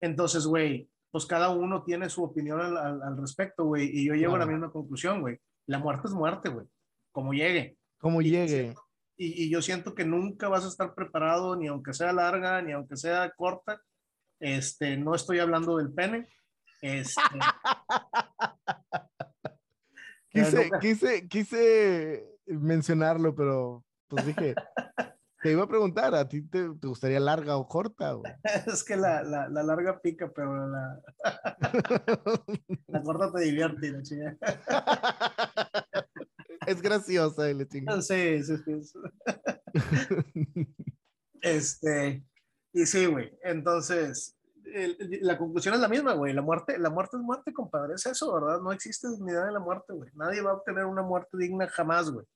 Entonces, 0.00 0.46
güey, 0.46 0.88
pues 1.10 1.26
cada 1.26 1.50
uno 1.50 1.82
tiene 1.82 2.08
su 2.08 2.22
opinión 2.22 2.60
al, 2.60 2.76
al- 2.76 3.02
al 3.02 3.16
respecto, 3.18 3.64
güey, 3.64 3.90
y 3.92 4.06
yo 4.06 4.14
llego 4.14 4.36
a 4.36 4.38
la 4.38 4.46
misma 4.46 4.70
conclusión, 4.70 5.20
güey. 5.20 5.38
La 5.66 5.78
muerte 5.78 6.06
es 6.08 6.14
muerte, 6.14 6.48
güey, 6.48 6.66
como 7.12 7.32
llegue. 7.34 7.76
Como 7.98 8.22
Y- 8.22 8.30
llegue. 8.30 8.74
Y, 9.16 9.44
y 9.44 9.50
yo 9.50 9.60
siento 9.60 9.94
que 9.94 10.04
nunca 10.06 10.48
vas 10.48 10.64
a 10.64 10.68
estar 10.68 10.94
preparado, 10.94 11.54
ni 11.54 11.66
aunque 11.66 11.92
sea 11.92 12.12
larga, 12.12 12.62
ni 12.62 12.72
aunque 12.72 12.96
sea 12.96 13.30
corta. 13.36 13.82
Este, 14.40 14.96
no 14.96 15.14
estoy 15.14 15.40
hablando 15.40 15.76
del 15.76 15.92
pene. 15.92 16.26
Este, 16.80 17.20
Quise, 20.30 20.70
quise, 20.80 21.28
quise 21.28 22.38
mencionarlo, 22.46 23.34
pero 23.34 23.84
pues 24.08 24.26
dije, 24.26 24.54
te 25.42 25.52
iba 25.52 25.64
a 25.64 25.68
preguntar, 25.68 26.14
¿a 26.14 26.28
ti 26.28 26.42
te, 26.42 26.68
te 26.80 26.86
gustaría 26.86 27.18
larga 27.18 27.56
o 27.56 27.66
corta? 27.66 28.12
güey? 28.12 28.32
es 28.66 28.84
que 28.84 28.96
la, 28.96 29.22
la, 29.22 29.48
la 29.48 29.62
larga 29.62 30.00
pica, 30.00 30.30
pero 30.32 30.68
la, 30.68 31.00
la 32.86 33.02
corta 33.02 33.32
te 33.32 33.42
divierte, 33.42 33.90
la 33.90 34.02
chingada. 34.02 34.36
es 36.66 36.80
graciosa 36.80 37.50
y 37.50 37.54
le 37.54 37.66
chinga. 37.66 38.00
Sí, 38.00 38.42
sí, 38.44 38.56
sí. 38.64 38.82
sí. 38.84 38.98
Este, 41.42 42.22
y 42.72 42.86
sí, 42.86 43.06
güey. 43.06 43.36
Entonces, 43.42 44.36
el- 44.74 45.18
la 45.22 45.36
conclusión 45.38 45.74
es 45.74 45.80
la 45.80 45.88
misma, 45.88 46.14
güey. 46.14 46.32
La 46.32 46.42
muerte, 46.42 46.78
la 46.78 46.90
muerte 46.90 47.16
es 47.16 47.22
muerte, 47.22 47.52
compadre. 47.52 47.94
Es 47.94 48.06
eso, 48.06 48.32
¿verdad? 48.34 48.60
No 48.60 48.72
existe 48.72 49.08
dignidad 49.10 49.46
en 49.48 49.54
la 49.54 49.60
muerte, 49.60 49.92
güey. 49.92 50.10
Nadie 50.14 50.40
va 50.42 50.50
a 50.50 50.54
obtener 50.54 50.84
una 50.86 51.02
muerte 51.02 51.36
digna 51.36 51.68
jamás, 51.68 52.10
güey. 52.10 52.26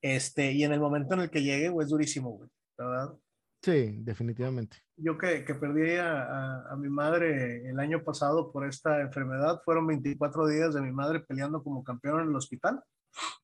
Este, 0.00 0.52
y 0.52 0.64
en 0.64 0.72
el 0.72 0.80
momento 0.80 1.14
en 1.14 1.20
el 1.20 1.30
que 1.30 1.42
llegue, 1.42 1.68
güey, 1.68 1.84
es 1.84 1.90
durísimo, 1.90 2.30
güey. 2.30 2.48
¿Verdad? 2.76 3.14
Sí, 3.62 3.98
definitivamente. 4.02 4.76
Yo 4.96 5.18
que, 5.18 5.44
que 5.44 5.54
perdí 5.54 5.96
a, 5.96 6.22
a- 6.22 6.72
a 6.72 6.76
mi 6.76 6.88
madre 6.88 7.68
el 7.68 7.80
año 7.80 8.04
pasado 8.04 8.52
por 8.52 8.64
esta 8.66 9.00
enfermedad, 9.00 9.60
fueron 9.64 9.86
24 9.86 10.46
días 10.46 10.74
de 10.74 10.80
mi 10.80 10.92
madre 10.92 11.20
peleando 11.20 11.62
como 11.62 11.82
campeón 11.82 12.20
en 12.22 12.28
el 12.28 12.36
hospital. 12.36 12.80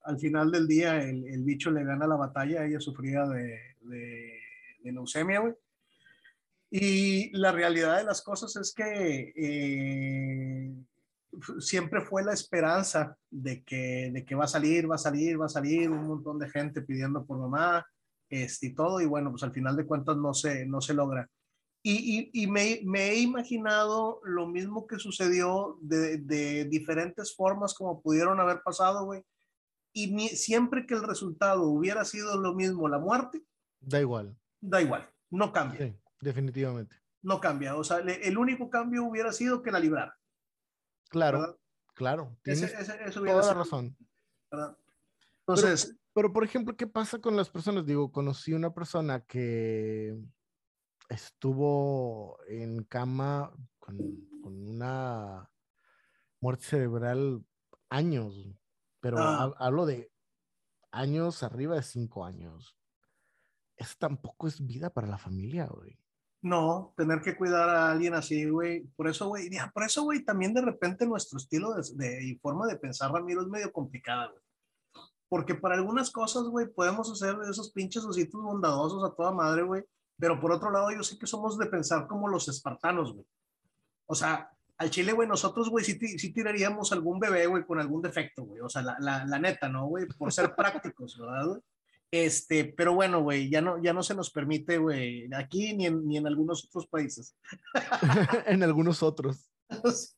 Al 0.04 0.18
final 0.20 0.52
del 0.52 0.68
día, 0.68 1.02
el, 1.02 1.26
el 1.26 1.42
bicho 1.42 1.70
le 1.72 1.84
gana 1.84 2.06
la 2.06 2.14
batalla, 2.16 2.64
ella 2.64 2.78
sufría 2.78 3.24
de, 3.26 3.58
de, 3.80 4.38
de 4.80 4.92
leucemia, 4.92 5.40
güey. 5.40 5.54
Y 6.76 7.30
la 7.38 7.52
realidad 7.52 7.98
de 7.98 8.04
las 8.04 8.20
cosas 8.20 8.56
es 8.56 8.74
que 8.74 9.32
eh, 9.36 10.74
siempre 11.60 12.00
fue 12.00 12.24
la 12.24 12.32
esperanza 12.32 13.16
de 13.30 13.62
que, 13.62 14.10
de 14.12 14.24
que 14.24 14.34
va 14.34 14.46
a 14.46 14.48
salir, 14.48 14.90
va 14.90 14.96
a 14.96 14.98
salir, 14.98 15.40
va 15.40 15.46
a 15.46 15.48
salir, 15.48 15.88
un 15.88 16.04
montón 16.08 16.36
de 16.40 16.50
gente 16.50 16.82
pidiendo 16.82 17.24
por 17.24 17.38
mamá, 17.38 17.86
este, 18.28 18.66
y 18.66 18.74
todo, 18.74 19.00
y 19.00 19.06
bueno, 19.06 19.30
pues 19.30 19.44
al 19.44 19.52
final 19.52 19.76
de 19.76 19.86
cuentas 19.86 20.16
no 20.16 20.34
se, 20.34 20.66
no 20.66 20.80
se 20.80 20.94
logra. 20.94 21.30
Y, 21.80 22.32
y, 22.32 22.42
y 22.42 22.46
me, 22.48 22.80
me, 22.84 23.10
he 23.10 23.20
imaginado 23.20 24.18
lo 24.24 24.48
mismo 24.48 24.88
que 24.88 24.98
sucedió 24.98 25.78
de, 25.80 26.18
de 26.18 26.64
diferentes 26.64 27.36
formas 27.36 27.72
como 27.74 28.02
pudieron 28.02 28.40
haber 28.40 28.62
pasado, 28.64 29.04
güey. 29.04 29.22
Y 29.92 30.08
siempre 30.30 30.86
que 30.86 30.94
el 30.94 31.04
resultado 31.04 31.68
hubiera 31.68 32.04
sido 32.04 32.36
lo 32.36 32.52
mismo, 32.52 32.88
la 32.88 32.98
muerte, 32.98 33.44
Da 33.80 34.00
igual. 34.00 34.36
da 34.60 34.82
igual, 34.82 35.08
no 35.30 35.52
cambia, 35.52 35.86
Sí, 35.86 35.94
definitivamente. 36.24 36.96
no 37.22 37.40
cambia. 37.40 37.76
O 37.76 37.84
sea, 37.84 38.00
le, 38.00 38.26
el 38.26 38.36
único 38.36 38.68
cambio 38.68 39.04
hubiera 39.04 39.32
sido 39.32 39.62
que 39.62 39.70
la 39.70 39.78
librara. 39.78 40.18
Claro, 41.08 41.38
¿verdad? 41.40 41.56
claro. 41.94 42.36
Ese, 42.44 42.66
eso 43.06 43.20
hubiera 43.22 43.40
toda 43.40 43.52
la 43.54 43.58
razón. 43.60 43.96
¿verdad? 44.50 44.76
Entonces, 45.40 45.96
Pero, 46.12 46.32
por 46.32 46.44
ejemplo, 46.44 46.76
¿qué 46.76 46.86
pasa 46.86 47.18
con 47.20 47.36
las 47.36 47.48
personas? 47.50 47.86
Digo, 47.86 48.10
conocí 48.12 48.52
una 48.52 48.72
persona 48.74 49.20
que 49.20 50.16
estuvo 51.08 52.38
en 52.48 52.84
cama 52.84 53.52
con, 53.78 53.96
con 54.42 54.68
una 54.68 55.50
muerte 56.40 56.64
cerebral 56.64 57.44
años, 57.88 58.48
pero 59.00 59.18
Ah. 59.18 59.44
ha- 59.58 59.66
hablo 59.66 59.86
de 59.86 60.10
años 60.92 61.42
arriba 61.42 61.74
de 61.76 61.82
cinco 61.82 62.24
años. 62.24 62.76
Eso 63.76 63.94
tampoco 63.98 64.46
es 64.46 64.64
vida 64.64 64.90
para 64.90 65.06
la 65.08 65.18
familia, 65.18 65.66
güey. 65.66 65.98
No, 66.44 66.92
tener 66.94 67.22
que 67.22 67.38
cuidar 67.38 67.70
a 67.70 67.90
alguien 67.90 68.12
así, 68.12 68.44
güey. 68.50 68.82
Por 68.96 69.08
eso, 69.08 69.28
güey, 69.28 69.48
por 69.72 69.82
eso, 69.82 70.02
güey, 70.02 70.26
también 70.26 70.52
de 70.52 70.60
repente 70.60 71.06
nuestro 71.06 71.38
estilo 71.38 71.72
de, 71.72 72.22
y 72.22 72.36
forma 72.36 72.66
de 72.66 72.76
pensar, 72.76 73.10
Ramiro, 73.10 73.40
es 73.40 73.48
medio 73.48 73.72
complicada, 73.72 74.28
güey. 74.28 74.42
Porque 75.26 75.54
para 75.54 75.76
algunas 75.76 76.10
cosas, 76.10 76.42
güey, 76.42 76.66
podemos 76.66 77.10
hacer 77.10 77.34
esos 77.50 77.72
pinches 77.72 78.04
ositos 78.04 78.42
bondadosos 78.42 79.02
a 79.02 79.14
toda 79.14 79.32
madre, 79.32 79.62
güey. 79.62 79.84
Pero 80.18 80.38
por 80.38 80.52
otro 80.52 80.70
lado, 80.70 80.90
yo 80.90 81.02
sé 81.02 81.18
que 81.18 81.26
somos 81.26 81.56
de 81.56 81.64
pensar 81.64 82.06
como 82.06 82.28
los 82.28 82.46
espartanos, 82.46 83.14
güey. 83.14 83.26
O 84.04 84.14
sea, 84.14 84.50
al 84.76 84.90
chile, 84.90 85.12
güey, 85.12 85.26
nosotros, 85.26 85.70
güey, 85.70 85.82
sí 85.86 85.98
tiraríamos 86.30 86.92
algún 86.92 87.18
bebé, 87.18 87.46
güey, 87.46 87.64
con 87.64 87.80
algún 87.80 88.02
defecto, 88.02 88.44
güey. 88.44 88.60
O 88.60 88.68
sea, 88.68 88.82
la, 88.82 88.96
la, 89.00 89.24
la 89.24 89.38
neta, 89.38 89.70
¿no, 89.70 89.86
güey? 89.86 90.04
Por 90.18 90.30
ser 90.30 90.54
prácticos, 90.56 91.18
¿verdad, 91.18 91.46
güey? 91.46 91.62
Este, 92.16 92.64
pero 92.64 92.94
bueno, 92.94 93.22
güey, 93.22 93.50
ya 93.50 93.60
no, 93.60 93.82
ya 93.82 93.92
no 93.92 94.04
se 94.04 94.14
nos 94.14 94.30
permite, 94.30 94.78
güey, 94.78 95.28
aquí 95.34 95.74
ni 95.74 95.86
en, 95.86 96.06
ni 96.06 96.16
en 96.16 96.28
algunos 96.28 96.64
otros 96.64 96.86
países. 96.86 97.36
en 98.46 98.62
algunos 98.62 99.02
otros. 99.02 99.50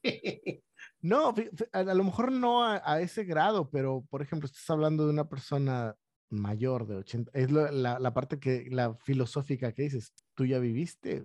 Sí. 0.02 0.62
No, 1.02 1.32
a, 1.72 1.78
a 1.78 1.94
lo 1.94 2.04
mejor 2.04 2.32
no 2.32 2.64
a, 2.64 2.82
a 2.84 3.00
ese 3.00 3.24
grado, 3.24 3.70
pero 3.70 4.04
por 4.10 4.22
ejemplo, 4.22 4.46
estás 4.46 4.68
hablando 4.70 5.04
de 5.04 5.12
una 5.12 5.28
persona 5.28 5.94
mayor 6.30 6.86
de 6.86 6.96
80, 6.96 7.30
es 7.32 7.50
lo- 7.50 7.70
la, 7.70 7.98
la 8.00 8.12
parte 8.14 8.40
que, 8.40 8.66
la 8.70 8.96
filosófica 9.04 9.72
que 9.72 9.82
dices, 9.82 10.12
tú 10.34 10.46
ya 10.46 10.58
viviste. 10.58 11.24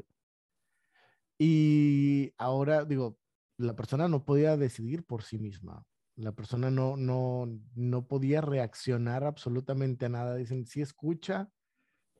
Y 1.39 2.34
ahora, 2.38 2.86
digo, 2.86 3.17
la 3.57 3.76
persona 3.76 4.07
no 4.07 4.24
podía 4.24 4.55
decidir 4.57 5.03
por 5.03 5.24
sí 5.24 5.39
misma. 5.39 5.84
La 6.16 6.34
persona 6.34 6.70
no, 6.70 6.97
no, 6.97 7.47
no 7.76 8.07
podía 8.07 8.41
reaccionar 8.41 9.24
absolutamente 9.24 10.05
a 10.05 10.09
nada. 10.09 10.36
Dicen, 10.36 10.66
sí 10.66 10.82
escucha, 10.82 11.49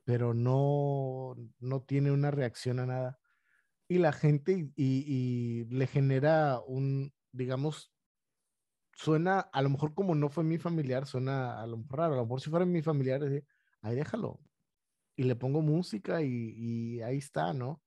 pero 0.04 0.34
no, 0.34 1.36
no 1.58 1.82
tiene 1.82 2.10
una 2.10 2.30
reacción 2.30 2.80
a 2.80 2.86
nada. 2.86 3.18
Y 3.88 3.98
la 3.98 4.12
gente 4.12 4.70
y, 4.74 5.64
le 5.66 5.86
genera 5.86 6.60
un, 6.66 7.12
digamos, 7.32 7.92
suena, 8.94 9.40
a 9.40 9.62
lo 9.62 9.70
mejor 9.70 9.94
como 9.94 10.14
no 10.14 10.30
fue 10.30 10.44
mi 10.44 10.58
familiar, 10.58 11.06
suena 11.06 11.60
a 11.60 11.66
lo 11.66 11.76
mejor 11.76 11.98
raro. 11.98 12.14
A 12.14 12.16
lo 12.16 12.22
mejor 12.24 12.40
si 12.40 12.50
fuera 12.50 12.64
mi 12.64 12.82
familiar, 12.82 13.20
decía, 13.20 13.42
ahí 13.82 13.94
déjalo. 13.94 14.40
Y 15.14 15.24
le 15.24 15.36
pongo 15.36 15.60
música 15.60 16.22
y, 16.22 16.54
y 16.56 17.02
ahí 17.02 17.18
está, 17.18 17.52
¿no? 17.52 17.82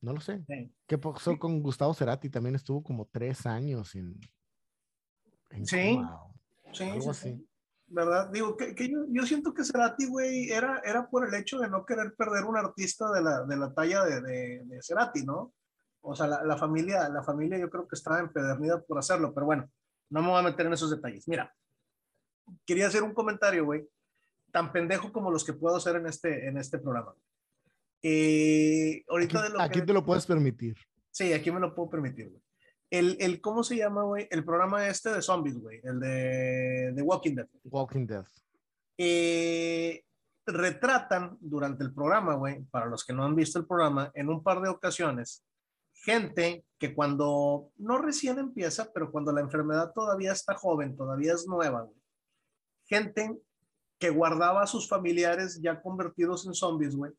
No 0.00 0.14
lo 0.14 0.20
sé. 0.20 0.42
Sí. 0.46 0.72
¿Qué 0.86 0.96
pasó 0.96 1.38
con 1.38 1.62
Gustavo 1.62 1.92
Cerati? 1.92 2.30
También 2.30 2.54
estuvo 2.54 2.82
como 2.82 3.06
tres 3.06 3.44
años 3.44 3.94
en, 3.94 4.18
en 5.50 5.66
Sí, 5.66 5.94
coma 5.96 6.20
Sí, 6.72 6.84
algo 6.84 7.12
sí, 7.12 7.20
sí. 7.20 7.28
así. 7.28 7.46
¿verdad? 7.88 8.30
Digo, 8.30 8.56
que, 8.56 8.74
que 8.74 8.88
yo, 8.88 8.98
yo, 9.08 9.26
siento 9.26 9.52
que 9.52 9.64
Cerati, 9.64 10.06
güey, 10.06 10.50
era, 10.50 10.80
era 10.84 11.08
por 11.08 11.26
el 11.26 11.34
hecho 11.34 11.58
de 11.58 11.68
no 11.68 11.84
querer 11.84 12.14
perder 12.14 12.44
un 12.44 12.56
artista 12.56 13.10
de 13.10 13.20
la, 13.20 13.44
de 13.44 13.56
la 13.56 13.74
talla 13.74 14.04
de, 14.04 14.20
de, 14.20 14.64
de 14.64 14.82
Cerati, 14.82 15.24
¿no? 15.24 15.52
O 16.00 16.14
sea, 16.14 16.28
la, 16.28 16.44
la, 16.44 16.56
familia, 16.56 17.08
la 17.08 17.22
familia 17.22 17.58
yo 17.58 17.68
creo 17.68 17.88
que 17.88 17.96
estaba 17.96 18.20
empedernida 18.20 18.80
por 18.80 18.98
hacerlo, 18.98 19.34
pero 19.34 19.46
bueno, 19.46 19.68
no 20.08 20.22
me 20.22 20.28
voy 20.28 20.38
a 20.38 20.42
meter 20.42 20.66
en 20.66 20.72
esos 20.72 20.90
detalles. 20.90 21.26
Mira, 21.26 21.52
quería 22.64 22.86
hacer 22.86 23.02
un 23.02 23.12
comentario, 23.12 23.64
güey, 23.64 23.86
tan 24.52 24.72
pendejo 24.72 25.12
como 25.12 25.30
los 25.30 25.44
que 25.44 25.52
puedo 25.52 25.76
hacer 25.76 25.96
en 25.96 26.06
este, 26.06 26.46
en 26.46 26.58
este 26.58 26.78
programa. 26.78 27.14
Eh, 28.02 29.04
ahorita 29.08 29.40
aquí, 29.40 29.48
de 29.48 29.54
lo 29.54 29.60
aquí 29.60 29.80
que... 29.80 29.86
te 29.86 29.92
lo 29.92 30.04
puedes 30.04 30.26
permitir. 30.26 30.76
Sí, 31.10 31.32
aquí 31.32 31.50
me 31.50 31.60
lo 31.60 31.74
puedo 31.74 31.90
permitir, 31.90 32.30
güey. 32.30 32.42
El, 32.90 33.16
el, 33.20 33.40
¿cómo 33.40 33.62
se 33.62 33.76
llama, 33.76 34.02
güey? 34.02 34.26
El 34.30 34.44
programa 34.44 34.88
este 34.88 35.10
de 35.10 35.22
zombies, 35.22 35.58
güey. 35.58 35.80
El 35.84 36.00
de, 36.00 36.92
de 36.92 37.02
Walking 37.02 37.36
Dead. 37.36 37.48
Walking 37.64 38.06
Dead. 38.06 38.24
Eh, 38.98 40.04
retratan 40.46 41.38
durante 41.40 41.84
el 41.84 41.94
programa, 41.94 42.34
güey, 42.34 42.62
para 42.64 42.86
los 42.86 43.04
que 43.04 43.12
no 43.12 43.24
han 43.24 43.36
visto 43.36 43.58
el 43.58 43.66
programa, 43.66 44.10
en 44.14 44.28
un 44.28 44.42
par 44.42 44.60
de 44.60 44.68
ocasiones, 44.68 45.44
gente 45.92 46.64
que 46.78 46.94
cuando, 46.94 47.70
no 47.76 47.98
recién 47.98 48.38
empieza, 48.38 48.90
pero 48.92 49.10
cuando 49.10 49.32
la 49.32 49.40
enfermedad 49.40 49.92
todavía 49.94 50.32
está 50.32 50.54
joven, 50.54 50.96
todavía 50.96 51.34
es 51.34 51.46
nueva, 51.46 51.82
güey. 51.82 51.96
Gente 52.86 53.38
que 53.98 54.10
guardaba 54.10 54.62
a 54.62 54.66
sus 54.66 54.88
familiares 54.88 55.60
ya 55.62 55.80
convertidos 55.80 56.46
en 56.46 56.54
zombies, 56.54 56.96
güey, 56.96 57.12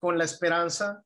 con 0.00 0.18
la 0.18 0.24
esperanza 0.24 1.04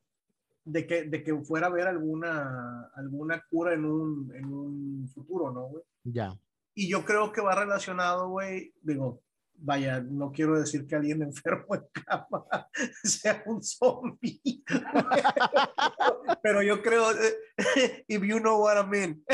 de 0.64 0.86
que, 0.86 1.04
de 1.04 1.22
que 1.22 1.36
fuera 1.42 1.66
a 1.66 1.70
haber 1.70 1.86
alguna, 1.86 2.90
alguna 2.94 3.44
cura 3.50 3.74
en 3.74 3.84
un, 3.84 4.34
en 4.34 4.44
un 4.46 5.08
futuro, 5.08 5.52
¿no, 5.52 5.64
güey? 5.68 5.82
Ya. 6.04 6.38
Y 6.74 6.88
yo 6.88 7.04
creo 7.04 7.32
que 7.32 7.40
va 7.40 7.54
relacionado, 7.54 8.28
güey, 8.28 8.72
digo, 8.82 9.22
vaya, 9.56 10.00
no 10.00 10.32
quiero 10.32 10.58
decir 10.58 10.86
que 10.86 10.96
alguien 10.96 11.22
enfermo 11.22 11.74
en 11.74 11.84
cama 12.04 12.46
sea 13.04 13.42
un 13.46 13.62
zombie, 13.62 14.40
pero 16.42 16.62
yo 16.62 16.82
creo, 16.82 17.10
if 18.08 18.22
you 18.22 18.38
know 18.38 18.60
what 18.60 18.82
I 18.82 18.86
mean. 18.86 19.24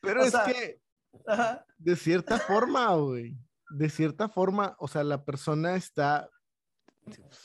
Pero 0.00 0.22
o 0.22 0.24
es 0.24 0.30
sea, 0.30 0.44
que, 0.44 0.80
ajá. 1.26 1.64
de 1.78 1.96
cierta 1.96 2.38
forma, 2.38 2.94
güey, 2.94 3.36
de 3.70 3.90
cierta 3.90 4.28
forma, 4.28 4.76
o 4.78 4.88
sea, 4.88 5.04
la 5.04 5.24
persona 5.24 5.76
está, 5.76 6.28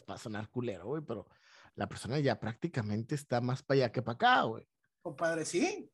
va 0.09 0.15
a 0.15 0.19
sonar 0.19 0.49
culero, 0.49 0.85
güey, 0.85 1.01
pero 1.01 1.27
la 1.75 1.87
persona 1.87 2.19
ya 2.19 2.39
prácticamente 2.39 3.15
está 3.15 3.41
más 3.41 3.63
para 3.63 3.79
allá 3.79 3.91
que 3.91 4.01
para 4.01 4.15
acá, 4.15 4.41
güey. 4.43 4.67
Compadre, 5.01 5.45
sí. 5.45 5.89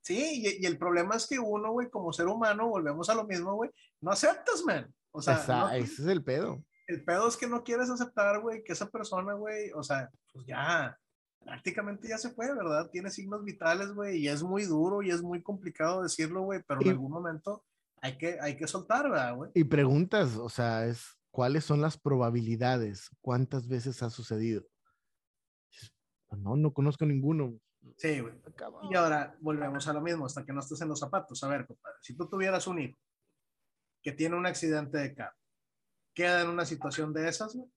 Sí, 0.00 0.42
y, 0.44 0.64
y, 0.64 0.66
el 0.66 0.78
problema 0.78 1.14
es 1.14 1.28
que 1.28 1.38
uno, 1.38 1.70
güey, 1.70 1.88
como 1.88 2.12
ser 2.12 2.26
humano, 2.26 2.68
volvemos 2.68 3.08
a 3.08 3.14
lo 3.14 3.24
mismo, 3.24 3.54
güey, 3.54 3.70
no 4.00 4.10
aceptas, 4.10 4.64
man. 4.64 4.92
O 5.12 5.22
sea, 5.22 5.34
esa, 5.34 5.60
no, 5.60 5.70
ese 5.70 6.02
es 6.02 6.08
el 6.08 6.24
pedo. 6.24 6.64
El 6.88 7.04
pedo 7.04 7.28
es 7.28 7.36
que 7.36 7.46
no 7.46 7.62
quieres 7.62 7.88
aceptar, 7.88 8.40
güey, 8.40 8.64
que 8.64 8.72
esa 8.72 8.90
persona, 8.90 9.34
güey, 9.34 9.70
o 9.74 9.82
sea, 9.84 10.10
pues 10.32 10.44
ya, 10.44 10.98
prácticamente 11.44 12.08
ya 12.08 12.18
se 12.18 12.30
fue, 12.30 12.52
¿verdad? 12.52 12.90
Tiene 12.90 13.10
signos 13.10 13.44
vitales, 13.44 13.92
güey, 13.92 14.18
y 14.18 14.28
es 14.28 14.42
muy 14.42 14.64
duro 14.64 15.02
y 15.02 15.10
es 15.10 15.22
muy 15.22 15.42
complicado 15.42 16.02
decirlo, 16.02 16.42
güey, 16.42 16.62
pero 16.66 16.80
y, 16.82 16.84
en 16.86 16.90
algún 16.90 17.12
momento 17.12 17.64
hay 18.00 18.18
que, 18.18 18.40
hay 18.40 18.56
que 18.56 18.66
soltar, 18.66 19.08
¿verdad, 19.08 19.36
güey? 19.36 19.50
Y 19.54 19.64
preguntas, 19.64 20.36
o 20.36 20.48
sea, 20.48 20.86
es, 20.86 21.16
¿cuáles 21.32 21.64
son 21.64 21.80
las 21.80 21.98
probabilidades? 21.98 23.10
¿Cuántas 23.20 23.66
veces 23.66 24.02
ha 24.04 24.10
sucedido? 24.10 24.64
No, 26.30 26.56
no 26.56 26.72
conozco 26.72 27.04
ninguno. 27.04 27.58
Sí, 27.96 28.20
güey. 28.20 28.34
Y 28.90 28.94
ahora 28.94 29.36
volvemos 29.40 29.88
a 29.88 29.92
lo 29.92 30.00
mismo, 30.00 30.26
hasta 30.26 30.44
que 30.44 30.52
no 30.52 30.60
estés 30.60 30.80
en 30.82 30.88
los 30.88 31.00
zapatos. 31.00 31.42
A 31.42 31.48
ver, 31.48 31.66
compadre, 31.66 31.98
si 32.00 32.16
tú 32.16 32.28
tuvieras 32.28 32.66
un 32.68 32.78
hijo 32.80 32.98
que 34.02 34.12
tiene 34.12 34.36
un 34.36 34.46
accidente 34.46 34.98
de 34.98 35.14
carro, 35.14 35.36
queda 36.14 36.42
en 36.42 36.48
una 36.48 36.64
situación 36.64 37.12
de 37.12 37.28
esas, 37.28 37.54
güey. 37.54 37.70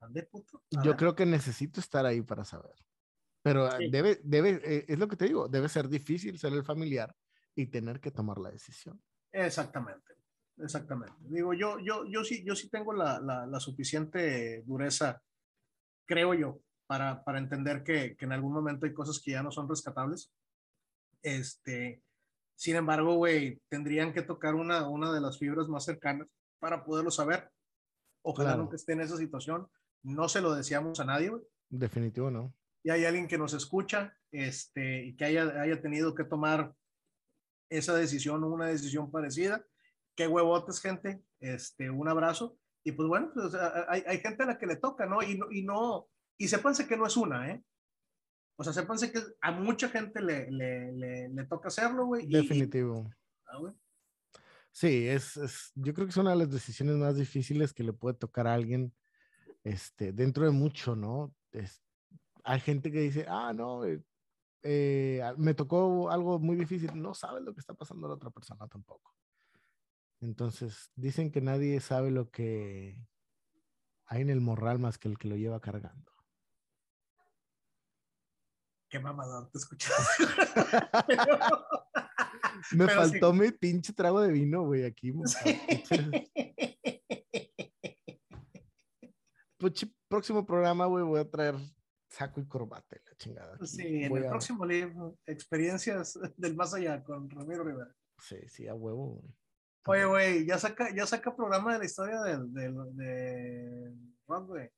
¿Dónde, 0.00 0.22
puto? 0.22 0.62
A 0.76 0.82
Yo 0.82 0.92
ver. 0.92 0.96
creo 0.96 1.14
que 1.16 1.26
necesito 1.26 1.80
estar 1.80 2.06
ahí 2.06 2.22
para 2.22 2.44
saber. 2.44 2.76
Pero 3.42 3.70
Sí. 3.72 3.90
debe, 3.90 4.20
debe, 4.22 4.60
eh, 4.64 4.84
es 4.88 4.98
lo 4.98 5.08
que 5.08 5.16
te 5.16 5.26
digo, 5.26 5.48
debe 5.48 5.68
ser 5.68 5.88
difícil 5.88 6.38
ser 6.38 6.52
el 6.52 6.64
familiar 6.64 7.14
y 7.54 7.66
tener 7.66 8.00
que 8.00 8.10
tomar 8.10 8.38
la 8.38 8.50
decisión. 8.50 9.02
Exactamente, 9.32 10.14
exactamente. 10.62 11.14
Digo, 11.20 11.52
yo, 11.54 11.78
yo, 11.80 12.04
yo 12.06 12.24
sí, 12.24 12.44
yo 12.44 12.54
sí 12.54 12.68
tengo 12.68 12.92
la, 12.92 13.20
la, 13.20 13.46
la 13.46 13.60
suficiente 13.60 14.62
dureza, 14.66 15.22
creo 16.06 16.34
yo, 16.34 16.60
para, 16.86 17.22
para 17.24 17.38
entender 17.38 17.82
que, 17.82 18.16
que, 18.16 18.24
en 18.24 18.32
algún 18.32 18.52
momento 18.52 18.86
hay 18.86 18.94
cosas 18.94 19.20
que 19.20 19.32
ya 19.32 19.42
no 19.42 19.50
son 19.50 19.68
rescatables. 19.68 20.32
Este, 21.22 22.02
sin 22.56 22.76
embargo, 22.76 23.14
güey, 23.16 23.60
tendrían 23.68 24.12
que 24.12 24.22
tocar 24.22 24.54
una, 24.54 24.88
una 24.88 25.12
de 25.12 25.20
las 25.20 25.38
fibras 25.38 25.68
más 25.68 25.84
cercanas 25.84 26.28
para 26.58 26.84
poderlo 26.84 27.10
saber. 27.10 27.50
Ojalá 28.22 28.50
Claro. 28.50 28.62
nunca 28.62 28.76
esté 28.76 28.92
en 28.92 29.00
esa 29.02 29.16
situación. 29.16 29.68
No 30.02 30.28
se 30.28 30.40
lo 30.40 30.54
deseamos 30.54 30.98
a 31.00 31.04
nadie, 31.04 31.28
güey. 31.28 31.42
Definitivo, 31.68 32.30
¿no? 32.30 32.54
Y 32.82 32.90
hay 32.90 33.04
alguien 33.04 33.28
que 33.28 33.38
nos 33.38 33.52
escucha 33.52 34.16
este, 34.30 35.04
y 35.04 35.16
que 35.16 35.24
haya, 35.24 35.60
haya 35.60 35.80
tenido 35.82 36.14
que 36.14 36.24
tomar 36.24 36.72
esa 37.70 37.94
decisión 37.94 38.42
o 38.44 38.48
una 38.48 38.66
decisión 38.66 39.10
parecida. 39.10 39.64
Qué 40.18 40.26
huevotes, 40.26 40.80
gente. 40.80 41.22
Este, 41.38 41.88
un 41.88 42.08
abrazo. 42.08 42.58
Y 42.82 42.90
pues 42.90 43.06
bueno, 43.08 43.30
pues, 43.32 43.54
hay, 43.88 44.02
hay 44.04 44.18
gente 44.18 44.42
a 44.42 44.46
la 44.46 44.58
que 44.58 44.66
le 44.66 44.74
toca, 44.74 45.06
¿no? 45.06 45.22
Y 45.22 45.38
no, 45.38 45.46
y 45.52 45.62
no, 45.62 46.08
y 46.36 46.48
sépanse 46.48 46.88
que 46.88 46.96
no 46.96 47.06
es 47.06 47.16
una, 47.16 47.52
¿eh? 47.52 47.62
O 48.56 48.64
sea, 48.64 48.72
sépanse 48.72 49.12
que 49.12 49.20
a 49.40 49.52
mucha 49.52 49.88
gente 49.88 50.20
le, 50.20 50.50
le, 50.50 50.90
le, 50.90 51.28
le 51.28 51.44
toca 51.46 51.68
hacerlo, 51.68 52.06
güey. 52.06 52.26
Definitivo. 52.26 53.08
y- 53.08 53.14
ah, 53.46 53.58
güey. 53.60 53.74
Sí, 54.72 55.06
es, 55.06 55.36
es, 55.36 55.70
yo 55.76 55.94
creo 55.94 56.08
que 56.08 56.10
es 56.10 56.16
una 56.16 56.30
de 56.30 56.36
las 56.38 56.50
decisiones 56.50 56.96
más 56.96 57.14
difíciles 57.16 57.72
que 57.72 57.84
le 57.84 57.92
puede 57.92 58.16
tocar 58.16 58.48
a 58.48 58.54
alguien, 58.54 58.92
este, 59.62 60.12
dentro 60.12 60.44
de 60.44 60.50
mucho, 60.50 60.96
¿no? 60.96 61.32
Es- 61.52 61.80
hay 62.42 62.58
gente 62.58 62.90
que 62.90 63.02
dice, 63.02 63.24
ah, 63.28 63.52
no, 63.54 63.84
eh, 63.84 64.02
eh, 64.64 65.22
me 65.36 65.54
tocó 65.54 66.10
algo 66.10 66.40
muy 66.40 66.56
difícil, 66.56 66.90
no 67.00 67.14
sabes 67.14 67.44
lo 67.44 67.54
que 67.54 67.60
está 67.60 67.74
pasando 67.74 68.06
a 68.08 68.10
la 68.10 68.16
otra 68.16 68.30
persona 68.30 68.66
tampoco. 68.66 69.14
Entonces, 70.20 70.90
dicen 70.96 71.30
que 71.30 71.40
nadie 71.40 71.80
sabe 71.80 72.10
lo 72.10 72.30
que 72.30 73.06
hay 74.06 74.22
en 74.22 74.30
el 74.30 74.40
morral 74.40 74.78
más 74.78 74.98
que 74.98 75.08
el 75.08 75.18
que 75.18 75.28
lo 75.28 75.36
lleva 75.36 75.60
cargando. 75.60 76.10
Qué 78.90 78.98
mamador, 78.98 79.50
te 79.50 79.58
escuchas. 79.58 79.92
Me 82.72 82.86
Pero 82.86 83.00
faltó 83.00 83.32
mi 83.32 83.52
pinche 83.52 83.92
trago 83.92 84.20
de 84.20 84.32
vino, 84.32 84.62
güey, 84.64 84.84
aquí. 84.84 85.12
Puchi, 89.58 89.94
próximo 90.08 90.44
programa, 90.46 90.86
güey, 90.86 91.04
voy 91.04 91.20
a 91.20 91.30
traer 91.30 91.56
saco 92.08 92.40
y 92.40 92.46
corbata, 92.46 92.96
la 93.04 93.16
chingada. 93.16 93.54
aquí. 93.56 93.66
Sí, 93.66 94.02
en 94.04 94.10
Voy 94.10 94.20
el 94.20 94.26
a- 94.26 94.30
próximo 94.30 94.64
libro, 94.64 95.18
Experiencias 95.26 96.18
del 96.36 96.54
Más 96.56 96.72
Allá 96.74 97.02
con 97.04 97.28
Ramiro 97.30 97.64
Rivera. 97.64 97.94
Sí, 98.18 98.36
sí, 98.48 98.66
a 98.68 98.74
huevo, 98.74 99.16
güey. 99.20 99.34
Oye, 99.88 100.04
güey, 100.04 100.46
ya 100.46 100.58
saca, 100.58 100.94
ya 100.94 101.06
saca 101.06 101.34
programa 101.34 101.72
de 101.72 101.78
la 101.78 101.84
historia 101.86 102.20
del, 102.20 102.52
del, 102.52 102.74
de 102.94 103.94
rock, 104.26 104.46
güey. 104.46 104.70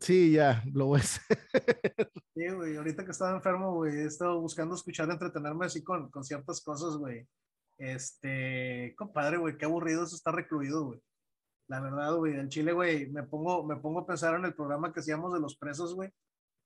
Sí, 0.00 0.32
ya, 0.32 0.64
lo 0.72 0.86
voy 0.86 0.98
a 0.98 1.02
hacer. 1.02 1.38
Sí, 2.34 2.48
güey, 2.48 2.76
ahorita 2.76 3.04
que 3.04 3.12
estaba 3.12 3.36
enfermo, 3.36 3.74
güey, 3.74 3.94
he 3.94 4.06
estado 4.06 4.40
buscando 4.40 4.74
escuchar, 4.74 5.08
entretenerme 5.08 5.66
así 5.66 5.84
con, 5.84 6.10
con 6.10 6.24
ciertas 6.24 6.60
cosas, 6.60 6.96
güey. 6.96 7.28
Este, 7.78 8.94
compadre, 8.96 9.36
güey, 9.36 9.56
qué 9.56 9.66
aburrido 9.66 10.02
es 10.02 10.12
estar 10.12 10.34
recluido, 10.34 10.86
güey. 10.86 11.00
La 11.68 11.80
verdad, 11.80 12.16
güey, 12.16 12.34
en 12.34 12.48
Chile, 12.48 12.72
güey, 12.72 13.12
me 13.12 13.22
pongo, 13.22 13.62
me 13.64 13.76
pongo 13.76 14.00
a 14.00 14.06
pensar 14.06 14.34
en 14.34 14.44
el 14.44 14.54
programa 14.54 14.92
que 14.92 15.00
hacíamos 15.00 15.32
de 15.32 15.40
los 15.40 15.56
presos, 15.56 15.94
güey. 15.94 16.10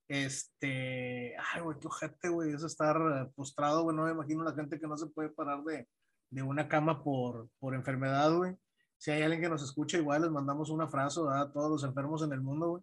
Este, 0.08 1.36
ay, 1.52 1.60
güey, 1.60 1.78
qué 1.78 1.88
ojete, 1.88 2.28
güey, 2.30 2.54
es 2.54 2.62
estar 2.62 2.96
eh, 2.96 3.30
postrado, 3.34 3.82
güey, 3.82 3.94
no 3.94 4.04
me 4.04 4.12
imagino 4.12 4.44
la 4.44 4.54
gente 4.54 4.80
que 4.80 4.86
no 4.86 4.96
se 4.96 5.08
puede 5.08 5.28
parar 5.28 5.62
de, 5.64 5.86
de 6.30 6.42
una 6.42 6.68
cama 6.68 7.02
por, 7.02 7.48
por 7.58 7.74
enfermedad, 7.74 8.34
güey. 8.34 8.56
Si 8.98 9.10
hay 9.10 9.22
alguien 9.22 9.42
que 9.42 9.48
nos 9.48 9.62
escucha, 9.62 9.98
igual 9.98 10.22
les 10.22 10.30
mandamos 10.30 10.70
un 10.70 10.80
abrazo 10.80 11.30
a 11.30 11.52
todos 11.52 11.70
los 11.70 11.84
enfermos 11.84 12.22
en 12.22 12.32
el 12.32 12.40
mundo, 12.40 12.68
güey. 12.68 12.82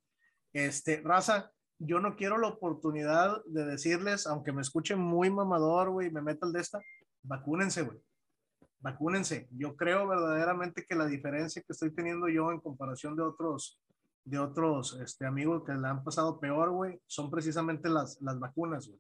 Este, 0.54 1.02
raza, 1.02 1.52
yo 1.80 2.00
no 2.00 2.16
quiero 2.16 2.38
la 2.38 2.48
oportunidad 2.48 3.44
de 3.46 3.66
decirles, 3.66 4.28
aunque 4.28 4.52
me 4.52 4.62
escuchen 4.62 5.00
muy 5.00 5.30
mamador, 5.30 5.90
güey, 5.90 6.12
me 6.12 6.22
meta 6.22 6.46
el 6.46 6.54
de 6.54 6.62
esta, 6.62 6.80
vacúnense, 7.24 7.82
güey. 7.82 8.00
Vacúnense. 8.80 9.48
Yo 9.52 9.76
creo 9.76 10.08
verdaderamente 10.08 10.86
que 10.88 10.96
la 10.96 11.08
diferencia 11.08 11.62
que 11.62 11.72
estoy 11.74 11.92
teniendo 11.92 12.28
yo 12.28 12.52
en 12.52 12.60
comparación 12.60 13.16
de 13.16 13.24
otros, 13.24 13.80
de 14.26 14.38
otros 14.38 15.00
este, 15.02 15.26
amigos 15.26 15.64
que 15.66 15.74
la 15.74 15.90
han 15.90 16.04
pasado 16.04 16.40
peor, 16.40 16.72
güey, 16.72 17.00
son 17.08 17.32
precisamente 17.32 17.90
las, 17.90 18.22
las 18.22 18.40
vacunas, 18.40 18.88
güey. 18.88 19.00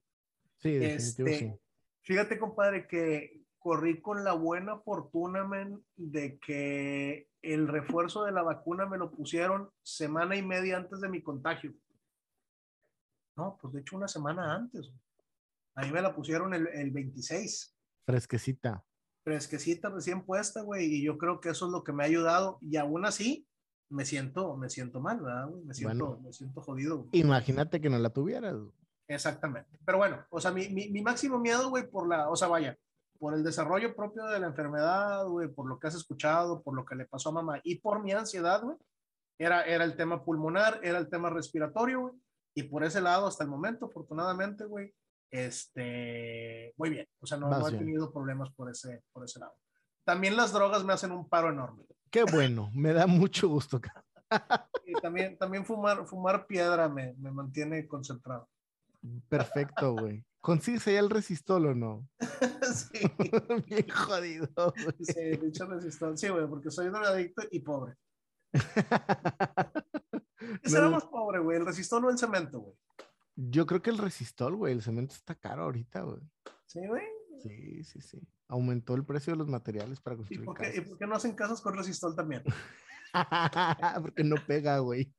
Sí, 0.60 0.76
Este, 0.76 1.38
sí. 1.38 1.54
Fíjate, 2.02 2.40
compadre, 2.40 2.88
que 2.88 3.43
corrí 3.64 4.02
con 4.02 4.26
la 4.26 4.34
buena 4.34 4.78
fortuna, 4.80 5.48
men, 5.48 5.82
de 5.96 6.38
que 6.38 7.30
el 7.42 7.70
refuerzo 7.70 8.26
de 8.26 8.34
la 8.34 8.44
vacuna 8.44 8.86
me 8.86 8.98
lo 8.98 9.10
pusieron 9.10 9.72
semana 9.82 10.36
y 10.36 10.42
media 10.42 10.76
antes 10.76 11.00
de 11.00 11.08
mi 11.08 11.24
contagio. 11.24 11.74
No, 13.38 13.58
pues 13.62 13.74
de 13.74 13.80
hecho 13.80 13.96
una 13.96 14.10
semana 14.10 14.54
antes. 14.54 14.90
güey. 14.90 15.00
A 15.76 15.82
mí 15.84 15.92
me 15.94 16.02
la 16.02 16.14
pusieron 16.14 16.54
el, 16.54 16.68
el 16.68 16.92
26. 16.92 17.74
Fresquecita. 18.06 18.84
Fresquecita, 19.24 19.90
recién 19.90 20.26
puesta, 20.26 20.62
güey. 20.62 20.86
Y 20.96 21.04
yo 21.04 21.18
creo 21.18 21.40
que 21.40 21.50
eso 21.50 21.66
es 21.68 21.72
lo 21.72 21.86
que 21.86 21.94
me 21.94 22.04
ha 22.04 22.08
ayudado. 22.08 22.60
Y 22.62 22.76
aún 22.76 23.06
así, 23.06 23.48
me 23.90 24.04
siento, 24.04 24.58
me 24.58 24.70
siento 24.70 25.00
mal, 25.00 25.22
¿verdad? 25.22 25.50
Me 25.66 25.74
siento, 25.74 26.20
me 26.20 26.34
siento 26.34 26.62
jodido. 26.62 27.08
Imagínate 27.14 27.80
que 27.80 27.90
no 27.90 27.98
la 27.98 28.10
tuvieras. 28.10 28.58
Exactamente. 29.08 29.80
Pero 29.86 30.00
bueno, 30.00 30.26
o 30.30 30.42
sea, 30.42 30.52
mi, 30.52 30.68
mi, 30.68 30.90
mi 30.90 31.02
máximo 31.02 31.40
miedo, 31.40 31.70
güey, 31.70 31.90
por 31.90 32.10
la, 32.10 32.30
o 32.30 32.36
sea, 32.36 32.50
vaya, 32.50 32.78
por 33.24 33.34
el 33.34 33.42
desarrollo 33.42 33.96
propio 33.96 34.26
de 34.26 34.38
la 34.38 34.48
enfermedad, 34.48 35.26
güey, 35.26 35.48
por 35.48 35.66
lo 35.66 35.80
que 35.80 35.88
has 35.88 35.96
escuchado, 35.96 36.62
por 36.62 36.76
lo 36.76 36.84
que 36.84 36.94
le 36.94 37.06
pasó 37.06 37.30
a 37.30 37.32
mamá 37.32 37.62
y 37.64 37.80
por 37.80 38.04
mi 38.04 38.12
ansiedad, 38.12 38.62
güey, 38.62 38.76
era, 39.40 39.64
era 39.64 39.86
el 39.86 39.96
tema 39.96 40.26
pulmonar, 40.26 40.82
era 40.84 40.98
el 40.98 41.08
tema 41.08 41.30
respiratorio, 41.30 42.02
güey. 42.02 42.14
Y 42.54 42.64
por 42.64 42.84
ese 42.84 43.00
lado, 43.00 43.26
hasta 43.26 43.46
el 43.46 43.50
momento, 43.50 43.86
afortunadamente, 43.86 44.66
güey, 44.66 44.94
este, 45.32 46.74
muy 46.76 46.90
bien. 46.90 47.08
O 47.22 47.26
sea, 47.26 47.38
no, 47.38 47.50
no 47.50 47.66
he 47.66 47.72
tenido 47.72 48.12
problemas 48.12 48.50
por 48.56 48.70
ese, 48.70 49.02
por 49.14 49.24
ese 49.24 49.40
lado. 49.40 49.54
También 50.04 50.36
las 50.36 50.52
drogas 50.52 50.84
me 50.84 50.92
hacen 50.92 51.14
un 51.14 51.30
paro 51.30 51.50
enorme. 51.50 51.86
Qué 52.12 52.26
bueno, 52.26 52.72
me 52.76 52.92
da 52.92 53.08
mucho 53.08 53.48
gusto. 53.48 53.80
y 54.86 54.94
también, 54.96 55.38
también 55.38 55.66
fumar, 55.66 56.06
fumar 56.08 56.46
piedra 56.46 56.90
me, 56.90 57.14
me 57.14 57.32
mantiene 57.32 57.88
concentrado. 57.88 58.50
Perfecto, 59.30 59.94
güey. 59.94 60.26
¿Consigues 60.44 60.86
ahí 60.88 60.96
el 60.96 61.10
resistol 61.10 61.68
o 61.68 61.74
no? 61.74 62.06
sí. 62.76 63.00
Bien 63.66 63.88
jodido. 63.88 64.50
Güey. 64.56 64.96
Sí, 65.00 65.38
dicho 65.42 65.66
resistol. 65.68 66.18
Sí, 66.18 66.28
güey, 66.28 66.46
porque 66.48 66.70
soy 66.70 66.90
drogadicto 66.90 67.44
y 67.50 67.62
pobre. 67.62 67.96
¿Qué 70.62 70.70
será 70.70 70.90
más 70.90 71.06
pobre, 71.06 71.40
güey? 71.40 71.60
¿El 71.60 71.66
resistol 71.66 72.04
o 72.04 72.10
el 72.10 72.18
cemento, 72.18 72.60
güey? 72.60 72.76
Yo 73.38 73.66
creo 73.66 73.82
que 73.82 73.90
el 73.90 73.98
resistol, 73.98 74.58
güey. 74.58 74.74
El 74.74 74.82
cemento 74.82 75.14
está 75.14 75.34
caro 75.34 75.64
ahorita, 75.64 76.02
güey. 76.02 76.20
Sí, 76.66 76.86
güey. 76.88 77.06
Sí, 77.42 77.82
sí, 77.86 78.02
sí. 78.02 78.20
Aumentó 78.50 78.96
el 78.96 79.06
precio 79.06 79.32
de 79.32 79.38
los 79.38 79.48
materiales 79.48 80.02
para 80.02 80.18
construir 80.18 80.42
¿Y 80.42 80.46
por 80.46 80.58
qué, 80.58 80.74
¿y 80.76 80.82
por 80.82 80.98
qué 80.98 81.08
no 81.08 81.16
hacen 81.16 81.36
casas 81.36 81.62
con 81.62 81.74
resistol 81.74 82.18
también? 82.18 82.44
Porque 84.02 84.26
no 84.26 84.36
pega, 84.46 84.80
güey. 84.80 85.10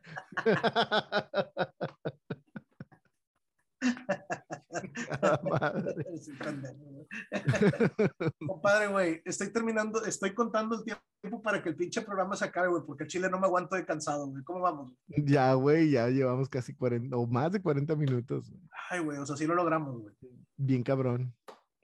Compadre, 8.46 8.88
güey, 8.88 9.22
estoy 9.24 9.52
terminando, 9.52 10.04
estoy 10.04 10.34
contando 10.34 10.76
el 10.76 10.84
tiempo 10.84 11.42
para 11.42 11.62
que 11.62 11.70
el 11.70 11.76
pinche 11.76 12.02
programa 12.02 12.36
se 12.36 12.44
acabe, 12.44 12.68
güey, 12.68 12.82
porque 12.86 13.06
Chile 13.06 13.28
no 13.30 13.38
me 13.38 13.46
aguanto 13.46 13.76
de 13.76 13.86
cansado, 13.86 14.28
güey. 14.28 14.42
¿Cómo 14.44 14.60
vamos? 14.60 14.92
Ya, 15.06 15.52
güey, 15.54 15.90
ya 15.90 16.08
llevamos 16.08 16.48
casi 16.48 16.74
40 16.74 17.16
o 17.16 17.26
más 17.26 17.52
de 17.52 17.62
40 17.62 17.96
minutos. 17.96 18.52
Ay, 18.90 19.00
güey, 19.00 19.18
o 19.18 19.26
sea, 19.26 19.36
sí 19.36 19.46
lo 19.46 19.54
logramos, 19.54 20.00
güey. 20.00 20.14
Bien 20.56 20.82
cabrón. 20.82 21.34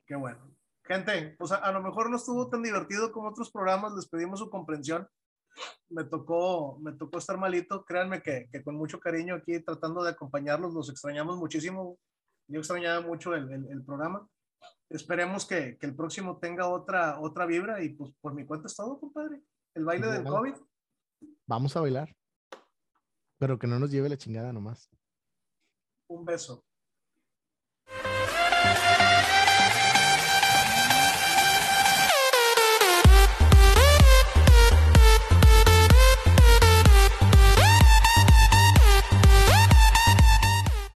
Qué 0.07 0.17
bueno. 0.17 0.55
Gente, 0.85 1.37
o 1.39 1.47
sea, 1.47 1.59
a 1.59 1.73
lo 1.73 1.83
mejor 1.83 2.11
no 2.11 2.17
estuvo 2.17 2.49
tan 2.49 2.63
divertido 2.63 3.13
como 3.13 3.29
otros 3.29 3.51
programas, 3.51 3.95
les 3.95 4.09
pedimos 4.09 4.41
su 4.41 4.51
comprensión. 4.51 5.07
Me 5.89 6.05
tocó, 6.05 6.79
me 6.81 6.93
tocó 6.93 7.19
estar 7.19 7.39
malito, 7.39 7.85
créanme 7.85 8.23
que, 8.23 8.49
que 8.51 8.63
con 8.63 8.77
mucho 8.77 8.99
cariño 8.99 9.35
aquí 9.35 9.61
tratando 9.61 10.03
de 10.03 10.11
acompañarlos, 10.11 10.73
los 10.73 10.91
extrañamos 10.91 11.37
muchísimo. 11.37 11.99
Yo 12.51 12.59
extrañaba 12.59 13.01
mucho 13.01 13.35
el, 13.35 13.49
el, 13.53 13.85
programa. 13.85 14.29
Esperemos 14.89 15.47
que, 15.47 15.79
que, 15.79 15.87
el 15.87 15.95
próximo 15.95 16.39
tenga 16.39 16.67
otra, 16.67 17.21
otra 17.21 17.47
vibra 17.47 17.81
y 17.83 17.91
pues 17.91 18.13
por 18.21 18.35
mi 18.35 18.45
cuenta 18.45 18.67
es 18.67 18.75
todo, 18.75 18.99
compadre. 18.99 19.41
El 19.73 19.85
baile 19.85 20.09
del 20.09 20.25
COVID. 20.25 20.55
Vamos 21.47 21.77
a 21.77 21.81
bailar. 21.81 22.13
Pero 23.39 23.57
que 23.57 23.69
no 23.69 23.79
nos 23.79 23.93
lleve 23.93 24.09
la 24.09 24.17
chingada 24.17 24.53
nomás. 24.53 24.91
Un 26.09 26.25
beso. 26.25 26.65